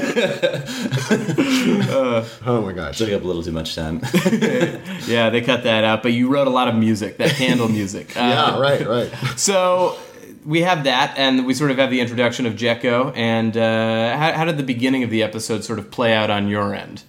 Oh 2.45 2.62
my 2.63 2.73
gosh. 2.73 2.97
Took 2.97 3.12
up 3.12 3.23
a 3.23 3.25
little 3.27 3.43
too 3.43 3.51
much 3.51 3.75
time. 3.75 4.01
Yeah, 5.07 5.29
they 5.31 5.41
cut 5.41 5.63
that 5.63 5.83
out. 5.83 6.03
But 6.03 6.13
you 6.13 6.29
wrote 6.29 6.47
a 6.47 6.51
lot 6.51 6.67
of 6.67 6.75
music, 6.75 7.17
that 7.17 7.31
candle 7.31 7.67
music. 7.67 8.15
Uh, 8.15 8.19
Yeah, 8.19 8.59
right, 8.59 8.85
right. 8.88 9.12
So 9.39 9.97
we 10.45 10.62
have 10.62 10.83
that, 10.83 11.17
and 11.17 11.45
we 11.45 11.53
sort 11.53 11.71
of 11.71 11.77
have 11.77 11.89
the 11.89 11.99
introduction 11.99 12.45
of 12.45 12.53
Jekko. 12.53 13.12
And 13.15 13.57
uh, 13.57 14.15
how, 14.17 14.33
how 14.33 14.45
did 14.45 14.57
the 14.57 14.63
beginning 14.63 15.03
of 15.03 15.09
the 15.09 15.23
episode 15.23 15.63
sort 15.63 15.79
of 15.79 15.89
play 15.91 16.13
out 16.13 16.29
on 16.29 16.47
your 16.47 16.73
end? 16.75 17.03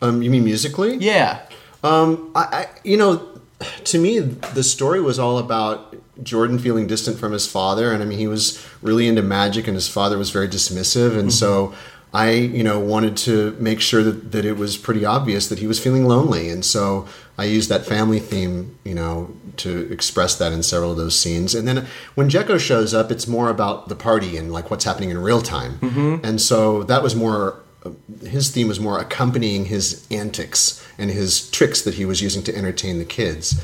Um, 0.00 0.22
you 0.22 0.30
mean 0.30 0.44
musically? 0.44 0.96
Yeah. 0.96 1.42
Um, 1.82 2.30
I, 2.34 2.40
I, 2.40 2.66
you 2.84 2.96
know, 2.96 3.26
to 3.84 3.98
me, 3.98 4.18
the 4.20 4.62
story 4.62 5.00
was 5.00 5.18
all 5.18 5.38
about 5.38 5.89
Jordan 6.22 6.58
feeling 6.58 6.86
distant 6.86 7.18
from 7.18 7.32
his 7.32 7.46
father, 7.46 7.92
and 7.92 8.02
I 8.02 8.06
mean, 8.06 8.18
he 8.18 8.26
was 8.26 8.64
really 8.82 9.08
into 9.08 9.22
magic, 9.22 9.66
and 9.66 9.74
his 9.74 9.88
father 9.88 10.18
was 10.18 10.30
very 10.30 10.48
dismissive, 10.48 11.18
and 11.18 11.32
so 11.32 11.68
mm-hmm. 11.68 11.76
I, 12.12 12.30
you 12.32 12.64
know, 12.64 12.80
wanted 12.80 13.16
to 13.18 13.56
make 13.60 13.80
sure 13.80 14.02
that, 14.02 14.32
that 14.32 14.44
it 14.44 14.56
was 14.56 14.76
pretty 14.76 15.04
obvious 15.04 15.48
that 15.48 15.60
he 15.60 15.66
was 15.66 15.78
feeling 15.78 16.06
lonely, 16.06 16.50
and 16.50 16.64
so 16.64 17.06
I 17.38 17.44
used 17.44 17.68
that 17.70 17.86
family 17.86 18.18
theme, 18.18 18.78
you 18.84 18.94
know, 18.94 19.34
to 19.58 19.90
express 19.92 20.36
that 20.36 20.52
in 20.52 20.62
several 20.62 20.90
of 20.90 20.96
those 20.96 21.18
scenes. 21.18 21.54
And 21.54 21.66
then 21.66 21.86
when 22.14 22.28
Jekko 22.28 22.58
shows 22.58 22.92
up, 22.94 23.10
it's 23.10 23.26
more 23.26 23.48
about 23.48 23.88
the 23.88 23.96
party 23.96 24.36
and 24.36 24.52
like 24.52 24.70
what's 24.70 24.84
happening 24.84 25.10
in 25.10 25.18
real 25.18 25.40
time, 25.40 25.78
mm-hmm. 25.78 26.24
and 26.24 26.40
so 26.40 26.82
that 26.84 27.02
was 27.02 27.14
more 27.14 27.62
his 28.26 28.50
theme 28.50 28.68
was 28.68 28.78
more 28.78 28.98
accompanying 28.98 29.66
his 29.66 30.06
antics 30.10 30.86
and 30.98 31.10
his 31.10 31.50
tricks 31.50 31.80
that 31.82 31.94
he 31.94 32.04
was 32.04 32.20
using 32.20 32.42
to 32.42 32.54
entertain 32.54 32.98
the 32.98 33.04
kids. 33.04 33.58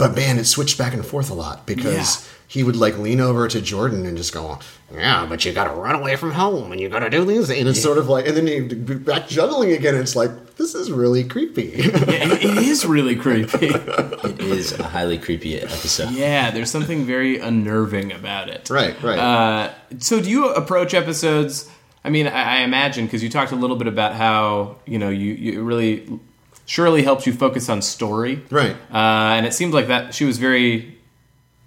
But 0.00 0.16
man, 0.16 0.38
it 0.38 0.44
switched 0.46 0.78
back 0.78 0.94
and 0.94 1.04
forth 1.06 1.30
a 1.30 1.34
lot 1.34 1.66
because 1.66 1.94
Yeah. 2.26 2.32
he 2.48 2.62
would 2.64 2.74
like 2.76 2.98
lean 2.98 3.20
over 3.20 3.46
to 3.46 3.60
Jordan 3.60 4.04
and 4.06 4.16
just 4.16 4.32
go, 4.32 4.58
"Yeah, 4.92 5.26
but 5.28 5.44
you 5.44 5.52
got 5.52 5.64
to 5.64 5.74
run 5.74 5.94
away 5.94 6.16
from 6.16 6.32
home 6.32 6.72
and 6.72 6.80
you 6.80 6.88
got 6.88 7.00
to 7.00 7.10
do 7.10 7.24
these." 7.24 7.50
And 7.50 7.68
it's 7.68 7.80
sort 7.82 7.98
of 7.98 8.08
like, 8.08 8.26
and 8.26 8.36
then 8.36 8.46
he'd 8.46 8.86
be 8.86 8.94
back 8.96 9.28
juggling 9.28 9.72
again. 9.72 9.94
And 9.94 10.02
it's 10.02 10.16
like 10.16 10.56
this 10.56 10.74
is 10.74 10.90
really 10.90 11.22
creepy. 11.24 11.70
it, 11.74 12.44
it 12.44 12.58
is 12.58 12.84
really 12.84 13.14
creepy. 13.14 13.66
it 13.74 14.40
is 14.40 14.72
a 14.78 14.82
highly 14.84 15.18
creepy 15.18 15.60
episode. 15.60 16.10
Yeah, 16.12 16.50
there's 16.50 16.70
something 16.70 17.04
very 17.04 17.38
unnerving 17.38 18.10
about 18.12 18.48
it. 18.48 18.68
right, 18.70 19.00
right. 19.02 19.18
Uh, 19.18 19.70
so 19.98 20.20
do 20.20 20.28
you 20.30 20.48
approach 20.48 20.94
episodes? 20.94 21.68
I 22.02 22.08
mean, 22.08 22.26
I, 22.26 22.60
I 22.60 22.60
imagine 22.62 23.04
because 23.04 23.22
you 23.22 23.28
talked 23.28 23.52
a 23.52 23.56
little 23.56 23.76
bit 23.76 23.86
about 23.86 24.14
how 24.14 24.76
you 24.86 24.98
know 24.98 25.10
you, 25.10 25.34
you 25.34 25.62
really 25.62 26.08
Shirley 26.70 27.02
helps 27.02 27.26
you 27.26 27.32
focus 27.32 27.68
on 27.68 27.82
story, 27.82 28.42
Right. 28.48 28.76
Uh, 28.94 29.34
and 29.36 29.44
it 29.44 29.52
seemed 29.54 29.74
like 29.74 29.88
that 29.88 30.14
she 30.14 30.24
was 30.24 30.38
very 30.38 30.96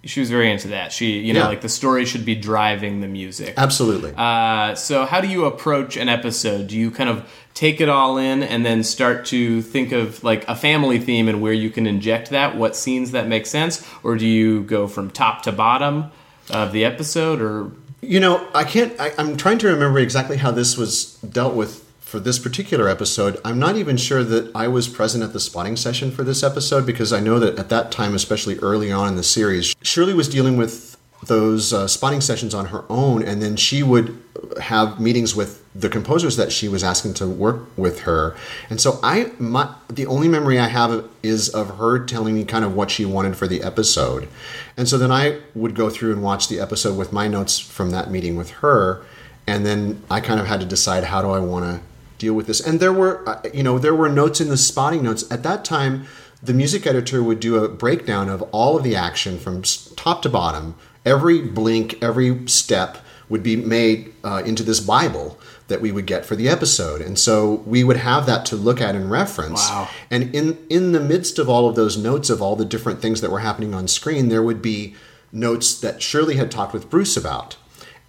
she 0.06 0.20
was 0.20 0.28
very 0.30 0.50
into 0.50 0.68
that. 0.68 0.92
She 0.92 1.18
you 1.18 1.34
know 1.34 1.40
Yeah. 1.40 1.48
like 1.48 1.60
the 1.60 1.68
story 1.68 2.06
should 2.06 2.24
be 2.24 2.34
driving 2.34 3.02
the 3.02 3.06
music. 3.06 3.52
Absolutely. 3.58 4.12
Uh, 4.16 4.74
so 4.74 5.04
how 5.04 5.20
do 5.20 5.28
you 5.28 5.44
approach 5.44 5.98
an 5.98 6.08
episode? 6.08 6.68
Do 6.68 6.76
you 6.78 6.90
kind 6.90 7.10
of 7.10 7.28
take 7.52 7.82
it 7.82 7.88
all 7.90 8.16
in 8.16 8.42
and 8.42 8.64
then 8.64 8.82
start 8.82 9.26
to 9.26 9.60
think 9.60 9.92
of 9.92 10.24
like 10.24 10.48
a 10.48 10.56
family 10.56 10.98
theme 10.98 11.28
and 11.28 11.42
where 11.42 11.52
you 11.52 11.68
can 11.68 11.86
inject 11.86 12.30
that? 12.30 12.56
What 12.56 12.74
scenes 12.74 13.10
that 13.10 13.28
make 13.28 13.44
sense, 13.44 13.86
or 14.02 14.16
do 14.16 14.26
you 14.26 14.62
go 14.62 14.86
from 14.88 15.10
top 15.10 15.42
to 15.42 15.52
bottom 15.52 16.10
of 16.50 16.72
the 16.72 16.82
episode? 16.86 17.42
Or 17.42 17.70
You 18.00 18.20
know, 18.20 18.46
I 18.54 18.64
can't. 18.64 18.98
I, 18.98 19.12
I'm 19.18 19.36
trying 19.36 19.58
to 19.58 19.68
remember 19.68 19.98
exactly 19.98 20.38
how 20.38 20.50
this 20.50 20.78
was 20.78 21.14
dealt 21.40 21.54
with 21.54 21.83
for 22.14 22.20
this 22.20 22.38
particular 22.38 22.88
episode, 22.88 23.40
I'm 23.44 23.58
not 23.58 23.74
even 23.74 23.96
sure 23.96 24.22
that 24.22 24.54
I 24.54 24.68
was 24.68 24.86
present 24.86 25.24
at 25.24 25.32
the 25.32 25.40
spotting 25.40 25.74
session 25.74 26.12
for 26.12 26.22
this 26.22 26.44
episode 26.44 26.86
because 26.86 27.12
I 27.12 27.18
know 27.18 27.40
that 27.40 27.58
at 27.58 27.70
that 27.70 27.90
time, 27.90 28.14
especially 28.14 28.56
early 28.60 28.92
on 28.92 29.08
in 29.08 29.16
the 29.16 29.24
series, 29.24 29.74
Shirley 29.82 30.14
was 30.14 30.28
dealing 30.28 30.56
with 30.56 30.96
those 31.24 31.72
uh, 31.72 31.88
spotting 31.88 32.20
sessions 32.20 32.54
on 32.54 32.66
her 32.66 32.84
own, 32.88 33.20
and 33.24 33.42
then 33.42 33.56
she 33.56 33.82
would 33.82 34.16
have 34.62 35.00
meetings 35.00 35.34
with 35.34 35.64
the 35.74 35.88
composers 35.88 36.36
that 36.36 36.52
she 36.52 36.68
was 36.68 36.84
asking 36.84 37.14
to 37.14 37.26
work 37.26 37.62
with 37.76 38.02
her. 38.02 38.36
And 38.70 38.80
so 38.80 39.00
I, 39.02 39.32
my, 39.40 39.74
the 39.88 40.06
only 40.06 40.28
memory 40.28 40.60
I 40.60 40.68
have 40.68 41.08
is 41.24 41.48
of 41.48 41.78
her 41.78 41.98
telling 41.98 42.36
me 42.36 42.44
kind 42.44 42.64
of 42.64 42.76
what 42.76 42.92
she 42.92 43.04
wanted 43.04 43.36
for 43.36 43.48
the 43.48 43.60
episode. 43.64 44.28
And 44.76 44.88
so 44.88 44.98
then 44.98 45.10
I 45.10 45.40
would 45.56 45.74
go 45.74 45.90
through 45.90 46.12
and 46.12 46.22
watch 46.22 46.46
the 46.46 46.60
episode 46.60 46.96
with 46.96 47.12
my 47.12 47.26
notes 47.26 47.58
from 47.58 47.90
that 47.90 48.08
meeting 48.08 48.36
with 48.36 48.50
her, 48.62 49.04
and 49.48 49.66
then 49.66 50.00
I 50.08 50.20
kind 50.20 50.38
of 50.38 50.46
had 50.46 50.60
to 50.60 50.66
decide 50.66 51.02
how 51.02 51.20
do 51.20 51.30
I 51.30 51.40
want 51.40 51.64
to 51.64 51.93
deal 52.24 52.34
with 52.34 52.46
this. 52.46 52.60
And 52.60 52.80
there 52.80 52.92
were, 52.92 53.28
uh, 53.28 53.40
you 53.52 53.62
know, 53.62 53.78
there 53.78 53.94
were 53.94 54.08
notes 54.08 54.40
in 54.40 54.48
the 54.48 54.56
spotting 54.56 55.02
notes 55.02 55.24
at 55.30 55.42
that 55.42 55.64
time. 55.64 56.06
The 56.42 56.54
music 56.54 56.86
editor 56.86 57.22
would 57.22 57.40
do 57.40 57.56
a 57.56 57.68
breakdown 57.68 58.28
of 58.28 58.42
all 58.52 58.76
of 58.76 58.82
the 58.82 58.96
action 58.96 59.38
from 59.38 59.62
top 59.96 60.22
to 60.22 60.28
bottom. 60.28 60.74
Every 61.04 61.40
blink, 61.40 62.02
every 62.02 62.46
step 62.48 62.98
would 63.28 63.42
be 63.42 63.56
made 63.56 64.12
uh, 64.22 64.42
into 64.44 64.62
this 64.62 64.80
Bible 64.80 65.38
that 65.68 65.80
we 65.80 65.90
would 65.90 66.06
get 66.06 66.26
for 66.26 66.36
the 66.36 66.48
episode, 66.48 67.00
and 67.00 67.18
so 67.18 67.62
we 67.66 67.82
would 67.82 67.96
have 67.96 68.26
that 68.26 68.44
to 68.46 68.56
look 68.56 68.80
at 68.80 68.94
and 68.94 69.10
reference. 69.10 69.70
Wow. 69.70 69.88
And 70.10 70.34
in 70.34 70.58
in 70.68 70.92
the 70.92 71.00
midst 71.00 71.38
of 71.38 71.48
all 71.48 71.68
of 71.68 71.74
those 71.74 71.96
notes 71.96 72.28
of 72.28 72.42
all 72.42 72.54
the 72.56 72.66
different 72.66 73.00
things 73.00 73.22
that 73.22 73.30
were 73.30 73.40
happening 73.40 73.72
on 73.74 73.88
screen, 73.88 74.28
there 74.28 74.42
would 74.42 74.60
be 74.60 74.94
notes 75.32 75.80
that 75.80 76.02
Shirley 76.02 76.36
had 76.36 76.50
talked 76.50 76.74
with 76.74 76.90
Bruce 76.90 77.16
about. 77.16 77.56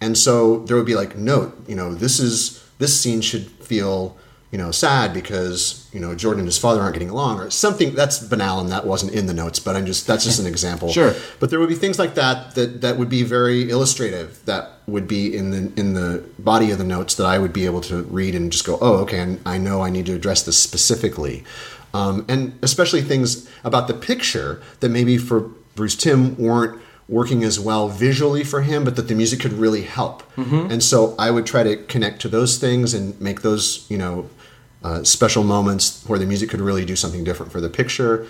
And 0.00 0.18
so 0.18 0.58
there 0.66 0.76
would 0.76 0.86
be 0.86 0.94
like, 0.94 1.16
note, 1.16 1.56
you 1.66 1.74
know, 1.74 1.94
this 1.94 2.20
is 2.20 2.62
this 2.78 3.00
scene 3.00 3.22
should 3.22 3.55
feel, 3.66 4.16
you 4.50 4.58
know, 4.58 4.70
sad 4.70 5.12
because, 5.12 5.88
you 5.92 6.00
know, 6.00 6.14
Jordan 6.14 6.40
and 6.40 6.48
his 6.48 6.58
father 6.58 6.80
aren't 6.80 6.94
getting 6.94 7.10
along 7.10 7.40
or 7.40 7.50
something 7.50 7.94
that's 7.94 8.18
banal 8.20 8.60
and 8.60 8.70
that 8.70 8.86
wasn't 8.86 9.12
in 9.12 9.26
the 9.26 9.34
notes, 9.34 9.58
but 9.58 9.76
I'm 9.76 9.86
just 9.86 10.06
that's 10.06 10.24
just 10.24 10.38
an 10.38 10.46
example. 10.46 10.90
Sure. 10.90 11.14
But 11.40 11.50
there 11.50 11.58
would 11.58 11.68
be 11.68 11.74
things 11.74 11.98
like 11.98 12.14
that 12.14 12.54
that 12.54 12.80
that 12.80 12.96
would 12.98 13.08
be 13.08 13.22
very 13.22 13.68
illustrative 13.68 14.44
that 14.46 14.70
would 14.86 15.08
be 15.08 15.36
in 15.36 15.50
the 15.50 15.72
in 15.78 15.94
the 15.94 16.24
body 16.38 16.70
of 16.70 16.78
the 16.78 16.84
notes 16.84 17.14
that 17.16 17.26
I 17.26 17.38
would 17.38 17.52
be 17.52 17.64
able 17.66 17.80
to 17.82 18.02
read 18.04 18.34
and 18.34 18.52
just 18.52 18.64
go, 18.64 18.78
oh, 18.80 18.98
okay, 18.98 19.18
and 19.18 19.40
I 19.44 19.58
know 19.58 19.82
I 19.82 19.90
need 19.90 20.06
to 20.06 20.14
address 20.14 20.42
this 20.42 20.58
specifically. 20.58 21.44
Um, 21.92 22.24
and 22.28 22.58
especially 22.62 23.02
things 23.02 23.48
about 23.64 23.88
the 23.88 23.94
picture 23.94 24.60
that 24.80 24.90
maybe 24.90 25.18
for 25.18 25.40
Bruce 25.74 25.96
Timm 25.96 26.36
weren't 26.36 26.80
working 27.08 27.44
as 27.44 27.58
well 27.60 27.88
visually 27.88 28.42
for 28.42 28.62
him, 28.62 28.84
but 28.84 28.96
that 28.96 29.06
the 29.08 29.14
music 29.14 29.38
could 29.40 29.52
really 29.52 29.82
help. 29.82 30.22
And 30.36 30.82
so 30.82 31.14
I 31.18 31.30
would 31.30 31.46
try 31.46 31.62
to 31.62 31.76
connect 31.76 32.20
to 32.22 32.28
those 32.28 32.58
things 32.58 32.94
and 32.94 33.18
make 33.20 33.42
those, 33.42 33.86
you 33.88 33.96
know, 33.98 34.28
uh, 34.82 35.02
special 35.04 35.42
moments 35.44 36.04
where 36.06 36.18
the 36.18 36.26
music 36.26 36.50
could 36.50 36.60
really 36.60 36.84
do 36.84 36.96
something 36.96 37.24
different 37.24 37.52
for 37.52 37.60
the 37.60 37.68
picture. 37.70 38.26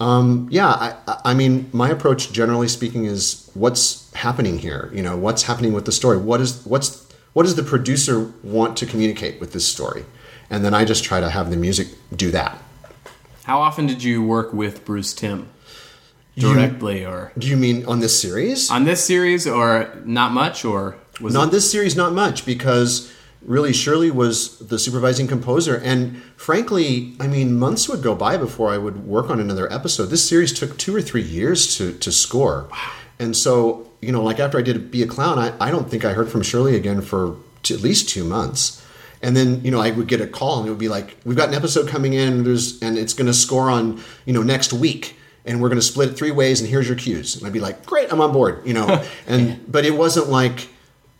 Um, 0.00 0.48
yeah, 0.50 0.68
I, 0.68 0.96
I- 1.06 1.20
I 1.26 1.34
mean, 1.34 1.68
my 1.72 1.88
approach, 1.90 2.32
generally 2.32 2.68
speaking, 2.68 3.04
is 3.04 3.50
what's 3.54 4.12
happening 4.14 4.58
here. 4.58 4.90
You 4.92 5.02
know, 5.02 5.16
what's 5.16 5.42
happening 5.44 5.72
with 5.72 5.84
the 5.84 5.92
story. 5.92 6.16
What 6.18 6.40
is 6.40 6.64
what's 6.64 7.02
what 7.32 7.42
does 7.44 7.54
the 7.56 7.62
producer 7.62 8.32
want 8.42 8.76
to 8.78 8.86
communicate 8.86 9.40
with 9.40 9.52
this 9.52 9.66
story? 9.66 10.04
And 10.50 10.64
then 10.64 10.72
I 10.74 10.84
just 10.84 11.02
try 11.04 11.20
to 11.20 11.30
have 11.30 11.50
the 11.50 11.56
music 11.56 11.88
do 12.14 12.30
that. 12.32 12.58
How 13.44 13.58
often 13.60 13.86
did 13.86 14.02
you 14.02 14.22
work 14.22 14.52
with 14.52 14.84
Bruce 14.84 15.12
Timm? 15.12 15.48
Directly 16.36 17.04
or 17.04 17.32
Do 17.38 17.46
you 17.46 17.56
mean 17.56 17.86
on 17.86 18.00
this 18.00 18.20
series? 18.20 18.70
on 18.70 18.84
this 18.84 19.04
series 19.04 19.46
or 19.46 19.92
not 20.04 20.32
much 20.32 20.64
or 20.64 20.96
was 21.20 21.36
on 21.36 21.50
this 21.50 21.70
series, 21.70 21.94
not 21.96 22.12
much 22.12 22.44
because 22.44 23.12
really 23.40 23.72
Shirley 23.72 24.10
was 24.10 24.58
the 24.58 24.78
supervising 24.78 25.28
composer, 25.28 25.76
and 25.76 26.20
frankly, 26.36 27.14
I 27.20 27.26
mean, 27.28 27.56
months 27.58 27.88
would 27.88 28.02
go 28.02 28.14
by 28.14 28.36
before 28.36 28.72
I 28.72 28.78
would 28.78 29.06
work 29.06 29.30
on 29.30 29.38
another 29.38 29.72
episode. 29.72 30.06
This 30.06 30.28
series 30.28 30.52
took 30.52 30.76
two 30.76 30.94
or 30.96 31.02
three 31.02 31.22
years 31.22 31.76
to 31.76 31.92
to 31.98 32.10
score, 32.10 32.68
and 33.18 33.36
so 33.36 33.90
you 34.00 34.12
know, 34.12 34.22
like 34.22 34.40
after 34.40 34.58
I 34.58 34.62
did 34.62 34.90
Be 34.90 35.02
a 35.02 35.06
Clown, 35.06 35.38
I, 35.38 35.52
I 35.60 35.70
don't 35.70 35.88
think 35.88 36.04
I 36.04 36.12
heard 36.14 36.28
from 36.28 36.42
Shirley 36.42 36.74
again 36.76 37.00
for 37.00 37.36
t- 37.62 37.74
at 37.74 37.80
least 37.80 38.08
two 38.08 38.24
months. 38.24 38.84
And 39.22 39.34
then 39.36 39.64
you 39.64 39.70
know 39.70 39.80
I 39.80 39.90
would 39.90 40.08
get 40.08 40.20
a 40.20 40.26
call 40.26 40.58
and 40.58 40.66
it 40.66 40.70
would 40.70 40.78
be 40.78 40.88
like 40.88 41.16
we've 41.24 41.36
got 41.36 41.48
an 41.48 41.54
episode 41.54 41.88
coming 41.88 42.12
in 42.12 42.28
and 42.32 42.46
there's 42.46 42.82
and 42.82 42.98
it's 42.98 43.14
going 43.14 43.26
to 43.26 43.32
score 43.34 43.70
on 43.70 44.02
you 44.26 44.34
know 44.34 44.42
next 44.42 44.72
week 44.72 45.16
and 45.44 45.60
we're 45.60 45.68
going 45.68 45.80
to 45.80 45.86
split 45.86 46.10
it 46.10 46.14
three 46.14 46.30
ways 46.30 46.60
and 46.60 46.68
here's 46.70 46.88
your 46.88 46.96
cues 46.96 47.36
and 47.36 47.46
I'd 47.46 47.52
be 47.52 47.60
like 47.60 47.84
great 47.86 48.12
I'm 48.12 48.20
on 48.20 48.32
board 48.32 48.62
you 48.66 48.74
know 48.74 49.04
and 49.26 49.60
but 49.70 49.84
it 49.84 49.92
wasn't 49.94 50.28
like 50.28 50.68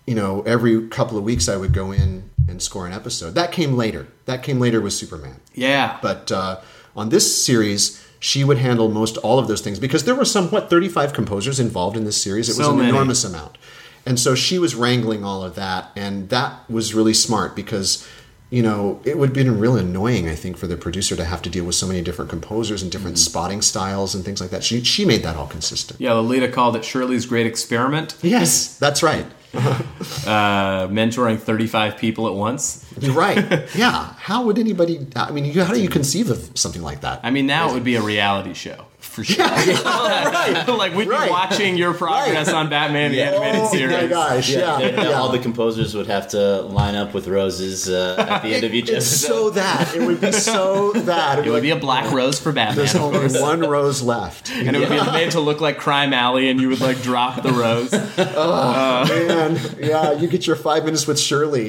you 0.07 0.15
know, 0.15 0.43
every 0.43 0.87
couple 0.89 1.17
of 1.17 1.25
weeks 1.25 1.49
I 1.49 1.57
would 1.57 1.73
go 1.73 1.91
in 1.91 2.29
and 2.47 2.61
score 2.61 2.87
an 2.87 2.93
episode. 2.93 3.31
That 3.37 3.53
came 3.53 3.75
later. 3.75 4.07
That 4.27 4.43
came 4.43 4.61
later 4.61 4.79
with 4.83 4.93
Superman. 4.93 5.41
Yeah. 5.55 5.99
But 6.03 6.31
uh, 6.31 6.61
on 6.95 7.09
this 7.09 7.43
series, 7.43 8.07
she 8.21 8.45
would 8.45 8.59
handle 8.59 8.91
most 8.91 9.17
all 9.17 9.39
of 9.39 9.49
those 9.49 9.63
things 9.63 9.79
because 9.79 10.05
there 10.05 10.15
were 10.15 10.27
some 10.27 10.51
what 10.51 10.69
35 10.69 11.15
composers 11.15 11.59
involved 11.59 11.97
in 11.97 12.05
this 12.05 12.21
series. 12.21 12.51
It 12.51 12.53
was 12.59 12.67
So 12.67 12.73
an 12.73 12.81
many. 12.81 12.91
enormous 12.91 13.25
amount, 13.25 13.57
and 14.05 14.21
so 14.21 14.35
she 14.35 14.59
was 14.59 14.75
wrangling 14.75 15.25
all 15.25 15.43
of 15.43 15.55
that, 15.55 15.91
and 15.97 16.29
that 16.29 16.69
was 16.69 16.93
really 16.95 17.15
smart 17.15 17.57
because. 17.57 18.07
You 18.51 18.63
know, 18.63 19.01
it 19.05 19.19
would 19.19 19.31
have 19.31 19.35
been 19.35 19.59
real 19.59 19.77
annoying, 19.77 20.29
I 20.29 20.37
think, 20.37 20.57
for 20.57 20.69
the 20.69 20.77
producer 20.77 21.17
to 21.17 21.25
have 21.25 21.43
to 21.43 21.51
deal 21.51 21.65
with 21.65 21.75
so 21.75 21.87
many 21.89 22.03
different 22.03 22.31
composers 22.31 22.83
and 22.83 22.93
different 22.93 23.17
Mm-hmm. 23.17 23.31
spotting 23.31 23.63
styles 23.63 24.15
and 24.15 24.25
things 24.25 24.41
like 24.41 24.51
that. 24.51 24.63
She 24.63 24.83
she 24.85 25.05
made 25.05 25.23
that 25.25 25.35
all 25.37 25.47
consistent. 25.49 26.01
yeah, 26.01 26.13
Lolita 26.13 26.49
called 26.49 26.77
it 26.77 26.85
Shirley's 26.85 27.27
Great 27.27 27.47
Experiment, 27.47 28.17
Yes, 28.23 28.79
that's 28.79 29.03
right. 29.03 29.27
uh, 29.55 30.89
mentoring 30.89 31.39
35 31.39 31.97
people 31.97 32.27
at 32.27 32.35
once. 32.35 32.85
You're 33.01 33.15
right. 33.15 33.65
yeah. 33.75 34.13
How 34.19 34.45
would 34.45 34.59
anybody? 34.59 35.07
I 35.17 35.31
mean, 35.31 35.53
how 35.55 35.73
do 35.73 35.81
you 35.83 35.89
conceive 35.89 36.31
of 36.31 36.51
something 36.59 36.83
like 36.83 37.01
that? 37.03 37.21
I 37.23 37.31
mean, 37.31 37.47
now 37.47 37.71
it 37.71 37.75
would 37.75 37.85
be 37.85 37.95
a 37.97 38.03
reality 38.03 38.53
show 38.55 38.87
for 39.15 39.25
sure. 39.25 39.45
like 40.77 40.95
we'd 40.95 41.09
Right. 41.09 41.27
be 41.27 41.31
watching 41.31 41.77
your 41.77 41.95
progress 41.95 42.49
on 42.53 42.69
Batman 42.69 43.13
the 43.13 43.23
Animated 43.23 43.61
oh 43.63 43.73
Series. 43.73 44.03
my 44.03 44.07
gosh! 44.09 44.51
Yeah, 44.51 44.79
Then 44.79 44.95
yeah. 44.99 45.13
all 45.13 45.29
the 45.31 45.39
composers 45.39 45.95
would 45.95 46.07
have 46.09 46.29
to 46.29 46.63
line 46.63 46.95
up 46.97 47.15
with 47.15 47.29
roses 47.29 47.89
uh, 47.89 48.17
at 48.29 48.43
the 48.43 48.55
end 48.55 48.65
of 48.65 48.75
each 48.75 48.89
It's 48.91 49.07
episode. 49.25 49.27
so 49.29 49.51
that 49.51 49.95
it 49.95 50.03
would 50.03 50.21
be 50.21 50.33
so 50.33 50.93
that 50.95 51.47
It 51.47 51.51
would 51.51 51.63
be 51.63 51.71
a 51.71 51.77
black 51.77 52.13
rose 52.13 52.39
for 52.41 52.53
Batman, 52.53 52.77
There's 52.77 52.95
only 52.97 53.41
one 53.41 53.61
rose 53.61 54.03
left. 54.03 54.51
and 54.51 54.75
it 54.75 54.81
would 54.81 54.89
be 54.91 55.01
made 55.13 55.31
to 55.33 55.41
look 55.41 55.61
like 55.61 55.79
Crime 55.79 56.13
Alley, 56.13 56.49
and 56.51 56.61
you 56.61 56.69
would 56.69 56.81
like 56.81 57.01
drop 57.03 57.43
the 57.43 57.53
rose. 57.53 57.91
Oh 57.93 59.05
man, 59.09 59.59
yeah, 59.79 60.13
you 60.13 60.27
get 60.29 60.47
your 60.47 60.57
five 60.57 60.85
minutes 60.85 61.07
with 61.07 61.19
Shirley. 61.21 61.69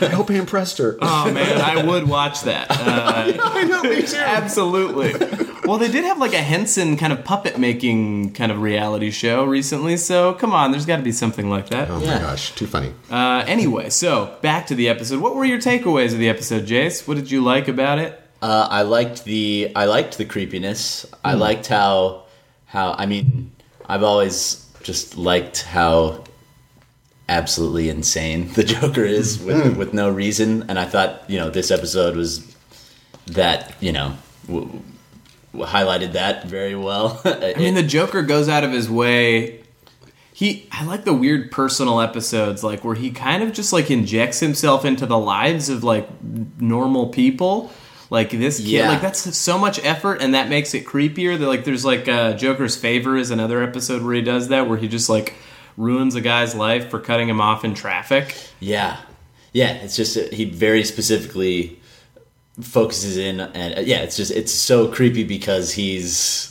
I 0.00 0.08
hope 0.08 0.30
I 0.30 0.34
impressed 0.34 0.78
her. 0.78 0.96
Oh 1.00 1.30
man, 1.32 1.60
I 1.60 1.84
would 1.84 2.08
watch 2.08 2.42
that. 2.42 2.68
Uh, 2.82 3.36
I 3.38 3.64
know, 3.64 3.82
me 3.82 4.02
too. 4.02 4.16
absolutely. 4.16 5.12
Well, 5.64 5.78
they 5.78 5.88
did 5.88 6.04
have 6.04 6.18
like 6.18 6.32
a 6.34 6.42
Henson 6.42 6.96
kind 6.96 7.12
of 7.12 7.24
puppet 7.24 7.58
making 7.58 8.32
kind 8.32 8.50
of 8.50 8.60
reality 8.60 9.10
show 9.10 9.44
recently, 9.44 9.96
so 9.96 10.34
come 10.34 10.52
on, 10.52 10.72
there's 10.72 10.84
got 10.86 10.96
to 10.96 11.02
be 11.02 11.12
something 11.12 11.48
like 11.48 11.68
that. 11.70 11.88
Oh 11.90 12.00
my 12.00 12.06
gosh, 12.06 12.54
too 12.54 12.66
funny. 12.66 12.92
Uh, 13.10 13.44
anyway, 13.46 13.88
so 13.90 14.36
back 14.42 14.66
to 14.68 14.74
the 14.74 14.88
episode. 14.88 15.20
What 15.20 15.34
were 15.36 15.44
your 15.44 15.58
takeaways 15.58 16.12
of 16.12 16.18
the 16.18 16.28
episode, 16.28 16.66
Jace? 16.66 17.06
What 17.06 17.16
did 17.16 17.30
you 17.30 17.42
like 17.42 17.68
about 17.68 17.98
it? 17.98 18.20
Uh, 18.42 18.66
I 18.70 18.82
liked 18.82 19.24
the 19.24 19.70
I 19.76 19.84
liked 19.84 20.18
the 20.18 20.24
creepiness. 20.24 21.06
I 21.24 21.34
liked 21.34 21.68
how 21.68 22.24
how 22.66 22.94
I 22.98 23.06
mean 23.06 23.52
I've 23.88 24.02
always 24.02 24.66
just 24.82 25.16
liked 25.16 25.62
how 25.62 26.24
absolutely 27.32 27.88
insane 27.88 28.48
the 28.54 28.64
Joker 28.64 29.04
is 29.04 29.38
with 29.42 29.76
with 29.76 29.92
no 29.94 30.10
reason, 30.10 30.64
and 30.68 30.78
I 30.78 30.84
thought 30.84 31.28
you 31.28 31.38
know 31.38 31.50
this 31.50 31.70
episode 31.70 32.16
was 32.16 32.46
that 33.26 33.74
you 33.80 33.92
know 33.92 34.16
w- 34.46 34.80
w- 35.52 35.70
highlighted 35.72 36.12
that 36.12 36.44
very 36.46 36.74
well. 36.74 37.20
I 37.24 37.54
mean, 37.56 37.74
the 37.74 37.82
Joker 37.82 38.22
goes 38.22 38.48
out 38.48 38.64
of 38.64 38.72
his 38.72 38.90
way. 38.90 39.60
He, 40.34 40.66
I 40.72 40.84
like 40.86 41.04
the 41.04 41.12
weird 41.14 41.52
personal 41.52 42.00
episodes, 42.00 42.64
like 42.64 42.84
where 42.84 42.94
he 42.96 43.10
kind 43.10 43.42
of 43.42 43.52
just 43.52 43.72
like 43.72 43.90
injects 43.90 44.40
himself 44.40 44.84
into 44.84 45.06
the 45.06 45.18
lives 45.18 45.68
of 45.68 45.84
like 45.84 46.08
normal 46.58 47.08
people. 47.08 47.70
Like 48.10 48.30
this 48.30 48.58
kid, 48.58 48.66
Yeah. 48.66 48.88
like 48.88 49.00
that's 49.00 49.36
so 49.38 49.56
much 49.56 49.82
effort, 49.84 50.20
and 50.20 50.34
that 50.34 50.48
makes 50.50 50.74
it 50.74 50.84
creepier. 50.84 51.38
That 51.38 51.46
like 51.46 51.64
there's 51.64 51.84
like 51.84 52.08
uh, 52.08 52.34
Joker's 52.34 52.76
favor 52.76 53.16
is 53.16 53.30
another 53.30 53.62
episode 53.62 54.02
where 54.02 54.14
he 54.14 54.20
does 54.20 54.48
that, 54.48 54.68
where 54.68 54.76
he 54.76 54.86
just 54.88 55.08
like 55.08 55.34
ruins 55.76 56.14
a 56.14 56.20
guy's 56.20 56.54
life 56.54 56.90
for 56.90 57.00
cutting 57.00 57.28
him 57.28 57.40
off 57.40 57.64
in 57.64 57.74
traffic. 57.74 58.36
Yeah, 58.60 58.98
yeah. 59.52 59.72
It's 59.74 59.96
just 59.96 60.16
uh, 60.16 60.22
he 60.32 60.44
very 60.44 60.84
specifically 60.84 61.80
focuses 62.60 63.16
in, 63.16 63.40
and 63.40 63.78
uh, 63.78 63.80
yeah, 63.80 63.98
it's 63.98 64.16
just 64.16 64.30
it's 64.32 64.52
so 64.52 64.88
creepy 64.88 65.24
because 65.24 65.72
he's 65.72 66.48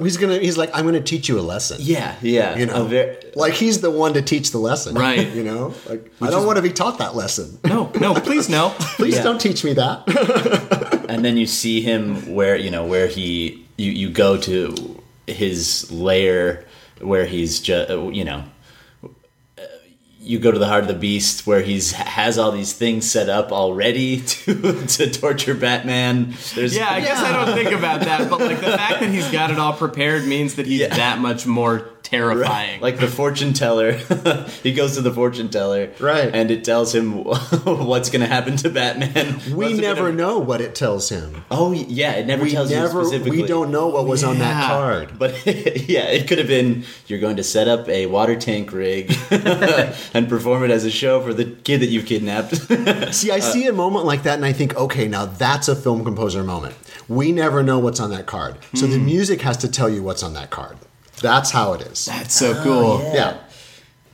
He's 0.00 0.16
gonna. 0.16 0.38
He's 0.38 0.56
like, 0.56 0.70
I'm 0.72 0.86
gonna 0.86 1.02
teach 1.02 1.28
you 1.28 1.38
a 1.38 1.42
lesson. 1.42 1.76
yeah, 1.80 2.16
yeah, 2.22 2.56
You 2.56 2.64
know, 2.64 2.86
a 2.86 2.88
ver- 2.88 3.16
like 3.34 3.52
he's 3.52 3.82
the 3.82 3.90
one 3.90 4.14
to 4.14 4.22
teach 4.22 4.50
the 4.50 4.56
lesson, 4.58 4.94
Right. 4.94 5.28
You 5.34 5.44
know, 5.44 5.74
like 5.86 6.10
I 6.22 6.30
don't 6.30 6.46
want 6.46 6.56
to 6.56 6.62
be 6.62 6.70
taught 6.72 6.96
that 6.98 7.14
lesson. 7.14 7.58
No, 7.66 7.92
no, 8.00 8.14
please 8.14 8.48
no. 8.48 8.70
Please 8.96 9.16
Yeah. 9.16 9.22
don't 9.22 9.38
teach 9.38 9.62
me 9.64 9.74
that. 9.74 11.04
and 11.10 11.22
then 11.22 11.36
you 11.36 11.46
see 11.46 11.82
him 11.82 12.32
where 12.34 12.56
you 12.56 12.70
know 12.70 12.86
where 12.86 13.06
he 13.06 13.66
you 13.76 13.90
you 13.92 14.08
go 14.08 14.38
to 14.38 14.98
his 15.26 15.92
lair 15.92 16.64
where 17.02 17.26
he's 17.26 17.60
just 17.60 17.90
you 17.90 18.24
know 18.24 18.44
uh, 19.58 19.62
you 20.20 20.38
go 20.38 20.50
to 20.52 20.58
the 20.58 20.68
heart 20.68 20.82
of 20.82 20.88
the 20.88 20.94
beast 20.94 21.46
where 21.46 21.62
he's 21.62 21.92
has 21.92 22.38
all 22.38 22.52
these 22.52 22.72
things 22.72 23.10
set 23.10 23.28
up 23.28 23.50
already 23.52 24.20
to 24.26 24.86
to 24.86 25.10
torture 25.10 25.54
Batman. 25.54 26.34
There's 26.54 26.76
Yeah, 26.76 26.88
I 26.90 27.00
guess 27.00 27.18
I 27.18 27.32
don't 27.32 27.54
think 27.54 27.72
about 27.72 28.00
that, 28.02 28.30
but 28.30 28.40
like 28.40 28.60
the 28.60 28.66
fact 28.76 29.00
that 29.00 29.10
he's 29.10 29.28
got 29.30 29.50
it 29.50 29.58
all 29.58 29.72
prepared 29.72 30.24
means 30.26 30.54
that 30.54 30.66
he's 30.66 30.80
Yeah. 30.80 30.94
that 30.96 31.18
much 31.18 31.46
more 31.46 31.88
terrifying. 32.12 32.80
Like 32.80 32.98
the 32.98 33.08
fortune 33.08 33.52
teller, 33.52 33.92
he 34.62 34.72
goes 34.72 34.96
to 34.96 35.02
the 35.02 35.12
fortune 35.12 35.48
teller, 35.48 35.90
Right. 35.98 36.30
and 36.32 36.50
it 36.50 36.64
tells 36.64 36.94
him 36.94 37.24
what's 37.24 38.10
going 38.10 38.20
to 38.20 38.26
happen 38.26 38.56
to 38.58 38.70
Batman. 38.70 39.40
We 39.46 39.66
What's 39.66 39.78
never 39.78 40.10
gonna- 40.10 40.16
know 40.16 40.38
what 40.38 40.60
it 40.60 40.74
tells 40.74 41.08
him. 41.08 41.44
Oh 41.50 41.72
yeah, 41.72 42.12
it 42.12 42.26
never 42.26 42.44
We 42.44 42.50
tells 42.50 42.70
never. 42.70 43.00
you 43.00 43.04
specifically. 43.06 43.42
We 43.42 43.46
don't 43.48 43.70
know 43.70 43.88
what 43.88 44.06
was 44.06 44.24
on 44.24 44.38
that 44.38 44.68
card. 44.70 45.18
But 45.18 45.46
yeah, 45.46 46.04
it 46.04 46.28
could 46.28 46.38
have 46.38 46.46
been 46.46 46.84
you're 47.06 47.18
going 47.20 47.36
to 47.36 47.44
set 47.44 47.68
up 47.68 47.88
a 47.88 48.06
water 48.06 48.36
tank 48.36 48.72
rig 48.72 49.16
and 49.30 50.28
perform 50.28 50.64
it 50.64 50.70
as 50.70 50.84
a 50.84 50.90
show 50.90 51.20
for 51.20 51.32
the 51.32 51.44
kid 51.44 51.80
that 51.80 51.88
you've 51.88 52.06
kidnapped. 52.06 52.56
See, 53.14 53.30
I 53.30 53.38
uh, 53.38 53.40
see 53.40 53.66
a 53.66 53.72
moment 53.72 54.04
like 54.04 54.24
that, 54.24 54.34
and 54.34 54.44
I 54.44 54.52
think, 54.52 54.76
okay, 54.76 55.08
now 55.08 55.26
that's 55.26 55.68
a 55.68 55.76
film 55.76 56.04
composer 56.04 56.44
moment. 56.44 56.74
We 57.08 57.32
never 57.32 57.62
know 57.62 57.78
what's 57.78 58.00
on 58.00 58.10
that 58.10 58.26
card, 58.26 58.56
so 58.74 58.86
the 58.86 58.98
hmm. 58.98 59.06
music 59.06 59.40
has 59.42 59.56
to 59.58 59.68
tell 59.68 59.88
you 59.88 60.02
what's 60.02 60.22
on 60.22 60.34
that 60.34 60.50
card. 60.50 60.78
That's 61.22 61.50
how 61.50 61.72
it 61.74 61.82
is. 61.82 62.04
That's 62.04 62.34
so 62.34 62.54
cool. 62.62 63.00
Oh, 63.02 63.12
yeah. 63.14 63.38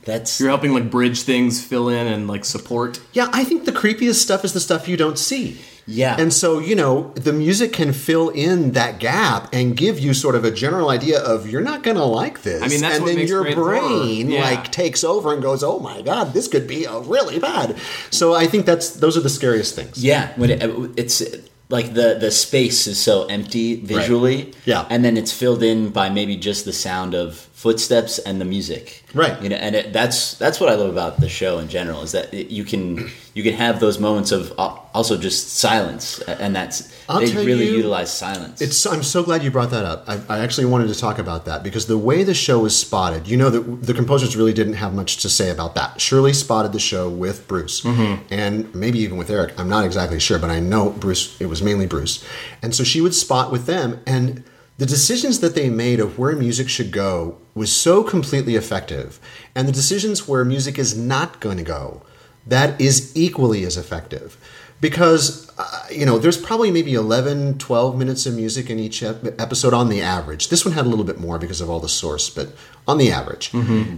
That's 0.05 0.39
You're 0.39 0.49
helping 0.49 0.73
like 0.73 0.89
bridge 0.89 1.23
things, 1.23 1.63
fill 1.63 1.89
in, 1.89 2.07
and 2.07 2.27
like 2.27 2.45
support. 2.45 2.99
Yeah, 3.13 3.29
I 3.33 3.43
think 3.43 3.65
the 3.65 3.71
creepiest 3.71 4.15
stuff 4.15 4.45
is 4.45 4.53
the 4.53 4.59
stuff 4.59 4.87
you 4.87 4.95
don't 4.97 5.19
see. 5.19 5.59
Yeah. 5.85 6.15
And 6.19 6.31
so, 6.31 6.59
you 6.59 6.75
know, 6.75 7.11
the 7.15 7.33
music 7.33 7.73
can 7.73 7.93
fill 7.93 8.29
in 8.29 8.71
that 8.73 8.99
gap 8.99 9.49
and 9.53 9.75
give 9.75 9.99
you 9.99 10.13
sort 10.13 10.35
of 10.35 10.45
a 10.45 10.51
general 10.51 10.89
idea 10.89 11.19
of 11.19 11.49
you're 11.49 11.61
not 11.61 11.83
going 11.83 11.97
to 11.97 12.03
like 12.05 12.43
this. 12.43 12.61
I 12.61 12.67
mean, 12.67 12.81
that's 12.81 12.95
and 12.95 13.03
what 13.03 13.07
then 13.09 13.17
makes 13.17 13.29
your 13.29 13.43
brain 13.55 14.29
Yeah. 14.29 14.41
like 14.41 14.71
takes 14.71 15.03
over 15.03 15.33
and 15.33 15.41
goes, 15.41 15.63
"Oh 15.63 15.79
my 15.79 16.01
god, 16.03 16.33
this 16.33 16.47
could 16.47 16.67
be 16.67 16.85
a 16.85 16.99
really 16.99 17.39
bad." 17.39 17.75
So, 18.11 18.33
I 18.35 18.45
think 18.45 18.65
that's 18.67 18.91
those 18.91 19.17
are 19.17 19.21
the 19.21 19.29
scariest 19.29 19.75
things. 19.75 20.03
yeah. 20.03 20.31
When 20.37 20.49
it, 20.51 20.61
it's 20.97 21.21
like 21.69 21.93
the 21.93 22.17
the 22.19 22.31
space 22.31 22.87
is 22.87 22.99
so 22.99 23.25
empty 23.25 23.75
visually. 23.75 24.53
Yeah. 24.65 24.87
And 24.89 25.05
then 25.05 25.17
it's 25.17 25.31
filled 25.31 25.63
in 25.63 25.89
by 25.89 26.09
maybe 26.09 26.35
just 26.35 26.65
the 26.65 26.73
sound 26.73 27.13
of 27.13 27.47
footsteps 27.59 28.19
and 28.19 28.39
the 28.39 28.45
music. 28.45 29.03
Right. 29.13 29.39
You 29.41 29.49
know, 29.49 29.57
and 29.57 29.75
it, 29.75 29.91
that's 29.91 30.35
that's 30.35 30.61
what 30.61 30.69
I 30.69 30.75
love 30.75 30.89
about 30.89 31.19
the 31.19 31.27
show 31.27 31.59
in 31.59 31.67
general 31.67 32.03
is 32.03 32.13
that 32.13 32.33
it, 32.33 32.47
you 32.47 32.63
can 32.63 33.09
you 33.33 33.43
can 33.43 33.53
have 33.53 33.81
those 33.81 33.99
moments 33.99 34.31
of 34.31 34.53
al- 34.57 34.89
also 34.93 35.17
just 35.17 35.57
silence, 35.57 36.19
and 36.21 36.55
that's 36.55 36.89
I'll 37.09 37.19
they 37.19 37.33
really 37.33 37.67
you, 37.67 37.75
utilize 37.75 38.13
silence. 38.13 38.61
It's. 38.61 38.85
I'm 38.85 39.03
so 39.03 39.23
glad 39.23 39.43
you 39.43 39.51
brought 39.51 39.71
that 39.71 39.83
up. 39.83 40.05
I, 40.07 40.21
I 40.29 40.39
actually 40.39 40.67
wanted 40.67 40.87
to 40.87 40.97
talk 40.97 41.19
about 41.19 41.43
that 41.45 41.61
because 41.61 41.85
the 41.85 41.97
way 41.97 42.23
the 42.23 42.33
show 42.33 42.59
was 42.59 42.79
spotted, 42.79 43.27
you 43.27 43.35
know, 43.35 43.49
the, 43.49 43.59
the 43.59 43.93
composers 43.93 44.37
really 44.37 44.53
didn't 44.53 44.75
have 44.75 44.93
much 44.93 45.17
to 45.17 45.29
say 45.29 45.49
about 45.49 45.75
that. 45.75 45.99
Shirley 45.99 46.31
spotted 46.31 46.71
the 46.71 46.79
show 46.79 47.09
with 47.09 47.45
Bruce, 47.45 47.81
mm-hmm. 47.81 48.23
and 48.33 48.73
maybe 48.73 48.99
even 48.99 49.17
with 49.17 49.29
Eric. 49.29 49.59
I'm 49.59 49.67
not 49.67 49.83
exactly 49.83 50.21
sure, 50.21 50.39
but 50.39 50.49
I 50.49 50.61
know 50.61 50.91
Bruce. 50.91 51.35
It 51.41 51.47
was 51.47 51.61
mainly 51.61 51.87
Bruce, 51.87 52.23
and 52.61 52.73
so 52.73 52.85
she 52.85 53.01
would 53.01 53.13
spot 53.13 53.51
with 53.51 53.65
them, 53.65 53.99
and 54.07 54.45
the 54.79 54.85
decisions 54.85 55.41
that 55.41 55.55
they 55.55 55.69
made 55.69 55.99
of 55.99 56.17
where 56.17 56.33
music 56.37 56.69
should 56.69 56.91
go 56.91 57.37
was 57.53 57.69
so 57.69 58.01
completely 58.01 58.55
effective, 58.55 59.19
and 59.53 59.67
the 59.67 59.73
decisions 59.73 60.25
where 60.25 60.45
music 60.45 60.79
is 60.79 60.97
not 60.97 61.41
going 61.41 61.57
to 61.57 61.63
go, 61.63 62.01
that 62.47 62.79
is 62.79 63.11
equally 63.13 63.65
as 63.65 63.75
effective. 63.75 64.37
Because 64.79 65.51
uh, 65.59 65.87
you 65.91 66.05
know 66.05 66.17
there's 66.17 66.37
probably 66.37 66.71
maybe 66.71 66.93
11 66.93 67.57
12 67.57 67.97
minutes 67.97 68.25
of 68.25 68.33
music 68.33 68.69
in 68.69 68.79
each 68.79 69.03
ep- 69.03 69.37
episode 69.41 69.73
on 69.73 69.89
the 69.89 70.01
average. 70.01 70.47
This 70.47 70.63
one 70.63 70.73
had 70.73 70.85
a 70.85 70.89
little 70.89 71.03
bit 71.03 71.19
more 71.19 71.37
because 71.37 71.59
of 71.59 71.69
all 71.69 71.81
the 71.81 71.89
source 71.89 72.29
but 72.29 72.53
on 72.87 72.97
the 72.97 73.11
average. 73.11 73.51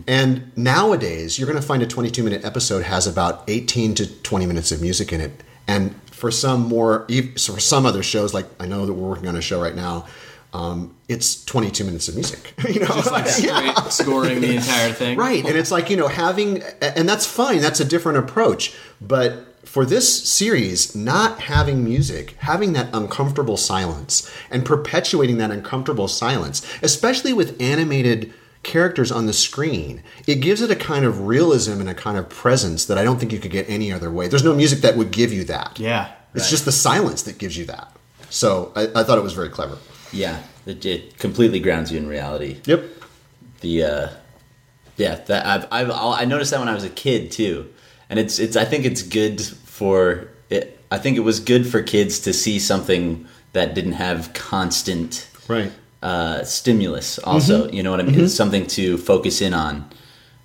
And 0.08 0.52
nowadays 0.58 1.38
you're 1.38 1.48
going 1.48 1.62
to 1.62 1.68
find 1.68 1.84
a 1.84 1.88
22 1.88 2.24
minute 2.24 2.44
episode 2.44 2.82
has 2.82 3.06
about 3.06 3.44
18 3.48 3.94
to 3.94 4.22
20 4.24 4.48
minutes 4.48 4.72
of 4.72 4.82
music 4.82 5.14
in 5.14 5.22
it. 5.22 5.44
And 5.68 5.94
for 6.12 6.32
some 6.32 6.62
more 6.62 7.06
so 7.36 7.54
for 7.54 7.60
some 7.60 7.84
other 7.84 8.04
shows 8.04 8.32
like 8.32 8.46
i 8.60 8.66
know 8.68 8.86
that 8.86 8.94
we're 8.94 9.10
working 9.10 9.28
on 9.28 9.36
a 9.36 9.42
show 9.42 9.60
right 9.60 9.76
now 9.76 10.06
um, 10.54 10.96
it's 11.08 11.46
22 11.46 11.86
minutes 11.86 12.10
of 12.10 12.16
music 12.16 12.54
you 12.70 12.82
know 12.82 12.88
Just 12.88 13.12
like 13.12 13.28
straight 13.28 13.74
scoring 13.92 14.42
the 14.42 14.56
entire 14.56 14.92
thing. 14.92 15.18
Right. 15.18 15.46
And 15.46 15.56
it's 15.56 15.72
like, 15.72 15.90
you 15.90 15.98
know, 15.98 16.08
having, 16.08 16.62
and 16.82 17.08
that's 17.08 17.26
fine. 17.26 17.62
That's 17.62 17.80
a 17.80 17.86
different 17.86 18.18
approach. 18.18 18.74
But 19.00 19.66
for 19.66 19.86
this 19.86 20.30
series, 20.30 20.96
not 20.96 21.42
having 21.42 21.84
music, 21.84 22.36
having 22.40 22.74
that 22.74 22.90
uncomfortable 22.94 23.58
silence 23.58 24.30
and 24.50 24.66
perpetuating 24.66 25.38
that 25.38 25.52
uncomfortable 25.52 26.08
silence, 26.08 26.66
especially 26.82 27.34
with 27.34 27.60
animated 27.62 28.34
characters 28.64 29.12
on 29.12 29.26
the 29.26 29.34
screen, 29.34 30.04
it 30.28 30.36
gives 30.36 30.62
it 30.62 30.72
a 30.72 30.76
kind 30.76 31.06
of 31.06 31.28
realism 31.28 31.80
and 31.80 31.90
a 31.90 31.96
kind 31.96 32.18
of 32.18 32.30
presence 32.30 32.86
that 32.86 32.98
I 32.98 33.04
don't 33.04 33.20
think 33.20 33.32
you 33.32 33.40
could 33.40 33.52
get 33.52 33.70
any 33.70 33.92
other 33.92 34.12
way. 34.12 34.28
There's 34.28 34.44
no 34.44 34.54
music 34.54 34.80
that 34.80 34.98
would 34.98 35.12
give 35.12 35.34
you 35.34 35.44
that. 35.46 35.80
Yeah. 35.80 36.12
It's 36.34 36.50
just 36.50 36.66
the 36.66 36.72
silence 36.72 37.24
that 37.24 37.38
gives 37.38 37.58
you 37.58 37.66
that. 37.66 37.94
So 38.30 38.72
I, 38.76 38.84
I 38.96 39.04
thought 39.04 39.18
it 39.18 39.24
was 39.24 39.34
very 39.34 39.50
clever. 39.50 39.78
Yeah, 40.12 40.42
it, 40.66 40.86
it 40.86 41.18
completely 41.18 41.60
grounds 41.60 41.92
you 41.92 41.98
in 41.98 42.08
reality. 42.08 42.58
Yep. 42.66 42.84
the 43.62 43.84
uh 43.84 44.08
yeah 44.98 45.16
that 45.16 45.46
I've, 45.46 45.68
I've 45.72 45.92
i 45.92 46.26
noticed 46.26 46.52
that 46.52 46.60
when 46.60 46.68
i 46.70 46.74
was 46.74 46.84
a 46.84 46.90
kid 46.90 47.32
too 47.32 47.72
and 48.10 48.20
it's 48.20 48.40
it's 48.40 48.56
i 48.56 48.66
think 48.66 48.86
it's 48.86 49.02
good 49.04 49.40
for 49.42 50.28
it 50.50 50.80
i 50.92 50.98
think 50.98 51.16
it 51.18 51.22
was 51.22 51.40
good 51.40 51.66
for 51.66 51.82
kids 51.82 52.20
to 52.22 52.34
see 52.34 52.60
something 52.60 53.26
that 53.54 53.74
didn't 53.74 53.94
have 53.94 54.34
constant 54.34 55.28
Right. 55.48 55.72
uh 56.04 56.44
stimulus 56.44 57.20
also 57.20 57.70
you 57.72 57.84
know 57.84 57.92
what 57.92 58.00
i 58.00 58.04
mean 58.04 58.20
it's 58.20 58.34
something 58.36 58.66
to 58.68 58.98
focus 58.98 59.42
in 59.42 59.54
on 59.54 59.90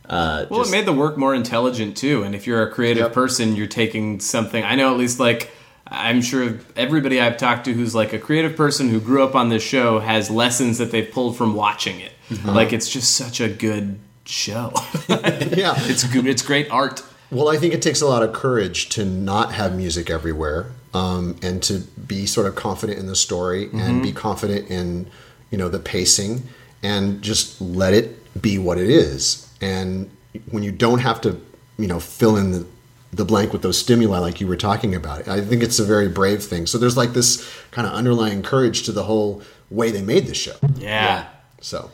uh 0.09 0.47
Well, 0.51 0.61
just- 0.61 0.73
it 0.73 0.77
made 0.77 0.87
the 0.87 0.93
work 0.93 1.17
more 1.19 1.35
intelligent 1.35 1.97
too. 1.97 2.23
And 2.23 2.35
if 2.35 2.47
you're 2.47 2.63
a 2.63 2.71
creative 2.71 3.03
Yep. 3.05 3.13
person, 3.13 3.57
you're 3.57 3.67
taking 3.67 4.21
something. 4.21 4.63
I 4.63 4.77
know 4.77 4.93
at 4.93 4.99
least 4.99 5.19
like 5.19 5.51
I'm 5.89 6.21
sure 6.21 6.59
everybody 6.75 7.21
I've 7.21 7.37
talked 7.37 7.67
to 7.67 7.73
who's 7.73 7.95
like 7.95 8.13
a 8.13 8.19
creative 8.19 8.57
person 8.57 8.89
who 8.89 9.01
grew 9.01 9.23
up 9.23 9.35
on 9.35 9.49
this 9.51 9.63
show 9.63 10.01
has 10.01 10.31
lessons 10.31 10.79
that 10.79 10.91
they've 10.91 11.11
pulled 11.11 11.37
from 11.37 11.55
watching 11.55 12.01
it. 12.01 12.13
Mm-hmm. 12.29 12.49
Like 12.51 12.73
it's 12.73 12.89
just 12.89 13.13
such 13.17 13.41
a 13.41 13.49
good 13.49 13.99
show. 14.25 14.73
Yeah. 15.09 15.75
it's 15.77 16.05
good. 16.05 16.27
It's 16.27 16.43
great 16.43 16.71
art. 16.71 17.03
Well, 17.31 17.49
I 17.49 17.57
think 17.57 17.73
it 17.73 17.83
takes 17.83 18.01
a 18.01 18.07
lot 18.07 18.23
of 18.23 18.33
courage 18.33 18.89
to 18.91 19.05
not 19.05 19.53
have 19.53 19.77
music 19.77 20.11
everywhere, 20.11 20.67
um, 20.95 21.37
and 21.43 21.63
to 21.65 21.81
be 22.07 22.27
sort 22.27 22.47
of 22.47 22.55
confident 22.55 22.99
in 22.99 23.07
the 23.07 23.17
story 23.17 23.69
and 23.73 24.03
be 24.03 24.13
confident 24.13 24.71
in, 24.71 25.09
you 25.51 25.59
know, 25.59 25.69
the 25.69 25.79
pacing, 25.79 26.43
and 26.83 27.23
just 27.23 27.61
let 27.61 27.95
it 27.95 28.41
be 28.41 28.59
what 28.59 28.79
it 28.79 28.89
is. 28.89 29.51
And 29.61 30.11
when 30.51 30.63
you 30.63 30.73
don't 30.73 31.01
have 31.01 31.21
to, 31.23 31.41
you 31.79 31.87
know, 31.89 32.01
fill 32.01 32.37
in 32.37 32.53
the 32.53 32.67
the 33.13 33.25
blank 33.25 33.53
with 33.53 33.63
those 33.63 33.79
stimuli 33.79 34.19
like 34.19 34.41
you 34.41 34.47
were 34.47 34.57
talking 34.57 34.95
about, 34.95 35.27
I 35.29 35.41
think 35.41 35.63
it's 35.63 35.79
a 35.79 35.85
very 35.85 36.09
brave 36.09 36.43
thing. 36.43 36.67
So 36.67 36.77
there's 36.79 36.97
like 36.97 37.13
this 37.13 37.49
kind 37.71 37.87
of 37.87 37.95
underlying 37.95 38.43
courage 38.43 38.83
to 38.85 38.93
the 38.93 39.05
whole 39.05 39.43
way 39.71 39.91
they 39.91 40.03
made 40.03 40.27
the 40.27 40.35
show. 40.35 40.57
Yeah. 40.77 41.27
So 41.61 41.91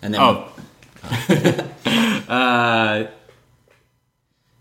and 0.00 0.14
then 0.14 0.20
Oh. 0.22 0.48
uh, 2.28 3.06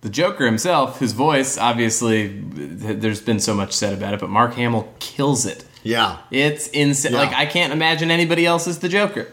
the 0.02 0.10
Joker 0.10 0.46
himself, 0.46 1.00
his 1.00 1.14
voice, 1.14 1.58
obviously, 1.58 2.28
there's 2.28 3.22
been 3.22 3.40
so 3.40 3.54
much 3.54 3.74
said 3.74 3.94
about 3.94 4.14
it, 4.16 4.20
but 4.20 4.30
Mark 4.30 4.56
Hamill 4.56 4.92
kills 5.00 5.46
it. 5.46 5.64
yeah, 5.84 6.18
It's 6.32 6.68
insane. 6.70 7.14
Yeah. 7.14 7.20
Like 7.20 7.34
I 7.34 7.46
can't 7.46 7.72
imagine 7.72 8.10
anybody 8.12 8.46
else 8.46 8.68
as 8.68 8.80
the 8.80 8.90
Joker. 8.90 9.28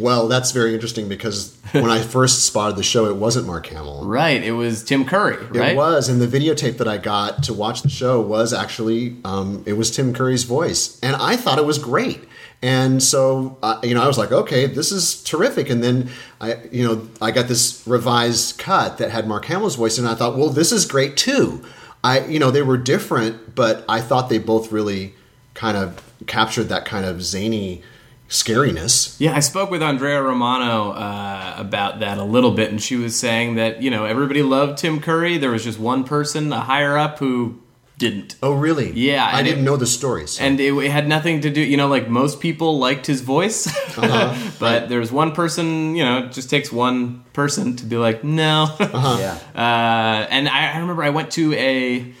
Well, 0.00 0.28
that's 0.28 0.50
very 0.52 0.74
interesting 0.74 1.08
because 1.08 1.56
when 1.72 1.90
I 1.90 2.02
first 2.02 2.44
spotted 2.44 2.76
the 2.76 2.82
show, 2.82 3.06
it 3.06 3.16
wasn't 3.16 3.46
Mark 3.46 3.66
Hamill. 3.66 4.04
Right. 4.04 4.42
It 4.42 4.52
was 4.52 4.82
Tim 4.82 5.04
Curry. 5.04 5.44
Right. 5.46 5.72
It 5.72 5.76
was, 5.76 6.08
and 6.08 6.20
the 6.20 6.26
videotape 6.26 6.78
that 6.78 6.88
I 6.88 6.98
got 6.98 7.42
to 7.44 7.54
watch 7.54 7.82
the 7.82 7.88
show 7.88 8.20
was 8.20 8.52
actually 8.52 9.16
um, 9.24 9.62
it 9.66 9.74
was 9.74 9.90
Tim 9.90 10.14
Curry's 10.14 10.44
voice, 10.44 10.98
and 11.00 11.16
I 11.16 11.36
thought 11.36 11.58
it 11.58 11.64
was 11.64 11.78
great. 11.78 12.24
And 12.62 13.02
so, 13.02 13.58
uh, 13.62 13.78
you 13.82 13.94
know, 13.94 14.02
I 14.02 14.06
was 14.06 14.16
like, 14.16 14.32
okay, 14.32 14.64
this 14.66 14.90
is 14.90 15.22
terrific. 15.22 15.68
And 15.68 15.82
then 15.82 16.08
I, 16.40 16.56
you 16.72 16.82
know, 16.82 17.08
I 17.20 17.30
got 17.30 17.46
this 17.46 17.86
revised 17.86 18.58
cut 18.58 18.96
that 18.96 19.10
had 19.10 19.28
Mark 19.28 19.44
Hamill's 19.44 19.76
voice, 19.76 19.98
and 19.98 20.08
I 20.08 20.14
thought, 20.14 20.36
well, 20.38 20.48
this 20.48 20.72
is 20.72 20.86
great 20.86 21.16
too. 21.18 21.62
I, 22.02 22.24
you 22.24 22.38
know, 22.38 22.50
they 22.50 22.62
were 22.62 22.78
different, 22.78 23.54
but 23.54 23.84
I 23.86 24.00
thought 24.00 24.30
they 24.30 24.38
both 24.38 24.72
really 24.72 25.14
kind 25.52 25.76
of 25.76 26.02
captured 26.26 26.64
that 26.64 26.84
kind 26.84 27.04
of 27.04 27.22
zany 27.22 27.82
scariness. 28.28 29.16
Yeah, 29.18 29.34
I 29.34 29.40
spoke 29.40 29.70
with 29.70 29.82
Andrea 29.82 30.22
Romano 30.22 30.90
uh, 30.92 31.54
about 31.56 32.00
that 32.00 32.18
a 32.18 32.24
little 32.24 32.50
bit, 32.52 32.70
and 32.70 32.82
she 32.82 32.96
was 32.96 33.18
saying 33.18 33.56
that 33.56 33.82
you 33.82 33.90
know 33.90 34.04
everybody 34.04 34.42
loved 34.42 34.78
Tim 34.78 35.00
Curry. 35.00 35.38
There 35.38 35.50
was 35.50 35.64
just 35.64 35.78
one 35.78 36.04
person, 36.04 36.52
a 36.52 36.60
higher 36.60 36.96
up, 36.96 37.18
who 37.18 37.60
didn't. 37.96 38.34
Oh, 38.42 38.52
really? 38.54 38.90
Yeah, 38.92 39.24
I 39.24 39.42
didn't 39.44 39.60
it- 39.60 39.62
know 39.62 39.76
the 39.76 39.86
stories, 39.86 40.32
so- 40.32 40.44
And 40.44 40.58
it, 40.58 40.72
it 40.74 40.90
had 40.90 41.06
nothing 41.06 41.42
to 41.42 41.50
do, 41.50 41.60
you 41.60 41.76
know, 41.76 41.86
like 41.86 42.08
most 42.08 42.40
people 42.40 42.76
liked 42.80 43.06
his 43.06 43.20
voice, 43.20 43.68
Uh-huh. 43.96 44.34
but 44.58 44.88
there's 44.88 45.12
one 45.12 45.30
person, 45.30 45.94
you 45.94 46.04
know, 46.04 46.24
it 46.26 46.32
just 46.32 46.50
takes 46.50 46.72
one 46.72 47.22
person 47.34 47.76
to 47.76 47.84
be 47.86 47.96
like, 47.96 48.24
no. 48.24 48.64
Uh-huh. 48.80 49.16
yeah 49.20 49.38
Uh, 49.54 50.26
and 50.28 50.48
I, 50.48 50.72
I 50.72 50.78
remember 50.78 51.04
I 51.04 51.10
went 51.10 51.30
to 51.32 51.52
a, 51.54 52.12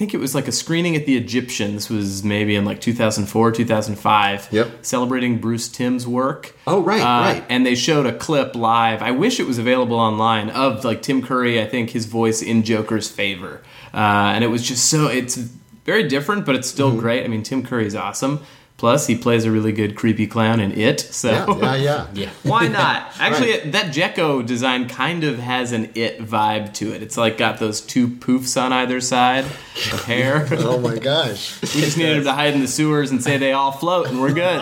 think 0.00 0.14
it 0.14 0.18
was 0.18 0.34
like 0.34 0.48
a 0.48 0.52
screening 0.52 0.96
at 0.96 1.04
the 1.04 1.14
Egyptian. 1.16 1.74
This 1.74 1.90
was 1.90 2.24
maybe 2.24 2.56
in 2.56 2.64
like 2.64 2.80
2004, 2.80 3.52
2005. 3.52 4.48
Yep. 4.50 4.70
Celebrating 4.80 5.38
Bruce 5.38 5.68
Timm's 5.68 6.06
work. 6.06 6.56
Oh, 6.66 6.80
right, 6.82 7.00
Uh, 7.02 7.04
right. 7.34 7.44
And 7.50 7.66
they 7.66 7.74
showed 7.74 8.06
a 8.06 8.16
clip 8.16 8.54
live. 8.56 9.02
I 9.02 9.10
wish 9.10 9.38
it 9.38 9.46
was 9.46 9.58
available 9.58 9.96
online 9.98 10.48
of 10.50 10.84
like 10.86 11.02
Tim 11.02 11.20
Curry. 11.20 11.60
I 11.60 11.66
think 11.66 11.90
his 11.90 12.06
voice 12.06 12.40
in 12.40 12.62
Joker's 12.62 13.10
favor, 13.10 13.60
uh, 13.92 14.32
and 14.34 14.42
it 14.42 14.46
was 14.48 14.62
just 14.66 14.86
so. 14.88 15.06
It's 15.08 15.36
very 15.84 16.08
different, 16.08 16.46
but 16.46 16.54
it's 16.54 16.68
still 16.68 16.90
Mm-hmm. 16.90 17.00
great. 17.00 17.24
I 17.24 17.28
mean, 17.28 17.42
Tim 17.42 17.62
Curry's 17.62 17.94
awesome. 17.94 18.40
Plus, 18.80 19.06
he 19.06 19.14
plays 19.14 19.44
a 19.44 19.50
really 19.50 19.72
good 19.72 19.94
creepy 19.94 20.26
clown 20.26 20.58
in 20.58 20.72
it. 20.72 21.00
So 21.00 21.30
Yeah, 21.30 21.74
yeah, 21.74 21.74
yeah. 21.74 22.06
Yeah. 22.14 22.30
why 22.44 22.66
not? 22.80 23.12
Actually, 23.20 23.70
that 23.72 23.92
Gecko 23.92 24.40
design 24.40 24.88
kind 24.88 25.22
of 25.22 25.38
has 25.38 25.72
an 25.72 25.90
it 25.94 26.18
vibe 26.18 26.72
to 26.76 26.90
it. 26.94 27.02
It's 27.02 27.18
like 27.18 27.36
got 27.36 27.58
those 27.58 27.82
two 27.82 28.08
poofs 28.08 28.58
on 28.58 28.72
either 28.72 29.02
side 29.02 29.44
of 29.44 30.04
hair. 30.04 30.48
Oh 30.60 30.78
my 30.78 30.96
gosh. 30.96 31.60
We 31.60 31.82
just 31.82 31.98
needed 31.98 32.16
him 32.18 32.24
to 32.24 32.32
hide 32.32 32.54
in 32.54 32.60
the 32.60 32.68
sewers 32.68 33.10
and 33.10 33.22
say 33.22 33.36
they 33.36 33.52
all 33.52 33.70
float, 33.72 34.08
and 34.08 34.18
we're 34.18 34.32
good. 34.32 34.60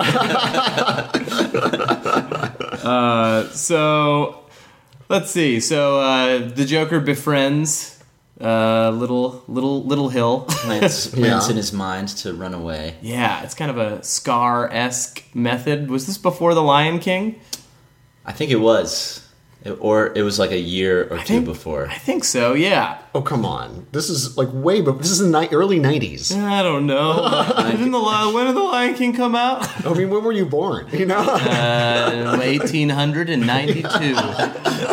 uh, 2.84 3.48
so 3.50 4.46
let's 5.08 5.30
see. 5.30 5.60
So 5.60 6.00
uh, 6.00 6.38
the 6.48 6.64
Joker 6.64 6.98
befriends 6.98 7.97
uh, 8.40 8.90
little 8.90 9.42
little 9.48 9.82
little 9.84 10.08
Hill. 10.08 10.40
Plants, 10.48 11.06
plants 11.14 11.46
Yeah. 11.46 11.50
in 11.50 11.56
his 11.56 11.72
mind 11.72 12.08
to 12.18 12.32
run 12.34 12.54
away. 12.54 12.94
yeah, 13.02 13.42
it's 13.42 13.54
kind 13.54 13.70
of 13.70 13.78
a 13.78 14.02
Scar 14.04 14.70
esque 14.72 15.24
method. 15.34 15.90
Was 15.90 16.06
this 16.06 16.18
before 16.18 16.54
the 16.54 16.62
Lion 16.62 16.98
King? 16.98 17.40
I 18.24 18.32
think 18.32 18.50
it 18.50 18.56
was, 18.60 19.26
It- 19.64 19.76
or 19.80 20.12
it 20.14 20.22
was 20.22 20.38
like 20.38 20.52
a 20.52 20.58
year 20.58 21.08
or 21.10 21.18
two 21.18 21.24
think- 21.24 21.44
before. 21.44 21.88
I 21.88 21.98
think 21.98 22.22
so. 22.24 22.54
Yeah. 22.54 22.98
Oh 23.14 23.22
come 23.22 23.44
on. 23.44 23.86
This 23.92 24.08
is 24.08 24.36
like 24.38 24.48
way 24.52 24.80
but 24.80 24.98
this 24.98 25.10
is 25.10 25.18
the 25.18 25.28
ni- 25.40 25.48
early 25.48 25.80
90s. 25.80 26.32
I 26.36 26.62
don't 26.62 26.86
know. 26.86 27.14
Didn't 27.70 27.90
the 27.90 27.98
Li- 27.98 28.32
when 28.32 28.46
did 28.46 28.54
the 28.54 28.60
Lion 28.62 28.94
King 28.94 29.12
come 29.14 29.34
out? 29.34 29.66
I 29.86 29.92
mean, 29.94 30.10
when 30.10 30.22
were 30.22 30.32
you 30.32 30.46
born? 30.46 30.86
You 30.92 31.06
know? 31.06 31.18
Uh, 31.18 32.36
1892, 32.38 33.88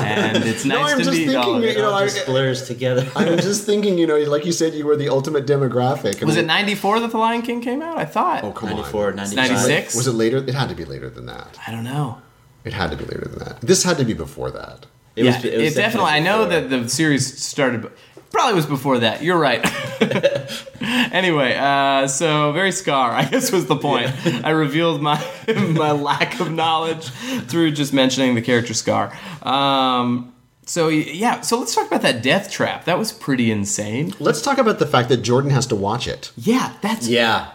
and 0.01 0.43
it's 0.43 0.65
nice 0.65 0.91
I'm 0.93 0.97
to 0.99 1.03
just 1.03 1.17
meet 1.17 1.25
thinking, 1.27 1.35
all 1.37 1.61
you 1.61 1.69
you. 1.69 1.75
know, 1.77 1.93
I- 1.93 2.05
just 2.05 2.25
blurs 2.25 2.65
together. 2.67 3.07
I'm 3.15 3.37
just 3.37 3.65
thinking, 3.65 3.97
you 3.97 4.07
know, 4.07 4.17
like 4.17 4.45
you 4.45 4.51
said, 4.51 4.73
you 4.73 4.85
were 4.85 4.95
the 4.95 5.09
ultimate 5.09 5.45
demographic. 5.45 6.21
I 6.21 6.25
Was 6.25 6.35
it 6.37 6.41
mean- 6.41 6.47
94 6.47 6.99
that 7.01 7.11
the 7.11 7.17
Lion 7.17 7.41
King 7.41 7.61
came 7.61 7.81
out? 7.81 7.97
I 7.97 8.05
thought. 8.05 8.43
Oh, 8.43 8.51
come 8.51 8.69
94, 8.69 9.07
on. 9.09 9.15
95. 9.17 9.49
96? 9.51 9.95
Was 9.95 10.07
it 10.07 10.13
later? 10.13 10.37
It 10.37 10.53
had 10.55 10.69
to 10.69 10.75
be 10.75 10.85
later 10.85 11.09
than 11.09 11.25
that. 11.27 11.57
I 11.67 11.71
don't 11.71 11.83
know. 11.83 12.21
It 12.65 12.73
had 12.73 12.91
to 12.91 12.97
be 12.97 13.05
later 13.05 13.27
than 13.29 13.39
that. 13.39 13.61
This 13.61 13.83
had 13.83 13.97
to 13.97 14.05
be 14.05 14.13
before 14.13 14.51
that. 14.51 14.85
It 15.15 15.23
yeah, 15.23 15.35
was, 15.35 15.45
it, 15.45 15.53
it 15.53 15.63
was 15.63 15.75
definitely. 15.75 16.11
I 16.11 16.19
know 16.19 16.45
that 16.47 16.69
the 16.69 16.89
series 16.89 17.41
started. 17.41 17.89
Probably 18.31 18.55
was 18.55 18.65
before 18.65 18.99
that. 18.99 19.23
You're 19.23 19.37
right. 19.37 19.63
anyway, 20.81 21.55
uh, 21.55 22.07
so 22.07 22.51
very 22.51 22.73
scar. 22.73 23.11
I 23.11 23.23
guess 23.23 23.49
was 23.51 23.67
the 23.67 23.77
point. 23.77 24.11
I 24.43 24.49
revealed 24.49 25.01
my 25.01 25.23
my 25.55 25.91
lack 25.91 26.39
of 26.41 26.51
knowledge 26.51 27.07
through 27.47 27.71
just 27.71 27.93
mentioning 27.93 28.35
the 28.35 28.41
character 28.41 28.73
Scar. 28.73 29.17
Um, 29.41 30.33
so 30.65 30.89
yeah, 30.89 31.41
so 31.41 31.59
let's 31.59 31.73
talk 31.73 31.87
about 31.87 32.01
that 32.01 32.21
death 32.23 32.51
trap. 32.51 32.85
That 32.85 32.97
was 32.97 33.13
pretty 33.13 33.51
insane. 33.51 34.13
Let's 34.19 34.41
talk 34.41 34.57
about 34.57 34.79
the 34.79 34.87
fact 34.87 35.07
that 35.09 35.17
Jordan 35.17 35.51
has 35.51 35.67
to 35.67 35.75
watch 35.75 36.07
it. 36.07 36.31
Yeah, 36.35 36.73
that's 36.81 37.07
Yeah, 37.07 37.51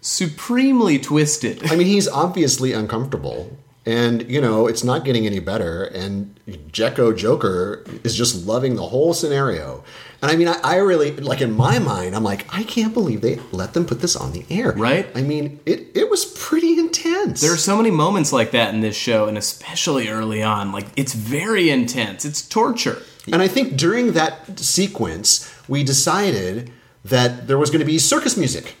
supremely 0.00 0.98
twisted. 0.98 1.70
I 1.70 1.76
mean, 1.76 1.86
he's 1.86 2.08
obviously 2.08 2.72
uncomfortable. 2.72 3.58
And, 3.86 4.30
you 4.30 4.40
know, 4.40 4.66
it's 4.66 4.82
not 4.82 5.04
getting 5.04 5.26
any 5.26 5.40
better. 5.40 5.84
And 5.84 6.38
Jekko 6.72 7.12
Joker 7.12 7.84
is 8.02 8.16
just 8.16 8.46
loving 8.46 8.76
the 8.76 8.86
whole 8.86 9.12
scenario. 9.12 9.84
And 10.22 10.30
I 10.30 10.36
mean, 10.36 10.48
I, 10.48 10.58
I 10.64 10.76
really, 10.76 11.14
like, 11.16 11.42
in 11.42 11.52
my 11.52 11.78
mind, 11.78 12.16
I'm 12.16 12.24
like, 12.24 12.46
I 12.50 12.62
can't 12.62 12.94
believe 12.94 13.20
they 13.20 13.40
let 13.52 13.74
them 13.74 13.84
put 13.84 14.00
this 14.00 14.16
on 14.16 14.32
the 14.32 14.46
air. 14.48 14.72
Right. 14.72 15.06
I 15.14 15.20
mean, 15.20 15.60
it, 15.66 15.88
it 15.94 16.08
was 16.08 16.24
pretty 16.24 16.78
intense. 16.78 17.42
There 17.42 17.52
are 17.52 17.58
so 17.58 17.76
many 17.76 17.90
moments 17.90 18.32
like 18.32 18.52
that 18.52 18.72
in 18.72 18.80
this 18.80 18.96
show, 18.96 19.26
and 19.26 19.36
especially 19.36 20.08
early 20.08 20.42
on. 20.42 20.72
Like 20.72 20.86
it's 20.96 21.12
very 21.12 21.68
intense. 21.68 22.24
It's 22.24 22.40
torture. 22.40 23.02
And 23.30 23.42
I 23.42 23.48
think 23.48 23.76
during 23.76 24.12
that 24.12 24.58
sequence, 24.58 25.52
we 25.68 25.82
decided 25.82 26.70
that 27.04 27.46
there 27.46 27.58
was 27.58 27.70
going 27.70 27.80
to 27.80 27.86
be 27.86 27.98
circus 27.98 28.36
music, 28.36 28.76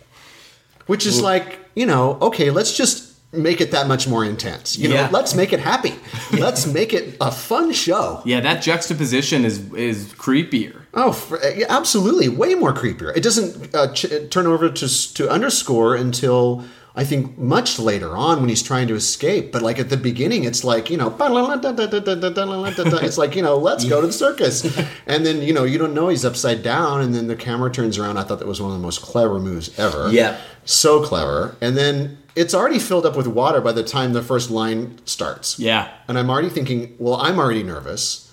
which 0.86 1.06
is 1.06 1.20
like, 1.20 1.58
you 1.74 1.86
know, 1.86 2.18
okay, 2.20 2.50
let's 2.50 2.76
just 2.76 3.13
make 3.36 3.60
it 3.60 3.70
that 3.72 3.86
much 3.88 4.06
more 4.08 4.24
intense. 4.24 4.78
You 4.78 4.88
Yeah. 4.90 5.06
know, 5.06 5.12
let's 5.12 5.34
make 5.34 5.52
it 5.52 5.60
happy. 5.60 5.94
let's 6.32 6.66
make 6.66 6.92
it 6.92 7.16
a 7.20 7.30
fun 7.30 7.72
show. 7.72 8.22
Yeah, 8.24 8.40
that 8.40 8.62
juxtaposition 8.62 9.44
is 9.44 9.72
is 9.74 10.06
creepier. 10.14 10.82
Oh, 10.94 11.12
for, 11.12 11.40
yeah, 11.44 11.66
absolutely, 11.68 12.28
way 12.28 12.54
more 12.54 12.72
creepier. 12.72 13.14
It 13.16 13.22
doesn't 13.22 13.74
uh, 13.74 13.92
ch- 13.92 14.30
turn 14.30 14.46
over 14.46 14.70
to 14.70 15.14
to 15.14 15.28
underscore 15.30 15.94
until 15.96 16.64
I 16.96 17.02
think 17.02 17.36
much 17.36 17.80
later 17.80 18.16
on 18.16 18.38
when 18.38 18.48
he's 18.48 18.62
trying 18.62 18.86
to 18.86 18.94
escape. 18.94 19.50
But 19.50 19.62
like 19.62 19.80
at 19.80 19.90
the 19.90 19.96
beginning, 19.96 20.44
it's 20.44 20.62
like 20.62 20.90
you 20.90 20.96
know, 20.96 21.10
it's 21.18 23.18
like 23.18 23.34
you 23.36 23.42
know, 23.42 23.56
let's 23.56 23.84
go 23.84 24.00
to 24.00 24.06
the 24.06 24.12
circus, 24.12 24.64
and 25.06 25.26
then 25.26 25.42
you 25.42 25.52
know 25.52 25.64
you 25.64 25.78
don't 25.78 25.94
know 25.94 26.08
he's 26.08 26.24
upside 26.24 26.62
down, 26.62 27.00
and 27.00 27.14
then 27.14 27.26
the 27.26 27.36
camera 27.36 27.70
turns 27.70 27.98
around. 27.98 28.18
I 28.18 28.22
thought 28.22 28.38
that 28.38 28.48
was 28.48 28.60
one 28.60 28.70
of 28.70 28.76
the 28.78 28.82
most 28.82 29.02
clever 29.02 29.40
moves 29.40 29.76
ever. 29.78 30.08
Yeah. 30.10 30.38
so 30.64 31.02
clever. 31.02 31.56
And 31.60 31.76
then 31.76 32.18
it's 32.36 32.54
already 32.54 32.78
filled 32.78 33.06
up 33.06 33.16
with 33.16 33.26
water 33.26 33.60
by 33.60 33.72
the 33.72 33.84
time 33.84 34.12
the 34.12 34.22
first 34.22 34.50
line 34.50 34.98
starts. 35.04 35.58
Yeah. 35.58 35.88
and 36.08 36.18
I'm 36.18 36.28
already 36.30 36.48
thinking, 36.50 36.94
well, 36.98 37.14
I'm 37.16 37.38
already 37.38 37.62
nervous. 37.62 38.32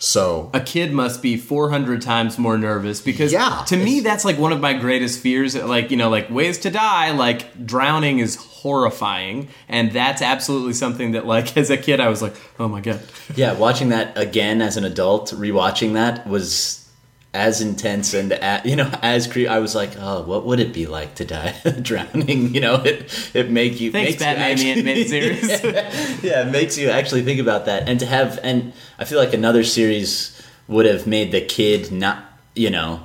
So 0.00 0.50
A 0.54 0.60
kid 0.60 0.92
must 0.92 1.22
be 1.22 1.36
400 1.36 2.00
times 2.00 2.38
more 2.38 2.56
nervous 2.56 3.00
because 3.00 3.32
Yeah. 3.32 3.64
to 3.66 3.76
me 3.76 3.98
that's 3.98 4.24
like 4.24 4.38
one 4.38 4.52
of 4.52 4.60
my 4.60 4.72
greatest 4.72 5.18
fears 5.20 5.56
like 5.56 5.90
you 5.90 5.96
know 5.96 6.08
like 6.08 6.30
ways 6.30 6.58
to 6.58 6.70
die 6.70 7.10
like 7.10 7.66
drowning 7.66 8.20
is 8.20 8.36
horrifying 8.36 9.48
and 9.68 9.90
that's 9.90 10.22
absolutely 10.22 10.72
something 10.74 11.12
that 11.12 11.26
like 11.26 11.56
as 11.62 11.68
a 11.70 11.76
kid 11.76 11.98
I 11.98 12.08
was 12.08 12.22
like 12.22 12.34
oh 12.60 12.68
my 12.68 12.80
god. 12.80 13.00
yeah. 13.34 13.54
Watching 13.54 13.88
that 13.88 14.16
again 14.16 14.62
as 14.62 14.76
an 14.76 14.84
adult, 14.84 15.30
rewatching 15.32 15.94
that 15.94 16.26
was 16.28 16.87
as 17.34 17.60
intense 17.60 18.14
and 18.14 18.32
a 18.32 18.62
you 18.64 18.74
know 18.74 18.90
as 19.02 19.26
cre- 19.26 19.48
I 19.48 19.58
was 19.58 19.74
like, 19.74 19.90
oh, 19.98 20.22
what 20.22 20.44
would 20.46 20.60
it 20.60 20.72
be 20.72 20.86
like 20.86 21.14
to 21.16 21.24
die 21.24 21.54
drowning? 21.82 22.54
You 22.54 22.60
know, 22.60 22.76
it 22.76 23.30
it 23.34 23.50
make 23.50 23.80
you 23.80 23.92
Thanks 23.92 24.12
makes 24.12 24.22
Batman 24.22 24.56
the 24.56 24.62
you 24.64 24.72
animated 24.72 25.08
series. 25.08 25.48
yeah, 26.24 26.46
it 26.46 26.50
makes 26.50 26.78
you 26.78 26.88
actually 26.90 27.22
think 27.22 27.40
about 27.40 27.66
that 27.66 27.88
and 27.88 28.00
to 28.00 28.06
have 28.06 28.38
and 28.42 28.72
I 28.98 29.04
feel 29.04 29.18
like 29.18 29.34
another 29.34 29.62
series 29.64 30.40
would 30.66 30.86
have 30.86 31.06
made 31.06 31.32
the 31.32 31.40
kid 31.40 31.92
not 31.92 32.24
you 32.54 32.70
know 32.70 33.02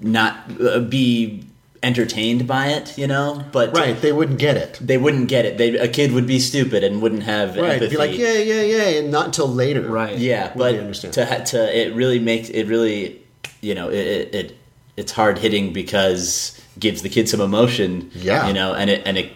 not 0.00 0.50
uh, 0.60 0.80
be 0.80 1.44
entertained 1.82 2.46
by 2.48 2.68
it, 2.68 2.96
you 2.98 3.06
know, 3.06 3.44
but 3.52 3.72
right, 3.76 4.00
they 4.00 4.10
wouldn't 4.10 4.38
get 4.38 4.56
it. 4.56 4.78
they 4.80 4.98
wouldn't 4.98 5.28
get 5.28 5.44
it. 5.44 5.56
They 5.58 5.76
a 5.78 5.86
kid 5.86 6.10
would 6.12 6.26
be 6.26 6.40
stupid 6.40 6.82
and 6.82 7.00
wouldn't 7.00 7.22
have 7.22 7.56
Right, 7.56 7.74
empathy. 7.74 7.90
be 7.94 7.96
like, 7.98 8.16
yeah, 8.18 8.32
yeah, 8.32 8.62
yeah, 8.62 8.98
and 8.98 9.10
not 9.10 9.26
until 9.26 9.46
later. 9.48 9.82
Right. 9.82 10.16
Yeah, 10.18 10.52
but 10.56 10.72
they 10.72 10.78
understand? 10.80 11.14
to 11.14 11.44
to 11.44 11.78
it 11.80 11.94
really 11.94 12.18
makes 12.18 12.48
it 12.48 12.64
really, 12.66 13.22
you 13.66 13.74
know, 13.74 13.88
it 13.88 14.06
it, 14.06 14.34
it 14.34 14.56
it's 14.96 15.12
hard 15.12 15.38
hitting 15.38 15.72
because 15.72 16.60
gives 16.78 17.02
the 17.02 17.08
kid 17.08 17.28
some 17.28 17.40
emotion. 17.40 18.10
Yeah. 18.14 18.46
you 18.46 18.54
know, 18.54 18.74
and 18.74 18.88
it 18.88 19.02
and 19.04 19.18
it 19.18 19.32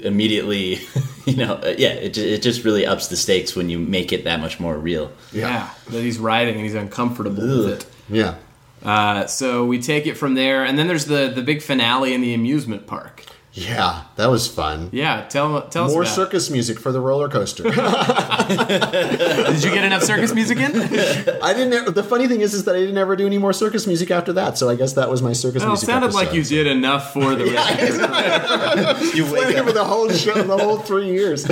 immediately, 0.00 0.80
you 1.26 1.36
know, 1.36 1.54
uh, 1.54 1.74
yeah, 1.76 1.90
it 1.90 2.16
it 2.16 2.42
just 2.42 2.64
really 2.64 2.86
ups 2.86 3.08
the 3.08 3.16
stakes 3.16 3.54
when 3.54 3.68
you 3.68 3.78
make 3.78 4.12
it 4.12 4.24
that 4.24 4.40
much 4.40 4.58
more 4.58 4.76
real. 4.76 5.12
Yeah, 5.32 5.70
that 5.90 6.00
he's 6.00 6.18
riding 6.18 6.54
and 6.54 6.64
he's 6.64 6.74
uncomfortable 6.74 7.42
with 7.42 7.68
it. 7.68 7.86
Yeah. 8.08 8.34
Uh, 8.82 9.26
so 9.26 9.64
we 9.64 9.80
take 9.80 10.06
it 10.06 10.14
from 10.14 10.34
there 10.34 10.64
and 10.64 10.78
then 10.78 10.86
there's 10.86 11.06
the 11.06 11.32
the 11.34 11.42
big 11.42 11.62
finale 11.62 12.14
in 12.14 12.20
the 12.20 12.34
amusement 12.34 12.86
park. 12.86 13.24
Yeah, 13.58 14.02
that 14.16 14.26
was 14.30 14.46
fun. 14.46 14.90
Yeah, 14.92 15.26
tell 15.28 15.62
tell 15.68 15.86
us 15.86 15.92
More 15.92 16.02
about 16.02 16.12
it. 16.12 16.14
circus 16.14 16.48
music 16.50 16.78
for 16.78 16.92
the 16.92 17.00
roller 17.00 17.28
coaster. 17.28 17.62
Did 17.68 17.74
you 19.64 19.70
get 19.72 19.84
enough 19.84 20.02
circus 20.04 20.32
music 20.34 20.58
in? 20.58 20.76
I 21.42 21.52
didn't. 21.54 21.72
ever- 21.72 21.90
The 21.90 22.04
funny 22.04 22.28
thing 22.28 22.40
is, 22.40 22.54
is 22.54 22.64
that 22.64 22.76
I 22.76 22.80
didn't 22.80 22.98
ever 22.98 23.16
do 23.16 23.26
any 23.26 23.38
more 23.38 23.52
circus 23.52 23.86
music 23.86 24.10
after 24.10 24.32
that. 24.34 24.58
So 24.58 24.68
I 24.68 24.76
guess 24.76 24.92
that 24.92 25.10
was 25.10 25.22
my 25.22 25.32
circus 25.32 25.62
Well, 25.62 25.70
it 25.70 25.72
music. 25.72 25.86
sounded 25.88 26.14
like 26.14 26.32
you 26.32 26.44
did 26.44 26.66
enough 26.68 27.12
for 27.12 27.34
the 27.34 27.44
rest 27.52 29.00
of 29.00 29.14
your 29.14 29.26
You 29.26 29.32
wake 29.32 29.42
Played 29.44 29.56
up. 29.56 29.66
for 29.66 29.72
the 29.72 29.84
whole 29.84 30.08
show, 30.10 30.34
the 30.42 30.56
whole 30.58 30.78
three 30.78 31.10
years. 31.10 31.44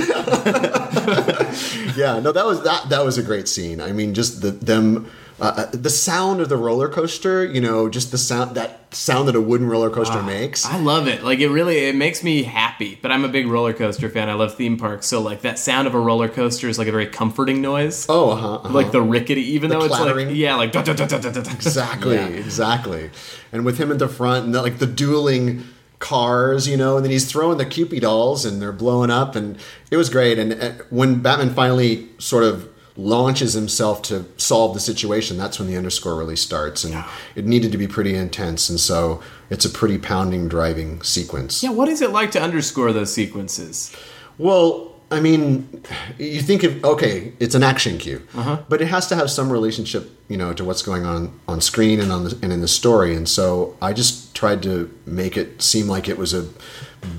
yeah, 1.97 2.19
no, 2.19 2.31
that 2.31 2.45
was 2.45 2.63
that. 2.63 2.89
That 2.89 3.03
was 3.03 3.17
a 3.17 3.23
great 3.23 3.47
scene. 3.47 3.81
I 3.81 3.91
mean, 3.91 4.13
just 4.13 4.41
the 4.41 4.51
them, 4.51 5.09
uh, 5.39 5.65
the 5.71 5.89
sound 5.89 6.41
of 6.41 6.49
the 6.49 6.57
roller 6.57 6.89
coaster. 6.89 7.45
You 7.45 7.61
know, 7.61 7.89
just 7.89 8.11
the 8.11 8.17
sound 8.17 8.55
that 8.55 8.93
sound 8.93 9.27
that 9.27 9.35
a 9.35 9.41
wooden 9.41 9.67
roller 9.67 9.89
coaster 9.89 10.23
makes. 10.23 10.65
I 10.65 10.79
love 10.79 11.07
it. 11.07 11.23
Like 11.23 11.39
it 11.39 11.49
really 11.49 11.77
it 11.85 11.95
makes 11.95 12.23
me 12.23 12.43
happy. 12.43 12.97
But 13.01 13.11
I'm 13.11 13.23
a 13.23 13.27
big 13.27 13.47
roller 13.47 13.73
coaster 13.73 14.09
fan. 14.09 14.29
I 14.29 14.33
love 14.33 14.55
theme 14.55 14.77
parks. 14.77 15.05
So 15.05 15.21
like 15.21 15.41
that 15.41 15.59
sound 15.59 15.87
of 15.87 15.93
a 15.93 15.99
roller 15.99 16.27
coaster 16.29 16.67
is 16.69 16.79
like 16.79 16.87
a 16.87 16.91
very 16.91 17.07
comforting 17.07 17.61
noise. 17.61 18.05
oh, 18.09 18.31
uh-huh, 18.31 18.53
uh-huh. 18.55 18.69
Like 18.73 18.91
the 18.91 19.01
rickety, 19.01 19.41
even 19.53 19.69
The 19.69 19.77
though 19.79 19.85
it's 19.85 19.99
like 19.99 20.27
yeah, 20.35 20.55
like 20.55 20.71
da, 20.71 20.81
da, 20.81 20.93
da, 20.93 21.05
da, 21.05 21.19
da. 21.29 21.39
Exactly, 21.51 22.15
Yeah. 22.15 22.27
exactly. 22.27 23.11
And 23.51 23.63
with 23.65 23.77
him 23.77 23.91
at 23.91 23.99
the 23.99 24.07
front 24.07 24.45
and 24.45 24.55
the, 24.55 24.61
like 24.61 24.79
the 24.79 24.87
dueling 24.87 25.63
cars, 25.99 26.67
you 26.67 26.77
know, 26.77 26.95
and 26.95 27.03
then 27.05 27.11
he's 27.11 27.29
throwing 27.29 27.57
the 27.57 27.65
Kewpie 27.65 27.99
dolls 27.99 28.45
and 28.45 28.61
they're 28.61 28.71
blowing 28.71 29.09
up 29.09 29.35
and 29.35 29.57
it 29.91 29.97
was 29.97 30.09
great. 30.09 30.37
And 30.39 30.53
uh, 30.53 30.71
when 30.89 31.21
Batman 31.21 31.53
finally 31.53 32.07
sort 32.19 32.43
of 32.43 32.69
launches 32.97 33.53
himself 33.53 34.01
to 34.01 34.25
solve 34.37 34.73
the 34.73 34.79
situation, 34.79 35.37
that's 35.37 35.59
when 35.59 35.67
the 35.67 35.77
underscore 35.77 36.15
really 36.15 36.35
starts, 36.35 36.83
and 36.83 37.05
it 37.35 37.45
needed 37.45 37.71
to 37.71 37.77
be 37.77 37.87
pretty 37.87 38.15
intense, 38.15 38.69
and 38.69 38.79
so 38.79 39.21
it's 39.49 39.65
a 39.65 39.69
pretty 39.69 39.97
pounding, 39.97 40.47
driving 40.47 41.01
sequence. 41.03 41.63
Yeah, 41.63 41.69
what 41.69 41.87
is 41.87 42.01
it 42.01 42.09
like 42.09 42.31
to 42.31 42.41
underscore 42.41 42.91
those 42.91 43.13
sequences? 43.13 43.95
Well, 44.37 44.95
I 45.09 45.21
mean, 45.21 45.83
you 46.17 46.41
think 46.41 46.63
of 46.63 46.83
okay, 46.83 47.31
it's 47.39 47.55
an 47.55 47.63
action 47.63 47.97
cue, 47.97 48.27
uh-huh. 48.33 48.63
but 48.67 48.81
it 48.81 48.87
has 48.87 49.07
to 49.07 49.15
have 49.15 49.31
some 49.31 49.49
relationship, 49.49 50.11
you 50.27 50.35
know, 50.35 50.51
to 50.53 50.65
what's 50.65 50.81
going 50.81 51.05
on 51.05 51.39
on 51.47 51.61
screen 51.61 52.01
and 52.01 52.11
on 52.11 52.25
the, 52.25 52.37
and 52.41 52.51
in 52.51 52.59
the 52.61 52.67
story. 52.67 53.15
And 53.15 53.29
so 53.29 53.77
I 53.81 53.93
just 53.93 54.35
tried 54.35 54.61
to 54.63 54.93
make 55.05 55.37
it 55.37 55.61
seem 55.61 55.87
like 55.87 56.09
it 56.09 56.17
was 56.17 56.33
a 56.33 56.49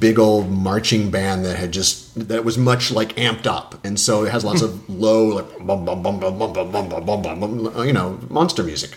big 0.01 0.19
old 0.19 0.51
marching 0.51 1.11
band 1.11 1.45
that 1.45 1.57
had 1.57 1.73
just 1.73 2.29
that 2.29 2.45
was 2.45 2.59
much 2.59 2.91
like 2.91 3.15
amped 3.17 3.47
up, 3.47 3.85
and 3.85 3.99
so 3.99 4.25
it 4.25 4.31
has 4.31 4.45
lots 4.45 4.63
of 4.63 4.89
low 4.89 5.27
like 5.27 5.59
bum 5.67 5.85
bum 5.85 6.03
bum 6.03 6.21
bum 6.21 6.39
bum 6.39 6.53
bum 6.53 6.71
bum 6.73 7.05
bum 7.05 7.23
bum 7.23 7.87
you 7.87 7.93
know, 7.93 8.19
monster 8.29 8.63
music. 8.63 8.95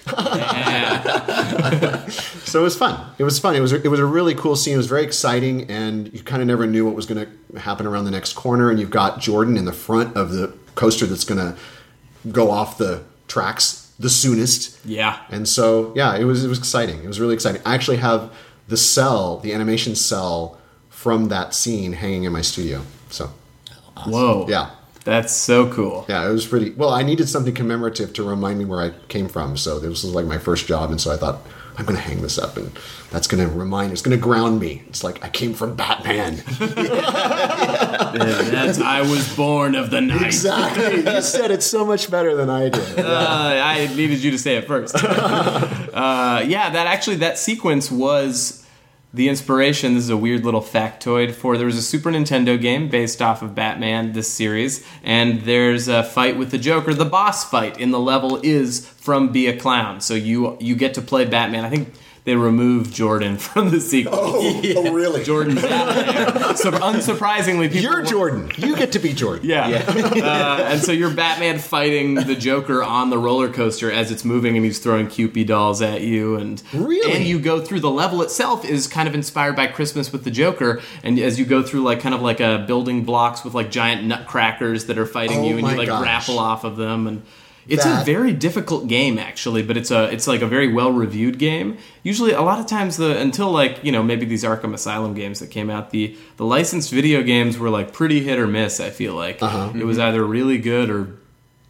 so 2.45 2.59
it 2.59 2.63
was 2.63 2.75
fun. 2.75 3.13
It 3.17 3.23
was 3.23 3.39
fun. 3.39 3.55
It 3.55 3.61
was 3.61 3.73
a, 3.73 3.81
it 3.81 3.87
was 3.87 3.99
a 3.99 4.05
really 4.05 4.35
cool 4.35 4.55
scene. 4.55 4.73
It 4.75 4.77
was 4.77 4.87
very 4.87 5.03
exciting, 5.03 5.69
and 5.69 6.13
you 6.13 6.21
kind 6.23 6.41
of 6.41 6.47
never 6.47 6.65
knew 6.67 6.85
what 6.85 6.95
was 6.95 7.05
going 7.05 7.25
to 7.25 7.59
happen 7.59 7.85
around 7.85 8.05
the 8.05 8.11
next 8.11 8.33
corner. 8.33 8.69
And 8.69 8.79
you've 8.79 8.89
got 8.89 9.19
Jordan 9.19 9.57
in 9.57 9.65
the 9.65 9.73
front 9.73 10.15
of 10.15 10.31
the 10.31 10.53
coaster 10.75 11.05
that's 11.05 11.25
going 11.25 11.39
to 11.39 11.57
go 12.31 12.51
off 12.51 12.77
the 12.77 13.03
tracks 13.27 13.81
the 13.99 14.09
soonest. 14.09 14.83
Yeah. 14.85 15.19
And 15.29 15.47
so 15.47 15.93
yeah, 15.95 16.15
it 16.15 16.25
was 16.25 16.43
it 16.43 16.47
was 16.47 16.57
exciting. 16.59 17.03
It 17.03 17.07
was 17.07 17.19
really 17.19 17.35
exciting. 17.35 17.61
I 17.65 17.75
actually 17.75 17.97
have 17.97 18.33
the 18.67 18.77
cell, 18.77 19.37
the 19.39 19.53
animation 19.53 19.95
cell 19.95 20.57
from 21.01 21.29
that 21.29 21.55
scene 21.55 21.93
hanging 21.93 22.25
in 22.25 22.31
my 22.31 22.43
studio. 22.43 22.83
So 23.09 23.31
Whoa. 24.05 24.45
yeah. 24.47 24.69
That's 25.03 25.33
so 25.33 25.67
cool. 25.73 26.05
Yeah, 26.07 26.29
it 26.29 26.31
was 26.31 26.45
pretty. 26.45 26.69
Well, 26.69 26.91
I 26.91 27.01
needed 27.01 27.27
something 27.27 27.55
commemorative 27.55 28.13
to 28.13 28.23
remind 28.23 28.59
me 28.59 28.65
where 28.65 28.81
I 28.81 28.91
came 29.07 29.27
from. 29.27 29.57
So 29.57 29.79
this 29.79 30.03
was 30.03 30.13
like 30.13 30.27
my 30.27 30.37
first 30.37 30.67
job, 30.67 30.91
and 30.91 31.01
so 31.01 31.11
I 31.11 31.17
thought 31.17 31.41
I'm 31.75 31.85
going 31.85 31.95
to 31.95 32.03
hang 32.03 32.21
this 32.21 32.37
up, 32.37 32.55
and 32.55 32.71
that's 33.09 33.25
going 33.25 33.43
to 33.43 33.51
remind. 33.51 33.93
It's 33.93 34.03
going 34.03 34.15
to 34.15 34.21
ground 34.21 34.59
me. 34.59 34.83
It's 34.89 35.03
like 35.03 35.23
I 35.25 35.29
came 35.29 35.55
from 35.55 35.75
Batman. 35.75 36.35
That's 38.11 38.79
I 38.79 39.01
was 39.01 39.35
born 39.35 39.73
of 39.73 39.89
the 39.89 40.01
night. 40.01 40.21
exactly. 40.21 40.97
You 41.11 41.21
said 41.23 41.49
it 41.49 41.63
so 41.63 41.83
much 41.83 42.11
better 42.11 42.35
than 42.35 42.51
I 42.51 42.69
did. 42.69 42.99
Uh, 42.99 43.59
I 43.63 43.87
needed 43.95 44.23
you 44.23 44.29
to 44.29 44.37
say 44.37 44.57
it 44.57 44.67
first. 44.67 44.93
uh, 45.03 46.43
yeah, 46.45 46.69
that 46.69 46.85
actually 46.85 47.15
that 47.17 47.39
sequence 47.39 47.89
was 47.89 48.60
the 49.13 49.27
inspiration. 49.27 49.93
This 49.93 50.03
is 50.03 50.09
a 50.09 50.17
weird 50.17 50.45
little 50.45 50.61
factoid 50.61 51.33
for 51.33 51.57
there 51.57 51.65
was 51.65 51.77
a 51.77 51.81
Super 51.81 52.11
Nintendo 52.11 52.59
game 52.59 52.89
based 52.89 53.21
off 53.21 53.41
of 53.41 53.53
Batman 53.53 54.13
this 54.13 54.31
series, 54.31 54.85
and 55.03 55.41
there's 55.41 55.87
a 55.87 56.03
fight 56.03 56.37
with 56.37 56.51
the 56.51 56.57
Joker. 56.57 56.93
The 56.93 57.05
boss 57.05 57.49
fight 57.49 57.79
in 57.79 57.91
the 57.91 57.99
level 57.99 58.39
is 58.43 58.87
from 58.87 59.31
Be 59.31 59.47
a 59.47 59.57
Clown, 59.57 60.01
so 60.01 60.13
you 60.13 60.57
you 60.59 60.75
get 60.75 60.93
to 60.95 61.01
play 61.01 61.25
Batman. 61.25 61.65
I 61.65 61.69
think. 61.69 61.93
They 62.23 62.35
removed 62.35 62.93
Jordan 62.93 63.37
from 63.37 63.71
the 63.71 63.81
sequel. 63.81 64.13
Oh, 64.15 64.61
oh, 64.75 64.93
really? 64.93 65.23
Jordan. 65.31 65.57
So 65.57 66.69
unsurprisingly, 66.69 67.67
people 67.71 67.81
You're 67.81 68.01
were- 68.01 68.05
Jordan. 68.05 68.51
You 68.57 68.75
get 68.75 68.91
to 68.91 68.99
be 68.99 69.13
Jordan. 69.13 69.49
yeah. 69.49 69.83
uh, 69.87 70.63
and 70.69 70.81
so 70.81 70.91
you're 70.91 71.13
Batman 71.13 71.57
fighting 71.57 72.13
the 72.15 72.35
Joker 72.35 72.83
on 72.83 73.09
the 73.09 73.17
roller 73.17 73.51
coaster 73.51 73.91
as 73.91 74.11
it's 74.11 74.23
moving, 74.23 74.55
and 74.55 74.63
he's 74.63 74.77
throwing 74.79 75.07
Kewpie 75.07 75.47
dolls 75.47 75.81
at 75.81 76.01
you. 76.01 76.35
And 76.35 76.61
Really? 76.73 77.11
and 77.13 77.25
you 77.25 77.39
go 77.39 77.59
through 77.59 77.79
the 77.79 77.89
level 77.89 78.21
itself 78.21 78.65
is 78.65 78.87
kind 78.87 79.07
of 79.07 79.15
inspired 79.15 79.55
by 79.55 79.67
Christmas 79.67 80.11
with 80.11 80.23
the 80.23 80.31
Joker. 80.31 80.79
And 81.03 81.17
as 81.17 81.39
you 81.39 81.45
go 81.45 81.63
through 81.63 81.81
like 81.81 82.01
kind 82.01 82.13
of 82.13 82.21
like 82.21 82.39
a 82.39 82.63
building 82.67 83.03
blocks 83.03 83.43
with 83.43 83.55
like 83.55 83.71
giant 83.71 84.03
nutcrackers 84.05 84.85
that 84.85 84.97
are 84.99 85.07
fighting 85.07 85.39
Oh 85.39 85.47
you, 85.47 85.57
and 85.57 85.67
you 85.67 85.75
like 85.75 85.87
gosh. 85.87 86.01
grapple 86.01 86.37
off 86.39 86.63
of 86.63 86.77
them 86.77 87.07
and. 87.07 87.23
It's 87.67 87.85
a 87.85 88.03
very 88.03 88.33
difficult 88.33 88.87
game 88.87 89.19
actually, 89.19 89.61
but 89.63 89.77
it's 89.77 89.91
a 89.91 90.05
it's 90.11 90.27
like 90.27 90.41
a 90.41 90.47
very 90.47 90.67
well 90.71 90.91
reviewed 90.91 91.37
game. 91.37 91.77
Usually, 92.03 92.31
a 92.31 92.41
lot 92.41 92.59
of 92.59 92.65
times 92.67 92.97
the 92.97 93.17
until 93.19 93.51
like 93.51 93.83
you 93.83 93.91
know 93.91 94.01
maybe 94.03 94.25
these 94.25 94.43
Arkham 94.43 94.73
Asylum 94.73 95.13
games 95.13 95.39
that 95.39 95.47
came 95.51 95.69
out, 95.69 95.91
the 95.91 96.15
the 96.37 96.45
licensed 96.45 96.91
video 96.91 97.21
games 97.23 97.57
were 97.57 97.69
like 97.69 97.93
pretty 97.93 98.21
hit 98.23 98.39
or 98.39 98.47
miss. 98.47 98.79
I 98.79 98.89
feel 98.89 99.13
like 99.15 99.41
Uh-huh. 99.41 99.71
it 99.77 99.85
was 99.85 99.99
either 99.99 100.23
really 100.23 100.57
good 100.57 100.89
or 100.89 101.17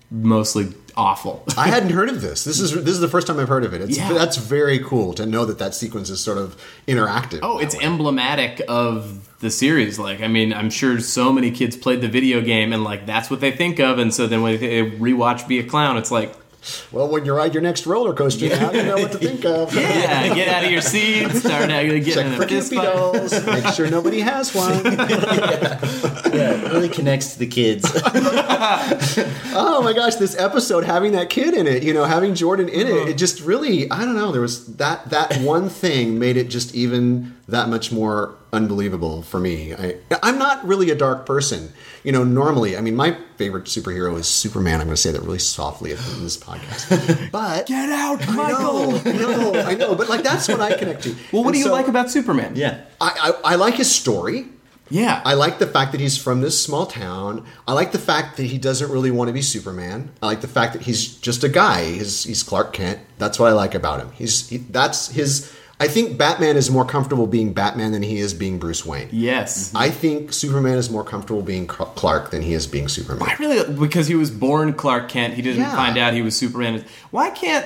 mostly 0.10 0.66
awful. 1.02 1.44
I 1.58 1.68
hadn't 1.68 1.90
heard 1.90 2.10
of 2.10 2.22
this. 2.22 2.44
This 2.44 2.60
is 2.60 2.72
this 2.86 2.94
is 2.94 3.00
the 3.00 3.08
first 3.08 3.28
time 3.28 3.40
I've 3.40 3.48
heard 3.48 3.64
of 3.64 3.74
it. 3.74 3.82
It's, 3.82 3.98
Yeah. 3.98 4.14
That's 4.14 4.38
very 4.38 4.80
cool 4.80 5.14
to 5.16 5.26
know 5.26 5.46
that 5.46 5.58
that 5.58 5.74
sequence 5.74 6.10
is 6.10 6.20
sort 6.20 6.38
of 6.38 6.56
interactive. 6.88 7.40
Oh, 7.42 7.58
it's 7.58 7.76
way. 7.76 7.84
emblematic 7.84 8.62
of 8.68 9.28
the 9.40 9.50
series. 9.50 9.98
Like, 9.98 10.22
I 10.22 10.28
mean, 10.28 10.54
I'm 10.54 10.70
sure 10.70 11.00
so 11.00 11.34
many 11.34 11.50
kids 11.52 11.76
played 11.76 12.02
the 12.02 12.08
video 12.08 12.42
game, 12.42 12.72
and 12.72 12.84
like 12.84 13.06
that's 13.06 13.30
what 13.32 13.40
they 13.40 13.52
think 13.52 13.80
of. 13.80 13.98
And 13.98 14.14
so 14.14 14.28
then 14.28 14.44
when 14.44 14.60
they 14.60 14.84
rewatch 14.92 15.48
Be 15.48 15.60
a 15.60 15.64
Clown, 15.64 15.98
it's 15.98 16.12
like, 16.12 16.36
well, 16.92 17.08
when 17.08 17.26
you 17.26 17.34
ride 17.34 17.54
your 17.54 17.64
next 17.64 17.86
roller 17.86 18.14
coaster, 18.14 18.48
now 18.50 18.72
you 18.72 18.84
know 18.84 18.98
what 18.98 19.12
to 19.14 19.18
think 19.18 19.46
of. 19.46 19.74
yeah, 19.76 20.34
get 20.34 20.48
out 20.48 20.64
of 20.64 20.72
your 20.72 20.82
seat, 20.82 21.30
start 21.32 21.72
uh, 21.72 21.84
getting 21.84 22.04
Check 22.04 22.26
in 22.26 22.36
for 22.40 22.48
fist 22.48 22.72
dolls. 22.72 23.46
Make 23.46 23.66
sure 23.74 23.90
nobody 23.90 24.20
has 24.20 24.54
one. 24.56 24.84
Yeah, 24.86 26.54
it 26.54 26.72
really 26.72 26.90
connects 26.90 27.34
to 27.34 27.40
the 27.40 27.48
kids. 27.48 27.90
Oh 29.54 29.82
my 29.84 29.94
gosh, 29.94 30.16
this 30.16 30.38
episode 30.38 30.84
having 30.86 31.12
that 31.14 31.30
kid 31.30 31.54
in 31.54 31.68
it, 31.68 31.84
you 31.84 31.94
know, 31.94 32.06
having 32.06 32.36
Jordan 32.36 32.70
in 32.70 32.88
it, 32.88 33.10
it 33.10 33.18
just 33.18 33.42
really, 33.42 33.90
I 33.92 34.06
don't 34.06 34.16
know, 34.16 34.32
there 34.32 34.42
was 34.42 34.66
that 34.78 35.10
that 35.10 35.38
one 35.42 35.68
thing 35.68 36.20
made 36.20 36.38
it 36.38 36.46
just 36.50 36.74
even 36.76 37.36
that 37.48 37.68
much 37.68 37.92
more 37.92 38.36
unbelievable 38.54 39.24
for 39.24 39.40
me. 39.40 39.74
I 39.74 39.98
I'm 40.24 40.38
not 40.38 40.66
really 40.66 40.90
a 40.90 40.96
dark 40.96 41.26
person. 41.26 41.74
You 42.04 42.12
know, 42.12 42.24
normally, 42.24 42.76
I 42.78 42.82
mean, 42.82 42.96
my 42.96 43.16
favorite 43.38 43.66
superhero 43.66 44.18
is 44.18 44.28
Superman. 44.28 44.82
I'm 44.82 44.88
going 44.88 44.96
to 44.96 45.02
say 45.02 45.12
that 45.12 45.22
really 45.22 45.40
softly 45.40 45.92
in 45.92 45.98
this 46.24 46.38
podcast. 46.38 47.30
But 47.32 47.68
Get 47.68 47.90
out, 47.90 48.28
I 48.28 48.34
Michael. 48.36 48.92
know, 48.92 49.02
I 49.06 49.12
know, 49.14 49.54
I 49.62 49.74
know, 49.76 49.96
but 49.96 50.10
like 50.10 50.24
that's 50.24 50.48
what 50.48 50.60
I 50.62 50.76
connect 50.78 51.04
to. 51.04 51.16
Well, 51.32 51.44
what 51.44 51.48
And 51.50 51.54
do 51.54 51.60
you 51.60 51.66
so 51.66 51.72
like 51.72 51.88
about 51.88 52.10
Superman? 52.10 52.54
yeah. 52.56 52.82
I, 53.00 53.34
I, 53.46 53.54
I 53.54 53.56
like 53.56 53.76
his 53.76 53.94
story. 53.94 54.48
Yeah. 54.90 55.22
I 55.24 55.36
like 55.36 55.60
the 55.60 55.68
fact 55.68 55.94
that 55.94 56.02
he's 56.02 56.18
from 56.18 56.42
this 56.42 56.62
small 56.62 56.86
town. 56.86 57.46
I 57.66 57.72
like 57.74 57.94
the 57.94 58.00
fact 58.00 58.36
that 58.38 58.44
he 58.44 58.58
doesn't 58.58 58.92
really 58.92 59.10
want 59.12 59.30
to 59.30 59.34
be 59.34 59.42
Superman. 59.42 60.12
I 60.22 60.26
like 60.26 60.42
the 60.42 60.50
fact 60.50 60.74
that 60.74 60.82
he's 60.82 61.16
just 61.16 61.46
a 61.46 61.50
guy. 61.50 61.86
He's, 61.86 62.26
he's 62.26 62.44
Clark 62.44 62.74
Kent. 62.74 63.00
That's 63.18 63.40
what 63.40 63.48
I 63.48 63.54
like 63.54 63.74
about 63.74 64.02
him. 64.02 64.12
He's 64.14 64.50
he, 64.50 64.58
that's 64.58 65.08
his. 65.10 65.54
I 65.82 65.88
think 65.88 66.18
Batman 66.18 66.56
is 66.58 66.70
more 66.70 66.86
comfortable 66.86 67.28
being 67.28 67.54
Batman 67.54 67.92
than 67.92 68.04
he 68.04 68.18
is 68.20 68.34
being 68.34 68.60
Bruce 68.60 68.86
Wayne. 68.86 69.10
yes. 69.12 69.74
I 69.76 69.90
think 69.90 70.32
Superman 70.32 70.78
is 70.78 70.90
more 70.90 71.04
comfortable 71.04 71.42
being 71.42 71.66
Clark 71.68 72.32
than 72.32 72.42
he 72.42 72.54
is 72.54 72.68
being 72.68 72.88
Superman. 72.88 73.28
I 73.28 73.36
really 73.36 73.74
because 73.74 74.08
he 74.08 74.16
was 74.16 74.30
born 74.32 74.74
Clark 74.74 75.10
Kent. 75.10 75.34
He 75.34 75.42
didn't 75.42 75.62
Yeah. 75.62 75.76
find 75.76 75.98
out 75.98 76.14
he 76.14 76.22
was 76.22 76.36
Superman. 76.36 76.86
Why 77.10 77.32
can't? 77.32 77.66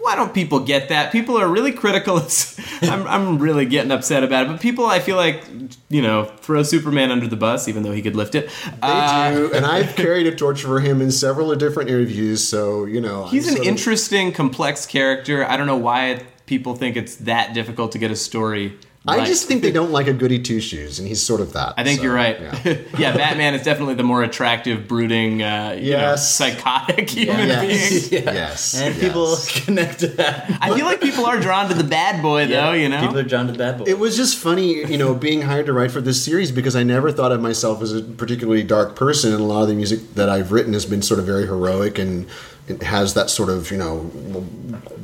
Why 0.00 0.16
don't 0.16 0.34
people 0.34 0.58
get 0.60 0.88
that? 0.88 1.12
People 1.12 1.38
are 1.38 1.46
really 1.46 1.70
critical. 1.72 2.20
I'm, 2.82 3.06
I'm 3.06 3.38
really 3.38 3.64
getting 3.64 3.92
upset 3.92 4.24
about 4.24 4.44
it. 4.44 4.48
But 4.48 4.60
people, 4.60 4.84
I 4.86 4.98
feel 4.98 5.16
like, 5.16 5.44
you 5.88 6.02
know, 6.02 6.24
throw 6.24 6.62
Superman 6.64 7.10
under 7.12 7.28
the 7.28 7.36
bus, 7.36 7.68
even 7.68 7.84
though 7.84 7.92
he 7.92 8.02
could 8.02 8.16
lift 8.16 8.34
it. 8.34 8.50
Uh, 8.82 9.30
They 9.30 9.36
do, 9.36 9.52
and 9.54 9.64
I've 9.64 9.94
carried 10.04 10.26
a 10.26 10.34
torch 10.34 10.62
for 10.62 10.80
him 10.80 11.00
in 11.00 11.10
several 11.12 11.52
of 11.52 11.58
different 11.58 11.88
interviews. 11.90 12.46
So 12.46 12.84
you 12.86 13.00
know, 13.00 13.26
he's 13.26 13.46
I'm 13.48 13.54
an 13.54 13.60
of- 13.60 13.66
interesting, 13.68 14.32
complex 14.32 14.84
character. 14.84 15.48
I 15.48 15.56
don't 15.56 15.68
know 15.68 15.76
why 15.76 16.22
people 16.46 16.74
think 16.74 16.96
it's 16.96 17.16
that 17.16 17.54
difficult 17.54 17.92
to 17.92 17.98
get 17.98 18.10
a 18.10 18.16
story. 18.16 18.78
I 19.06 19.26
just 19.26 19.46
think 19.46 19.60
they 19.60 19.70
don't 19.80 19.92
like 19.92 20.06
a 20.06 20.14
goody 20.14 20.38
two 20.38 20.60
shoes, 20.60 20.98
and 20.98 21.06
he's 21.06 21.22
sort 21.22 21.42
of 21.42 21.52
that. 21.52 21.74
I 21.76 21.84
think 21.84 21.98
so, 21.98 22.04
you're 22.04 22.14
right. 22.14 22.40
yeah. 22.40 22.74
Yeah. 22.98 23.14
Batman 23.14 23.52
is 23.54 23.62
definitely 23.62 23.96
the 23.96 24.02
more 24.02 24.22
attractive, 24.22 24.88
brooding, 24.88 25.42
uh, 25.42 25.76
you 25.78 25.90
know, 25.92 25.98
Yes. 25.98 26.34
psychotic 26.34 27.10
human 27.10 27.48
Yes. 27.48 28.08
being. 28.08 28.24
Yes. 28.24 28.80
And 28.80 28.94
yes. 28.94 29.04
people 29.04 29.36
connect 29.66 30.00
to 30.00 30.06
that. 30.06 30.56
I 30.62 30.74
feel 30.74 30.86
like 30.86 31.02
people 31.02 31.26
are 31.26 31.38
drawn 31.38 31.68
to 31.68 31.74
the 31.74 31.84
bad 31.84 32.22
boy, 32.22 32.46
though. 32.46 32.72
You 32.72 32.88
know, 32.88 33.00
People 33.02 33.18
are 33.18 33.24
drawn 33.24 33.44
to 33.44 33.52
the 33.52 33.58
bad 33.58 33.76
boy. 33.76 33.84
It 33.86 33.98
was 33.98 34.16
just 34.16 34.38
funny, 34.38 34.90
you 34.90 34.96
know, 34.96 35.12
being 35.14 35.42
hired 35.42 35.66
to 35.66 35.74
write 35.74 35.90
for 35.90 36.00
this 36.00 36.24
series 36.24 36.50
because 36.50 36.74
I 36.74 36.82
never 36.82 37.12
thought 37.12 37.30
of 37.30 37.42
myself 37.42 37.82
as 37.82 37.92
a 37.92 38.00
particularly 38.00 38.62
dark 38.62 38.96
person, 38.96 39.32
and 39.34 39.40
a 39.42 39.44
lot 39.44 39.60
of 39.60 39.68
the 39.68 39.74
music 39.74 40.14
that 40.14 40.30
I've 40.30 40.50
written 40.50 40.72
has 40.72 40.86
been 40.86 41.02
sort 41.02 41.20
of 41.20 41.26
very 41.26 41.44
heroic 41.46 41.98
and 41.98 42.26
it 42.68 42.82
has 42.82 43.14
that 43.14 43.30
sort 43.30 43.48
of, 43.50 43.70
you 43.70 43.76
know, 43.78 44.10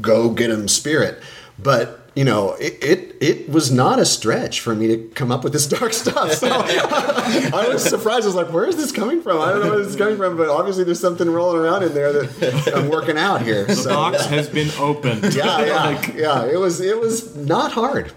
go 0.01 0.31
get 0.31 0.51
'em 0.51 0.69
spirit. 0.69 1.21
But 1.59 1.97
you 2.17 2.25
know, 2.25 2.55
it, 2.55 2.77
it 2.83 3.17
it 3.21 3.49
was 3.51 3.71
not 3.71 4.01
a 4.01 4.05
stretch 4.05 4.61
for 4.61 4.75
me 4.75 4.89
to 4.89 4.97
come 5.15 5.31
up 5.31 5.45
with 5.45 5.53
this 5.53 5.67
dark 5.79 5.93
stuff. 5.93 6.33
So 6.33 6.49
I 6.51 7.69
was 7.73 7.85
surprised. 7.85 8.25
I 8.25 8.27
was 8.27 8.35
like, 8.35 8.53
"Where 8.53 8.65
is 8.65 8.77
this 8.77 8.91
coming 8.91 9.23
from? 9.23 9.41
I 9.41 9.51
don't 9.51 9.61
know 9.63 9.71
where 9.71 9.79
this 9.79 9.89
is 9.89 9.97
coming 9.97 10.17
from, 10.17 10.37
but 10.37 10.49
obviously 10.49 10.83
there's 10.85 10.99
something 10.99 11.31
rolling 11.31 11.59
around 11.63 11.85
in 11.85 11.95
there 11.95 12.13
that 12.13 12.73
I'm 12.75 12.89
working 12.89 13.17
out 13.17 13.43
here." 13.43 13.65
the 13.65 13.77
So, 13.77 13.91
box 13.91 14.25
has 14.27 14.49
been 14.49 14.71
opened. 14.79 15.23
yeah, 15.35 15.65
yeah, 15.65 15.85
Like, 15.85 16.15
yeah. 16.15 16.47
It 16.47 16.59
was 16.59 16.81
it 16.81 16.99
was 16.99 17.37
not 17.37 17.71
hard. 17.73 18.13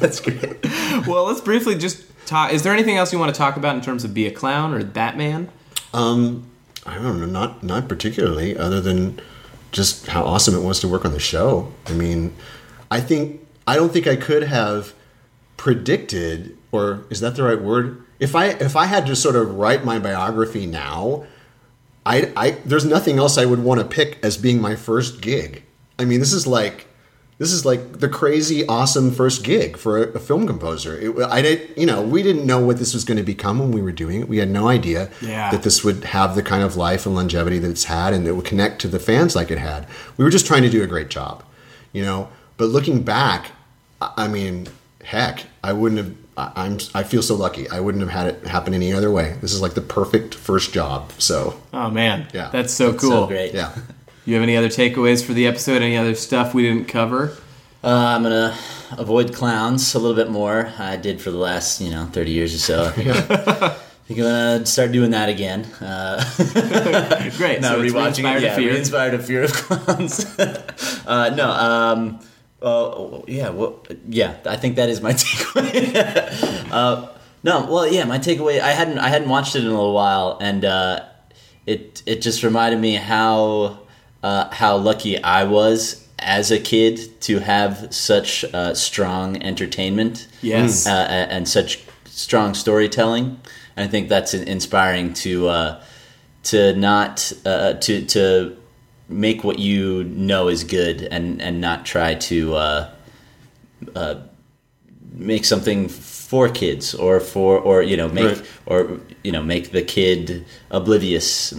That's 0.00 0.20
great. 0.20 0.64
well, 1.06 1.24
let's 1.24 1.40
briefly 1.40 1.74
just 1.76 2.04
talk. 2.26 2.52
Is 2.52 2.62
there 2.62 2.72
anything 2.72 2.96
else 2.96 3.12
you 3.12 3.18
want 3.18 3.34
to 3.34 3.38
talk 3.38 3.56
about 3.56 3.74
in 3.74 3.80
terms 3.82 4.04
of 4.04 4.14
Be 4.14 4.26
a 4.26 4.30
Clown 4.30 4.72
or 4.74 4.84
Batman? 4.84 5.48
Um, 5.94 6.47
I 6.88 6.94
don't 6.94 7.20
know, 7.20 7.26
not 7.26 7.62
not 7.62 7.88
particularly, 7.88 8.56
other 8.56 8.80
than 8.80 9.20
just 9.72 10.06
how 10.08 10.24
awesome 10.24 10.54
it 10.54 10.62
was 10.62 10.80
to 10.80 10.88
work 10.88 11.04
on 11.04 11.12
the 11.12 11.20
show. 11.20 11.72
I 11.86 11.92
mean, 11.92 12.34
I 12.90 13.00
think 13.00 13.46
I 13.66 13.76
don't 13.76 13.92
think 13.92 14.06
I 14.06 14.16
could 14.16 14.44
have 14.44 14.94
predicted, 15.56 16.56
or 16.72 17.04
is 17.10 17.20
that 17.20 17.36
the 17.36 17.42
right 17.42 17.60
word? 17.60 18.02
If 18.18 18.34
I 18.34 18.46
if 18.46 18.76
I 18.76 18.86
had 18.86 19.06
to 19.06 19.14
sort 19.16 19.36
of 19.36 19.56
write 19.56 19.84
my 19.84 19.98
biography 19.98 20.66
now, 20.66 21.26
I, 22.06 22.32
I 22.36 22.50
there's 22.64 22.86
nothing 22.86 23.18
else 23.18 23.36
I 23.36 23.44
would 23.44 23.62
want 23.62 23.80
to 23.80 23.86
pick 23.86 24.18
as 24.22 24.38
being 24.38 24.60
my 24.60 24.74
first 24.74 25.20
gig. 25.20 25.64
I 25.98 26.04
mean, 26.04 26.20
this 26.20 26.32
is 26.32 26.46
like 26.46 26.86
this 27.38 27.52
is 27.52 27.64
like 27.64 28.00
the 28.00 28.08
crazy 28.08 28.66
awesome 28.66 29.10
first 29.12 29.44
gig 29.44 29.76
for 29.76 29.98
a, 29.98 30.02
a 30.14 30.18
film 30.18 30.46
composer. 30.46 30.98
It, 30.98 31.16
I 31.24 31.40
did, 31.42 31.70
you 31.76 31.86
know, 31.86 32.02
we 32.02 32.22
didn't 32.22 32.44
know 32.46 32.58
what 32.60 32.78
this 32.78 32.94
was 32.94 33.04
going 33.04 33.16
to 33.18 33.22
become 33.22 33.58
when 33.60 33.70
we 33.72 33.80
were 33.80 33.92
doing 33.92 34.20
it. 34.20 34.28
We 34.28 34.38
had 34.38 34.50
no 34.50 34.68
idea 34.68 35.10
Yeah. 35.22 35.50
that 35.52 35.62
this 35.62 35.84
would 35.84 36.04
have 36.04 36.34
the 36.34 36.42
kind 36.42 36.62
of 36.64 36.76
life 36.76 37.06
and 37.06 37.14
longevity 37.14 37.58
that 37.60 37.70
it's 37.70 37.84
had, 37.84 38.12
and 38.12 38.26
it 38.26 38.32
would 38.32 38.44
connect 38.44 38.80
to 38.82 38.88
the 38.88 38.98
fans 38.98 39.36
like 39.36 39.50
it 39.50 39.58
had. 39.58 39.86
We 40.16 40.24
were 40.24 40.30
just 40.30 40.46
trying 40.46 40.62
to 40.62 40.70
do 40.70 40.82
a 40.82 40.86
great 40.86 41.08
job, 41.10 41.42
you 41.92 42.02
know. 42.02 42.28
But 42.56 42.66
looking 42.66 43.02
back, 43.02 43.52
I 44.02 44.12
I 44.24 44.28
mean, 44.28 44.66
heck, 45.04 45.46
I 45.62 45.72
wouldn't 45.72 45.98
have. 46.04 46.14
I- 46.36 46.52
I'm. 46.64 46.78
I 46.94 47.02
feel 47.04 47.22
so 47.22 47.34
lucky. 47.34 47.68
I 47.68 47.80
wouldn't 47.80 48.02
have 48.02 48.12
had 48.12 48.26
it 48.34 48.46
happen 48.46 48.72
any 48.74 48.92
other 48.92 49.10
way. 49.10 49.36
This 49.40 49.52
is 49.52 49.60
like 49.60 49.74
the 49.74 49.80
perfect 49.80 50.34
first 50.34 50.72
job. 50.72 51.10
So 51.18 51.60
Oh 51.72 51.90
man, 51.90 52.26
Yeah. 52.32 52.48
that's 52.50 52.72
so 52.72 52.90
It's 52.90 53.00
cool. 53.00 53.10
So 53.10 53.26
great. 53.26 53.54
yeah. 53.54 53.72
You 54.28 54.34
have 54.34 54.42
any 54.42 54.58
other 54.58 54.68
takeaways 54.68 55.24
for 55.24 55.32
the 55.32 55.46
episode? 55.46 55.80
Any 55.80 55.96
other 55.96 56.14
stuff 56.14 56.52
we 56.52 56.62
didn't 56.62 56.84
cover? 56.84 57.34
Uh, 57.82 57.88
I'm 57.88 58.24
gonna 58.24 58.54
avoid 58.98 59.32
clowns 59.32 59.94
a 59.94 59.98
little 59.98 60.14
bit 60.14 60.30
more. 60.30 60.70
I 60.78 60.96
did 60.98 61.22
for 61.22 61.30
the 61.30 61.38
last, 61.38 61.80
you 61.80 61.88
know, 61.90 62.04
30 62.12 62.30
years 62.30 62.54
or 62.54 62.58
so. 62.58 62.84
I 62.84 62.90
think, 62.90 63.80
I'm 64.10 64.16
gonna 64.18 64.66
start 64.66 64.92
doing 64.92 65.12
that 65.12 65.30
again. 65.30 65.64
Uh, 65.80 66.22
Great. 67.38 67.62
no, 67.62 67.68
so 67.70 67.82
rewatching 67.82 68.24
re-inspired 68.24 68.36
it. 68.36 68.42
Yeah, 68.42 68.56
fear. 68.56 68.72
re-inspired 68.72 69.14
a 69.14 69.18
fear 69.18 69.44
of 69.44 69.52
clowns. 69.54 70.38
uh, 71.06 71.32
no, 71.34 71.50
um, 71.50 72.20
uh, 72.60 73.22
yeah, 73.26 73.48
well, 73.48 73.82
yeah. 74.10 74.36
I 74.44 74.56
think 74.56 74.76
that 74.76 74.90
is 74.90 75.00
my 75.00 75.12
takeaway. 75.14 76.68
uh, 76.70 77.08
no, 77.42 77.64
well, 77.64 77.90
yeah, 77.90 78.04
my 78.04 78.18
takeaway. 78.18 78.60
I 78.60 78.72
hadn't, 78.72 78.98
I 78.98 79.08
hadn't 79.08 79.30
watched 79.30 79.56
it 79.56 79.60
in 79.60 79.68
a 79.68 79.70
little 79.70 79.94
while, 79.94 80.36
and 80.38 80.66
uh, 80.66 81.06
it, 81.64 82.02
it 82.04 82.20
just 82.20 82.42
reminded 82.42 82.78
me 82.78 82.96
how, 82.96 83.78
uh, 84.22 84.48
how 84.54 84.76
lucky 84.76 85.22
I 85.22 85.44
was 85.44 86.06
as 86.18 86.50
a 86.50 86.58
kid 86.58 87.20
to 87.22 87.38
have 87.38 87.94
such 87.94 88.44
uh, 88.52 88.74
strong 88.74 89.40
entertainment 89.42 90.26
Yes. 90.42 90.86
uh, 90.86 90.90
and 91.30 91.48
such 91.48 91.80
strong 92.06 92.54
storytelling. 92.54 93.40
I 93.76 93.86
think 93.86 94.08
that's 94.08 94.34
inspiring 94.34 95.14
to 95.14 95.48
uh, 95.48 95.82
to 96.44 96.74
not 96.74 97.32
uh, 97.46 97.74
to 97.74 98.04
to 98.06 98.56
make 99.08 99.44
what 99.44 99.58
you 99.58 100.04
know 100.04 100.48
is 100.48 100.64
good 100.64 101.02
and 101.02 101.40
and 101.40 101.60
not 101.60 101.86
try 101.86 102.14
to 102.14 102.54
uh, 102.56 102.90
uh, 103.94 104.14
make 105.12 105.44
something 105.44 105.88
for 106.28 106.46
kids 106.50 106.94
or 106.94 107.20
for 107.20 107.58
or 107.58 107.80
you 107.82 107.96
know 107.96 108.06
make 108.06 108.36
Right. 108.36 108.46
or 108.66 109.00
you 109.24 109.32
know 109.32 109.42
make 109.42 109.70
the 109.72 109.80
kid 109.80 110.44
oblivious. 110.70 111.54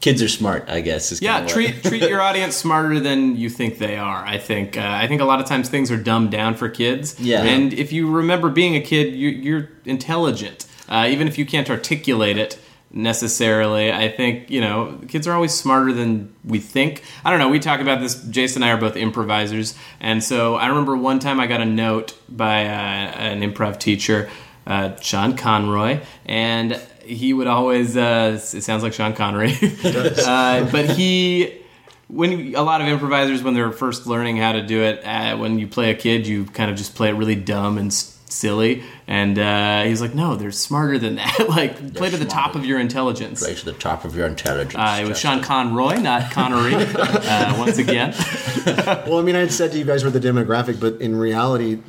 Kids 0.00 0.22
are 0.22 0.28
smart, 0.28 0.64
I 0.66 0.80
guess. 0.80 1.12
Is 1.12 1.20
Yeah, 1.20 1.46
treat 1.46 1.82
treat 1.90 2.02
your 2.08 2.22
audience 2.22 2.56
smarter 2.56 3.00
than 3.00 3.36
you 3.36 3.50
think 3.50 3.76
they 3.78 3.98
are. 3.98 4.24
I 4.24 4.38
think 4.38 4.78
uh, 4.78 5.02
I 5.02 5.06
think 5.08 5.20
a 5.20 5.26
lot 5.26 5.40
of 5.40 5.46
times 5.46 5.68
things 5.68 5.90
are 5.90 6.02
dumbed 6.02 6.30
down 6.30 6.54
for 6.54 6.70
kids. 6.70 7.20
Yeah. 7.20 7.42
and 7.42 7.74
if 7.74 7.92
you 7.92 8.10
remember 8.10 8.48
being 8.48 8.74
a 8.76 8.80
kid, 8.80 9.14
you, 9.14 9.28
you're 9.28 9.68
intelligent, 9.84 10.64
uh, 10.88 11.06
even 11.10 11.28
if 11.28 11.36
you 11.36 11.44
can't 11.44 11.68
articulate 11.68 12.38
it 12.38 12.58
necessarily. 12.90 13.92
I 13.92 14.08
think 14.08 14.50
you 14.50 14.60
know 14.60 15.00
kids 15.08 15.26
are 15.26 15.32
always 15.32 15.54
smarter 15.54 15.92
than 15.92 16.34
we 16.44 16.58
think. 16.58 17.02
I 17.24 17.30
don't 17.30 17.38
know. 17.38 17.48
We 17.48 17.58
talk 17.58 17.80
about 17.80 18.00
this. 18.00 18.22
Jason 18.24 18.62
and 18.62 18.70
I 18.70 18.74
are 18.74 18.80
both 18.80 18.96
improvisers, 18.96 19.74
and 20.00 20.22
so 20.22 20.56
I 20.56 20.68
remember 20.68 20.96
one 20.96 21.18
time 21.18 21.40
I 21.40 21.46
got 21.46 21.60
a 21.60 21.66
note 21.66 22.18
by 22.28 22.66
uh, 22.66 22.68
an 22.68 23.40
improv 23.40 23.78
teacher, 23.78 24.30
uh, 24.66 24.96
Sean 24.96 25.36
Conroy, 25.36 26.00
and 26.26 26.80
he 27.04 27.32
would 27.32 27.46
always. 27.46 27.96
Uh, 27.96 28.38
it 28.38 28.62
sounds 28.62 28.82
like 28.82 28.92
Sean 28.92 29.14
Connery, 29.14 29.54
uh, 29.84 30.70
but 30.70 30.90
he 30.90 31.62
when 32.08 32.54
a 32.54 32.62
lot 32.62 32.80
of 32.80 32.88
improvisers 32.88 33.42
when 33.42 33.52
they're 33.52 33.70
first 33.70 34.06
learning 34.06 34.38
how 34.38 34.52
to 34.52 34.62
do 34.62 34.82
it 34.82 35.04
uh, 35.04 35.36
when 35.36 35.58
you 35.58 35.66
play 35.66 35.90
a 35.90 35.94
kid 35.94 36.26
you 36.26 36.46
kind 36.46 36.70
of 36.70 36.76
just 36.78 36.94
play 36.94 37.10
it 37.10 37.12
really 37.12 37.34
dumb 37.34 37.76
and 37.76 37.92
silly 38.32 38.82
and 39.06 39.38
uh, 39.38 39.84
he's 39.84 40.00
like 40.00 40.14
no 40.14 40.36
they're 40.36 40.50
smarter 40.50 40.98
than 40.98 41.16
that 41.16 41.46
like 41.48 41.94
play 41.94 42.10
to 42.10 42.16
the 42.16 42.24
top 42.24 42.54
of 42.54 42.64
your 42.64 42.78
intelligence 42.78 43.42
Right 43.46 43.56
to 43.56 43.64
the 43.64 43.72
top 43.72 44.04
of 44.04 44.14
your 44.14 44.26
intelligence. 44.26 44.74
uh, 44.76 44.98
it 45.02 45.08
was 45.08 45.18
Sean 45.18 45.42
Conroy, 45.42 45.96
not 45.96 46.30
Connery. 46.30 46.74
uh, 46.94 47.58
once 47.58 47.78
again, 47.78 48.14
Well, 49.06 49.18
I 49.18 49.22
mean, 49.22 49.36
I 49.36 49.40
had 49.40 49.52
said 49.52 49.72
to 49.72 49.78
you 49.78 49.84
guys 49.84 50.04
were 50.04 50.10
the 50.10 50.20
demographic, 50.20 50.78
but 50.80 51.00
in 51.00 51.16
reality, 51.16 51.80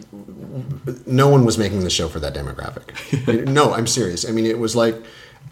no 1.05 1.27
one 1.29 1.45
was 1.45 1.57
making 1.57 1.81
the 1.81 1.89
show 1.89 2.07
for 2.07 2.19
that 2.19 2.33
demographic. 2.33 3.45
no, 3.47 3.73
I'm 3.73 3.87
serious. 3.87 4.27
I 4.27 4.31
mean, 4.31 4.45
it 4.45 4.59
was 4.59 4.75
like 4.75 4.95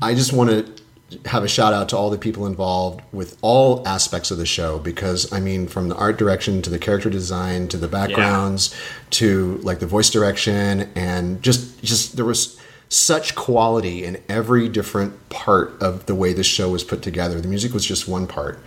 I 0.01 0.13
just 0.13 0.33
want 0.33 0.49
to 0.49 0.83
have 1.25 1.43
a 1.43 1.47
shout 1.47 1.73
out 1.73 1.89
to 1.89 1.97
all 1.97 2.09
the 2.09 2.17
people 2.17 2.45
involved 2.45 3.01
with 3.13 3.37
all 3.41 3.87
aspects 3.87 4.29
of 4.29 4.37
the 4.37 4.45
show 4.45 4.77
because 4.79 5.31
I 5.31 5.39
mean, 5.39 5.67
from 5.67 5.87
the 5.87 5.95
art 5.95 6.17
direction 6.17 6.61
to 6.63 6.69
the 6.69 6.79
character 6.79 7.09
design 7.09 7.67
to 7.69 7.77
the 7.77 7.87
backgrounds 7.87 8.75
to 9.11 9.57
like 9.63 9.79
the 9.79 9.87
voice 9.87 10.09
direction 10.09 10.89
and 10.95 11.41
just 11.41 11.81
just 11.81 12.17
there 12.17 12.25
was 12.25 12.59
such 12.89 13.35
quality 13.35 14.03
in 14.03 14.21
every 14.29 14.69
different 14.69 15.29
part 15.29 15.81
of 15.81 16.05
the 16.05 16.15
way 16.15 16.33
this 16.33 16.47
show 16.47 16.69
was 16.69 16.83
put 16.83 17.01
together. 17.01 17.39
The 17.41 17.47
music 17.47 17.73
was 17.73 17.85
just 17.85 18.07
one 18.07 18.27
part 18.27 18.59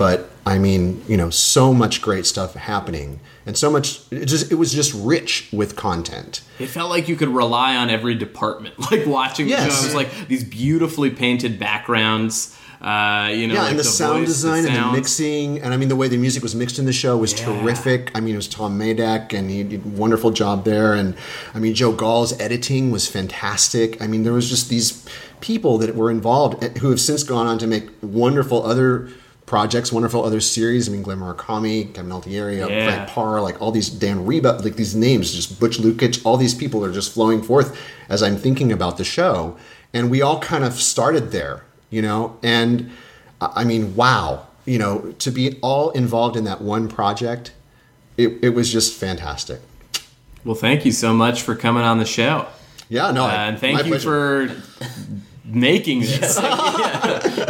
but 0.00 0.30
I 0.46 0.58
mean, 0.58 1.04
you 1.06 1.18
know, 1.18 1.28
so 1.28 1.74
much 1.74 2.00
great 2.00 2.24
stuff 2.24 2.54
happening, 2.54 3.20
and 3.44 3.54
so 3.54 3.70
much. 3.70 4.00
It 4.10 4.24
just 4.24 4.50
it 4.50 4.54
was 4.54 4.72
just 4.72 4.94
rich 4.94 5.50
with 5.52 5.76
content. 5.76 6.40
it 6.58 6.68
felt 6.68 6.88
like 6.88 7.06
you 7.06 7.16
could 7.16 7.28
rely 7.28 7.76
on 7.76 7.90
every 7.90 8.14
department. 8.14 8.74
Like 8.90 9.04
watching 9.06 9.48
the 9.48 9.56
show, 9.58 9.62
it 9.64 9.66
was 9.84 9.94
like 9.94 10.08
these 10.26 10.42
beautifully 10.42 11.10
painted 11.10 11.58
backgrounds. 11.60 12.56
Uh, 12.80 13.28
you 13.30 13.46
know, 13.46 13.52
yeah, 13.52 13.60
like 13.60 13.70
and 13.72 13.78
the, 13.78 13.84
sound 13.84 14.20
voice, 14.20 14.28
design 14.28 14.64
and 14.64 14.74
the 14.74 14.92
mixing, 14.92 15.60
and 15.60 15.74
I 15.74 15.76
mean 15.76 15.90
the 15.90 15.96
way 15.96 16.08
the 16.08 16.16
music 16.16 16.42
was 16.42 16.54
mixed 16.54 16.78
in 16.78 16.86
the 16.86 16.94
show 16.94 17.18
was 17.18 17.38
Yeah. 17.38 17.44
terrific. 17.60 18.10
I 18.14 18.20
mean, 18.20 18.32
it 18.32 18.38
was 18.38 18.48
Tom 18.48 18.78
Maydeck, 18.78 19.34
and 19.34 19.50
he 19.50 19.62
did 19.64 19.84
a 19.84 19.88
wonderful 19.88 20.30
job 20.30 20.64
there. 20.64 20.94
And 20.94 21.14
I 21.54 21.58
mean, 21.58 21.74
Joe 21.74 21.92
Gall's 21.92 22.32
editing 22.40 22.90
was 22.90 23.06
fantastic. 23.06 24.00
I 24.00 24.06
mean, 24.06 24.22
there 24.22 24.32
was 24.32 24.48
just 24.48 24.70
these 24.70 25.04
people 25.42 25.76
that 25.76 25.94
were 25.94 26.10
involved 26.10 26.64
eh, 26.64 26.70
who 26.80 26.88
have 26.88 27.00
since 27.02 27.22
gone 27.22 27.46
on 27.46 27.58
to 27.58 27.66
make 27.66 27.90
wonderful 28.00 28.64
other 28.64 29.10
projects, 29.50 29.90
wonderful 29.92 30.24
other 30.24 30.40
series. 30.40 30.88
I 30.88 30.92
mean, 30.92 31.02
Glenn 31.02 31.18
Murakami, 31.18 31.92
Kevin 31.92 32.12
Altieri, 32.12 32.58
Yeah. 32.58 32.66
Frank 32.94 33.08
Paur, 33.10 33.40
like 33.40 33.60
all 33.60 33.72
these 33.72 33.90
Dan 33.90 34.24
Riba, 34.24 34.62
like 34.64 34.76
these 34.76 34.94
names, 34.94 35.34
just 35.34 35.58
Butch 35.58 35.76
Lukic, 35.78 36.24
all 36.24 36.36
these 36.36 36.54
people 36.54 36.84
are 36.84 36.92
just 36.92 37.12
flowing 37.12 37.42
forth 37.42 37.76
as 38.08 38.22
I'm 38.22 38.36
thinking 38.36 38.70
about 38.70 38.96
the 38.96 39.02
show. 39.04 39.56
And 39.92 40.08
we 40.08 40.22
all 40.22 40.38
kind 40.38 40.62
of 40.62 40.74
started 40.74 41.32
there, 41.32 41.64
you 41.90 42.00
know? 42.00 42.38
And 42.44 42.90
I 43.40 43.64
mean, 43.64 43.96
wow, 43.96 44.46
you 44.66 44.78
know, 44.78 45.12
to 45.18 45.32
be 45.32 45.58
all 45.62 45.90
involved 45.90 46.36
in 46.36 46.44
that 46.44 46.60
one 46.62 46.86
project, 46.86 47.52
it, 48.16 48.38
it 48.42 48.50
was 48.50 48.70
just 48.72 48.94
fantastic. 48.94 49.60
Well, 50.44 50.54
thank 50.54 50.84
you 50.84 50.92
so 50.92 51.12
much 51.12 51.42
for 51.42 51.56
coming 51.56 51.82
on 51.82 51.98
the 51.98 52.06
show, 52.06 52.46
Yeah, 52.88 53.10
no, 53.10 53.24
uh, 53.24 53.30
and 53.30 53.58
thank 53.58 53.78
you 53.84 53.90
pleasure. 53.98 54.48
for 54.48 54.84
making 55.54 56.00
this. 56.00 56.38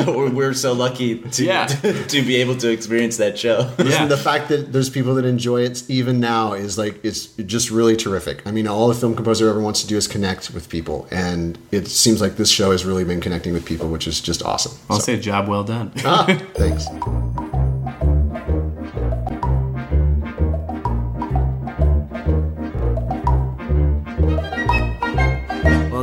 we're, 0.07 0.31
we're 0.39 0.55
so 0.55 0.73
lucky 0.73 1.19
to 1.19 1.45
Yeah. 1.45 1.67
to 2.09 2.23
be 2.23 2.37
able 2.37 2.57
to 2.59 2.71
experience 2.71 3.17
that 3.19 3.39
show. 3.39 3.71
Yeah. 3.79 4.07
the 4.07 4.17
fact 4.17 4.49
that 4.49 4.73
there's 4.73 4.91
people 4.91 5.15
that 5.17 5.25
enjoy 5.25 5.63
it 5.63 5.89
even 5.91 6.21
now 6.21 6.53
is 6.55 6.79
like 6.79 7.05
it's 7.05 7.27
just 7.37 7.71
really 7.71 7.97
terrific. 7.97 8.47
I 8.47 8.51
mean, 8.51 8.67
all 8.67 8.91
a 8.91 8.95
film 8.95 9.15
composer 9.15 9.49
ever 9.49 9.61
wants 9.61 9.83
to 9.83 9.87
do 9.87 9.97
is 9.97 10.07
connect 10.09 10.53
with 10.53 10.69
people, 10.69 11.07
and 11.11 11.59
it 11.71 11.87
seems 11.89 12.21
like 12.21 12.37
this 12.37 12.51
show 12.51 12.71
has 12.73 12.85
really 12.85 13.05
been 13.05 13.21
connecting 13.21 13.53
with 13.53 13.65
people, 13.65 13.89
which 13.89 14.07
is 14.07 14.21
just 14.21 14.43
awesome. 14.43 14.73
I'll 14.89 14.99
So- 15.01 15.05
say 15.15 15.21
job 15.21 15.49
well 15.49 15.65
done. 15.65 15.93
ah, 16.05 16.25
thanks. 16.55 16.87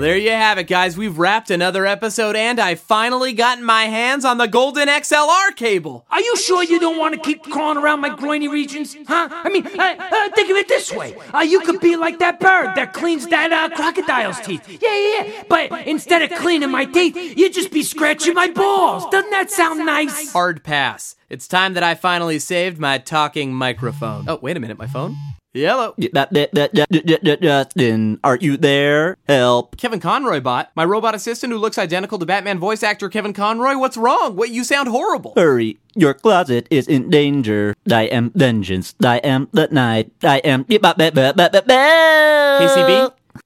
There 0.07 0.15
you 0.15 0.31
have 0.31 0.57
it, 0.57 0.67
guys. 0.67 0.97
We've 0.97 1.17
wrapped 1.17 1.51
another 1.51 1.85
episode, 1.85 2.37
and 2.37 2.61
I 2.61 2.75
finally 2.75 3.33
gotten 3.33 3.65
my 3.65 3.87
hands 3.87 4.23
on 4.23 4.37
the 4.37 4.47
Golden 4.47 4.87
XLR 4.87 5.53
cable. 5.53 6.05
Are 6.09 6.21
you 6.21 6.37
sure 6.37 6.63
you 6.63 6.79
don't 6.79 6.97
want 6.97 7.13
to 7.15 7.19
keep 7.19 7.43
crawling 7.43 7.77
around 7.77 7.99
my 7.99 8.15
groiny 8.15 8.47
regions? 8.47 8.95
Huh? 9.05 9.27
I 9.29 9.49
mean, 9.49 9.67
uh, 9.67 9.95
uh, 9.99 10.29
think 10.29 10.49
of 10.49 10.55
it 10.55 10.69
this 10.69 10.93
way. 10.93 11.17
Uh, 11.33 11.39
you 11.39 11.59
could 11.59 11.81
be 11.81 11.97
like 11.97 12.19
that 12.19 12.39
bird 12.39 12.73
that 12.75 12.93
cleans 12.93 13.27
that 13.27 13.51
uh, 13.51 13.75
crocodile's 13.75 14.39
teeth. 14.39 14.65
Yeah, 14.81 14.95
yeah, 14.95 15.23
yeah. 15.25 15.43
But 15.49 15.85
instead 15.85 16.21
of 16.21 16.39
cleaning 16.39 16.71
my 16.71 16.85
teeth, 16.85 17.17
you'd 17.37 17.53
just 17.53 17.71
be 17.71 17.83
scratching 17.83 18.33
my 18.33 18.47
balls. 18.47 19.05
Doesn't 19.11 19.31
that 19.31 19.51
sound 19.51 19.85
nice? 19.85 20.31
Hard 20.31 20.63
pass. 20.63 21.17
It's 21.29 21.49
time 21.49 21.73
that 21.73 21.83
I 21.83 21.95
finally 21.95 22.39
saved 22.39 22.79
my 22.79 22.97
talking 22.97 23.53
microphone. 23.53 24.23
Oh, 24.29 24.39
wait 24.41 24.55
a 24.55 24.61
minute, 24.61 24.77
my 24.77 24.87
phone? 24.87 25.17
Hello. 25.65 25.93
That, 25.97 26.33
that, 26.33 26.53
that, 26.53 26.73
that, 26.73 26.89
that, 26.89 27.23
that, 27.23 27.41
Justin, 27.41 28.19
are 28.23 28.37
you 28.37 28.57
there? 28.57 29.17
Help. 29.27 29.77
Kevin 29.77 29.99
Conroy 29.99 30.39
bot, 30.39 30.71
my 30.75 30.85
robot 30.85 31.15
assistant 31.15 31.53
who 31.53 31.59
looks 31.59 31.77
identical 31.77 32.19
to 32.19 32.25
Batman 32.25 32.59
voice 32.59 32.83
actor 32.83 33.09
Kevin 33.09 33.33
Conroy. 33.33 33.77
What's 33.77 33.97
wrong? 33.97 34.35
What 34.35 34.49
you 34.49 34.63
sound 34.63 34.89
horrible. 34.89 35.33
Hurry. 35.35 35.79
Your 35.95 36.13
closet 36.13 36.67
is 36.69 36.87
in 36.87 37.09
danger. 37.09 37.75
I 37.91 38.03
am 38.03 38.31
vengeance. 38.35 38.93
I 39.03 39.17
am 39.17 39.47
the 39.51 39.67
night. 39.71 40.11
I 40.21 40.37
am. 40.39 40.65
KCB? 40.65 41.13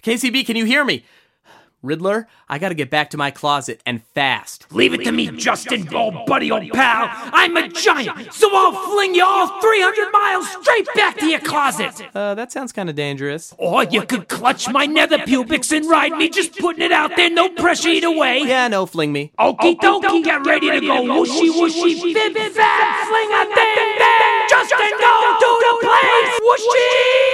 KCB, 0.03 0.45
can 0.45 0.55
you 0.55 0.65
hear 0.65 0.83
me? 0.83 1.05
Riddler, 1.83 2.27
I 2.47 2.59
gotta 2.59 2.75
get 2.75 2.89
back 2.89 3.09
to 3.11 3.17
my 3.17 3.31
closet 3.31 3.81
and 3.85 4.03
fast. 4.13 4.67
Leave 4.71 4.93
it 4.93 5.03
to 5.03 5.11
me, 5.11 5.31
Justin, 5.31 5.93
old 5.93 6.25
buddy, 6.27 6.51
old 6.51 6.69
pal. 6.71 7.09
I'm 7.33 7.57
a 7.57 7.67
giant, 7.69 8.33
so 8.33 8.49
I'll 8.53 8.71
fling 8.91 9.15
you 9.15 9.25
all 9.25 9.59
300 9.59 10.11
miles 10.11 10.47
straight 10.61 10.87
back 10.93 11.17
to 11.17 11.25
your 11.25 11.39
closet. 11.39 12.01
Uh, 12.13 12.35
that 12.35 12.51
sounds 12.51 12.71
kind 12.71 12.89
of 12.89 12.95
dangerous. 12.95 13.53
Or 13.57 13.83
you 13.83 14.03
could 14.03 14.27
clutch 14.27 14.69
my 14.69 14.85
nether 14.85 15.19
pubics 15.19 15.71
and 15.71 15.89
ride 15.89 16.11
me, 16.13 16.29
just 16.29 16.55
putting 16.57 16.83
it 16.83 16.91
out 16.91 17.15
there, 17.15 17.29
no 17.29 17.49
pressure 17.49 17.89
either 17.89 18.11
way. 18.11 18.43
Yeah, 18.45 18.67
no, 18.67 18.85
fling 18.85 19.11
me. 19.11 19.31
Okie 19.39 19.77
dokie, 19.77 20.23
get 20.23 20.45
ready 20.45 20.69
to 20.69 20.81
go 20.81 21.01
whooshy 21.01 21.49
whooshy, 21.49 22.13
fab, 22.13 23.07
fling 23.07 23.31
a 23.31 23.55
bang. 23.55 24.47
Justin, 24.49 24.91
go 24.99 25.37
to 25.39 25.49
the 25.61 25.87
place, 25.87 26.39
whooshy. 26.41 27.30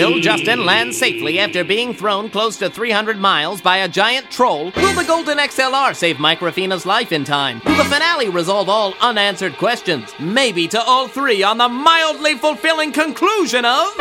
Will 0.00 0.18
Justin 0.18 0.64
land 0.64 0.94
safely 0.94 1.38
after 1.38 1.62
being 1.62 1.92
thrown 1.92 2.30
close 2.30 2.56
to 2.56 2.70
300 2.70 3.18
miles 3.18 3.60
by 3.60 3.76
a 3.76 3.88
giant 3.88 4.30
troll? 4.30 4.72
Will 4.74 4.94
the 4.94 5.04
Golden 5.06 5.36
XLR 5.36 5.94
save 5.94 6.16
Microfina's 6.16 6.86
life 6.86 7.12
in 7.12 7.22
time? 7.22 7.60
Will 7.66 7.76
the 7.76 7.84
finale 7.84 8.30
resolve 8.30 8.70
all 8.70 8.94
unanswered 9.02 9.58
questions? 9.58 10.14
Maybe 10.18 10.66
to 10.68 10.80
all 10.80 11.06
three 11.06 11.42
on 11.42 11.58
the 11.58 11.68
mildly 11.68 12.34
fulfilling 12.36 12.92
conclusion 12.92 13.66
of. 13.66 13.94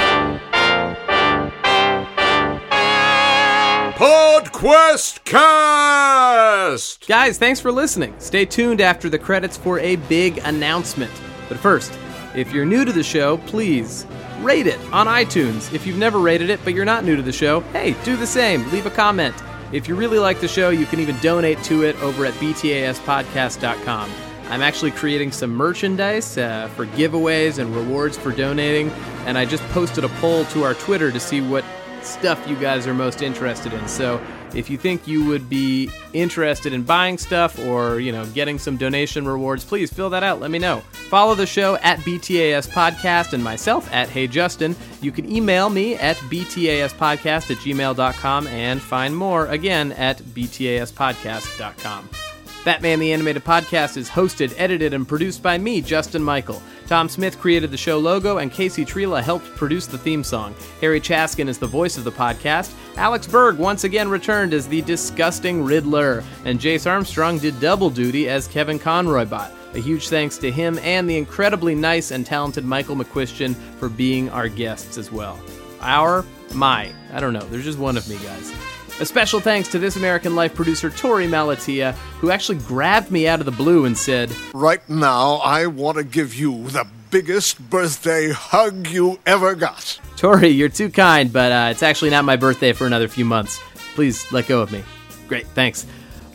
PodQuest 3.98 5.26
Cast! 5.26 7.08
Guys, 7.10 7.38
thanks 7.38 7.60
for 7.60 7.74
listening. 7.74 8.16
Stay 8.20 8.46
tuned 8.46 8.80
after 8.80 9.10
the 9.10 9.20
credits 9.20 9.58
for 9.58 9.80
a 9.80 9.98
big 9.98 10.38
announcement. 10.46 11.12
But 11.50 11.58
first, 11.58 11.92
if 12.36 12.52
you're 12.52 12.66
new 12.66 12.86
to 12.86 12.92
the 12.92 13.04
show, 13.04 13.38
please 13.38 14.06
rate 14.42 14.68
it 14.68 14.80
on 14.92 15.08
iTunes. 15.08 15.74
If 15.74 15.86
you've 15.86 15.98
never 15.98 16.20
rated 16.20 16.50
it 16.50 16.60
but 16.64 16.74
you're 16.74 16.86
not 16.86 17.04
new 17.04 17.16
to 17.16 17.22
the 17.22 17.32
show, 17.32 17.62
hey, 17.72 17.96
do 18.04 18.16
the 18.16 18.28
same. 18.28 18.70
Leave 18.72 18.86
a 18.86 18.92
comment. 18.92 19.36
If 19.72 19.88
you 19.88 19.96
really 19.96 20.20
like 20.20 20.40
the 20.40 20.48
show, 20.48 20.70
you 20.70 20.86
can 20.86 21.00
even 21.00 21.18
donate 21.20 21.62
to 21.64 21.84
it 21.84 21.96
over 22.02 22.26
at 22.26 22.34
btaspodcast.com. 22.36 24.10
I'm 24.50 24.64
actually 24.64 24.92
creating 24.92 25.32
some 25.32 25.52
merchandise 25.52 26.38
uh, 26.38 26.70
for 26.76 26.88
giveaways 26.88 27.60
and 27.60 27.76
rewards 27.76 28.18
for 28.18 28.32
donating, 28.32 28.90
and 29.28 29.38
I 29.38 29.46
just 29.46 29.64
posted 29.70 30.04
a 30.04 30.10
poll 30.10 30.46
to 30.46 30.64
our 30.64 30.74
Twitter 30.74 31.12
to 31.12 31.20
see 31.20 31.40
what 31.40 31.64
stuff 32.02 32.48
you 32.48 32.56
guys 32.56 32.88
are 32.88 32.94
most 32.96 33.22
interested 33.22 33.74
in. 33.74 33.88
So 33.88 34.20
if 34.56 34.70
you 34.70 34.78
think 34.78 35.08
you 35.08 35.26
would 35.26 35.50
be 35.50 35.90
interested 36.14 36.74
in 36.74 36.84
buying 36.84 37.18
stuff 37.18 37.60
or, 37.60 38.00
you 38.00 38.12
know, 38.12 38.26
getting 38.28 38.60
some 38.60 38.78
donation 38.78 39.28
rewards, 39.28 39.64
please 39.64 39.92
fill 39.92 40.10
that 40.12 40.24
out. 40.24 40.40
Let 40.40 40.52
me 40.52 40.60
know. 40.60 40.80
Follow 41.10 41.36
the 41.36 41.46
show 41.46 41.76
at 41.78 42.00
BTAS 42.00 42.70
Podcast 42.70 43.34
and 43.34 43.44
myself 43.44 43.92
at 43.92 44.10
Hey 44.10 44.28
Justin. 44.28 44.76
You 45.02 45.12
can 45.12 45.32
email 45.32 45.70
me 45.70 45.96
at 45.96 46.18
btaspodcast 46.18 47.52
at 47.52 47.58
gmail.com 47.58 48.48
and 48.48 48.82
find 48.82 49.16
more 49.16 49.48
again 49.48 49.92
at 49.94 50.20
btaspodcast.com. 50.20 52.29
Batman 52.70 53.00
the 53.00 53.12
Animated 53.14 53.44
Podcast 53.44 53.98
is 53.98 54.08
hosted, 54.08 54.54
edited, 54.56 54.94
and 54.94 55.08
produced 55.08 55.42
by 55.42 55.58
me, 55.58 55.82
Justin 55.82 56.22
Michael. 56.22 56.62
Tom 56.86 57.10
Smith 57.10 57.40
created 57.40 57.72
the 57.72 57.78
show 57.78 57.98
logo, 57.98 58.38
and 58.38 58.52
Casey 58.52 58.86
Trela 58.86 59.24
helped 59.24 59.48
produce 59.56 59.88
the 59.88 59.98
theme 59.98 60.24
song. 60.24 60.54
Harry 60.80 61.02
Chaskin 61.02 61.48
is 61.48 61.58
the 61.58 61.66
voice 61.66 61.98
of 61.98 62.04
the 62.04 62.12
podcast. 62.12 62.72
Alex 62.96 63.26
Berg 63.26 63.58
once 63.58 63.86
again 63.86 64.08
returned 64.08 64.54
as 64.54 64.68
the 64.68 64.84
disgusting 64.84 65.64
Riddler, 65.64 66.24
and 66.46 66.60
Jace 66.60 66.88
Armstrong 66.88 67.40
did 67.40 67.60
double 67.60 67.90
duty 67.90 68.30
as 68.30 68.48
Kevin 68.48 68.78
Conroy 68.78 69.26
Bot. 69.26 69.52
A 69.74 69.80
huge 69.80 70.10
thanks 70.10 70.38
to 70.38 70.52
him 70.52 70.78
and 70.84 71.10
the 71.10 71.18
incredibly 71.18 71.74
nice 71.74 72.12
and 72.12 72.24
talented 72.24 72.66
Michael 72.66 72.96
McCuistion 72.96 73.56
for 73.80 73.90
being 73.90 74.30
our 74.30 74.48
guests 74.48 75.00
as 75.00 75.12
well. 75.12 75.40
Our, 75.82 76.24
my, 76.54 76.94
I 77.12 77.20
don't 77.20 77.34
know, 77.34 77.48
there's 77.48 77.66
just 77.66 77.80
one 77.80 77.98
of 77.98 78.08
me, 78.08 78.18
guys. 78.18 78.54
A 79.00 79.06
special 79.06 79.40
thanks 79.40 79.70
to 79.70 79.80
This 79.80 79.96
American 79.96 80.36
Life 80.36 80.54
producer 80.54 80.90
Tori 80.90 81.26
Malatia, 81.26 81.94
who 82.20 82.32
actually 82.32 82.58
grabbed 82.58 83.12
me 83.12 83.30
out 83.30 83.40
of 83.40 83.46
the 83.46 83.52
blue 83.52 83.86
and 83.86 83.98
said, 83.98 84.30
Right 84.54 84.88
now, 84.90 85.36
I 85.36 85.68
want 85.68 85.98
to 85.98 86.04
give 86.04 86.36
you 86.36 86.68
the 86.68 86.86
biggest 87.10 87.60
birthday 87.70 88.30
hug 88.30 88.88
you 88.88 89.18
ever 89.26 89.56
got. 89.56 89.98
Tori, 90.18 90.50
you're 90.50 90.68
too 90.68 90.90
kind, 90.90 91.32
but 91.32 91.50
uh, 91.50 91.68
it's 91.72 91.82
actually 91.82 92.10
not 92.10 92.26
my 92.26 92.36
birthday 92.36 92.74
for 92.74 92.86
another 92.86 93.08
few 93.08 93.24
months. 93.24 93.62
Please 93.96 94.30
let 94.34 94.48
go 94.48 94.62
of 94.62 94.70
me. 94.70 94.84
Great, 95.30 95.48
thanks. 95.48 95.86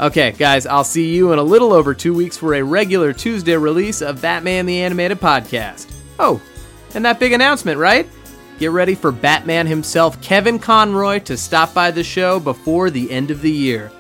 Okay, 0.01 0.33
guys, 0.33 0.65
I'll 0.65 0.85
see 0.85 1.15
you 1.15 1.33
in 1.35 1.39
a 1.39 1.43
little 1.43 1.75
over 1.75 1.93
two 1.93 2.15
weeks 2.15 2.39
for 2.39 2.55
a 2.55 2.63
regular 2.63 3.13
Tuesday 3.13 3.59
release 3.59 4.01
of 4.01 4.23
Batman 4.23 4.65
the 4.65 4.83
Animated 4.83 5.21
Podcast. 5.21 5.95
Oh, 6.19 6.41
and 6.95 7.05
that 7.05 7.21
big 7.21 7.35
announcement, 7.35 7.79
right? 7.79 8.09
Get 8.59 8.71
ready 8.71 8.95
for 8.95 9.11
Batman 9.11 9.67
himself, 9.67 10.21
Kevin 10.23 10.59
Conroy, 10.59 11.19
to 11.21 11.37
stop 11.37 11.75
by 11.75 11.91
the 11.91 12.05
show 12.05 12.39
before 12.39 12.89
the 12.91 13.11
end 13.11 13.31
of 13.31 13.41
the 13.41 13.51
year. 13.51 13.91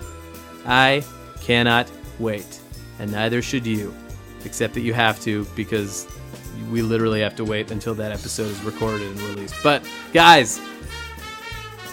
I 0.64 1.04
cannot 1.40 1.90
wait, 2.18 2.60
and 2.98 3.10
neither 3.10 3.42
should 3.42 3.66
you, 3.66 3.92
except 4.44 4.74
that 4.74 4.82
you 4.82 4.94
have 4.94 5.20
to 5.22 5.44
because 5.56 6.06
we 6.70 6.82
literally 6.82 7.20
have 7.20 7.34
to 7.36 7.44
wait 7.44 7.70
until 7.72 7.94
that 7.94 8.12
episode 8.12 8.50
is 8.50 8.62
recorded 8.62 9.08
and 9.08 9.20
released. 9.22 9.56
But, 9.62 9.84
guys, 10.12 10.60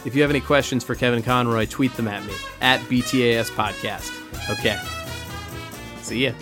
if 0.06 0.16
you 0.16 0.22
have 0.22 0.32
any 0.32 0.42
questions 0.42 0.84
for 0.84 0.96
Kevin 0.96 1.24
Conroy, 1.24 1.66
tweet 1.66 1.94
them 1.96 2.08
at 2.08 2.24
me 2.26 2.34
at 2.62 2.80
BTAS 2.82 3.50
Podcast. 3.52 4.12
Okay. 4.50 4.80
See 6.02 6.26
ya. 6.26 6.34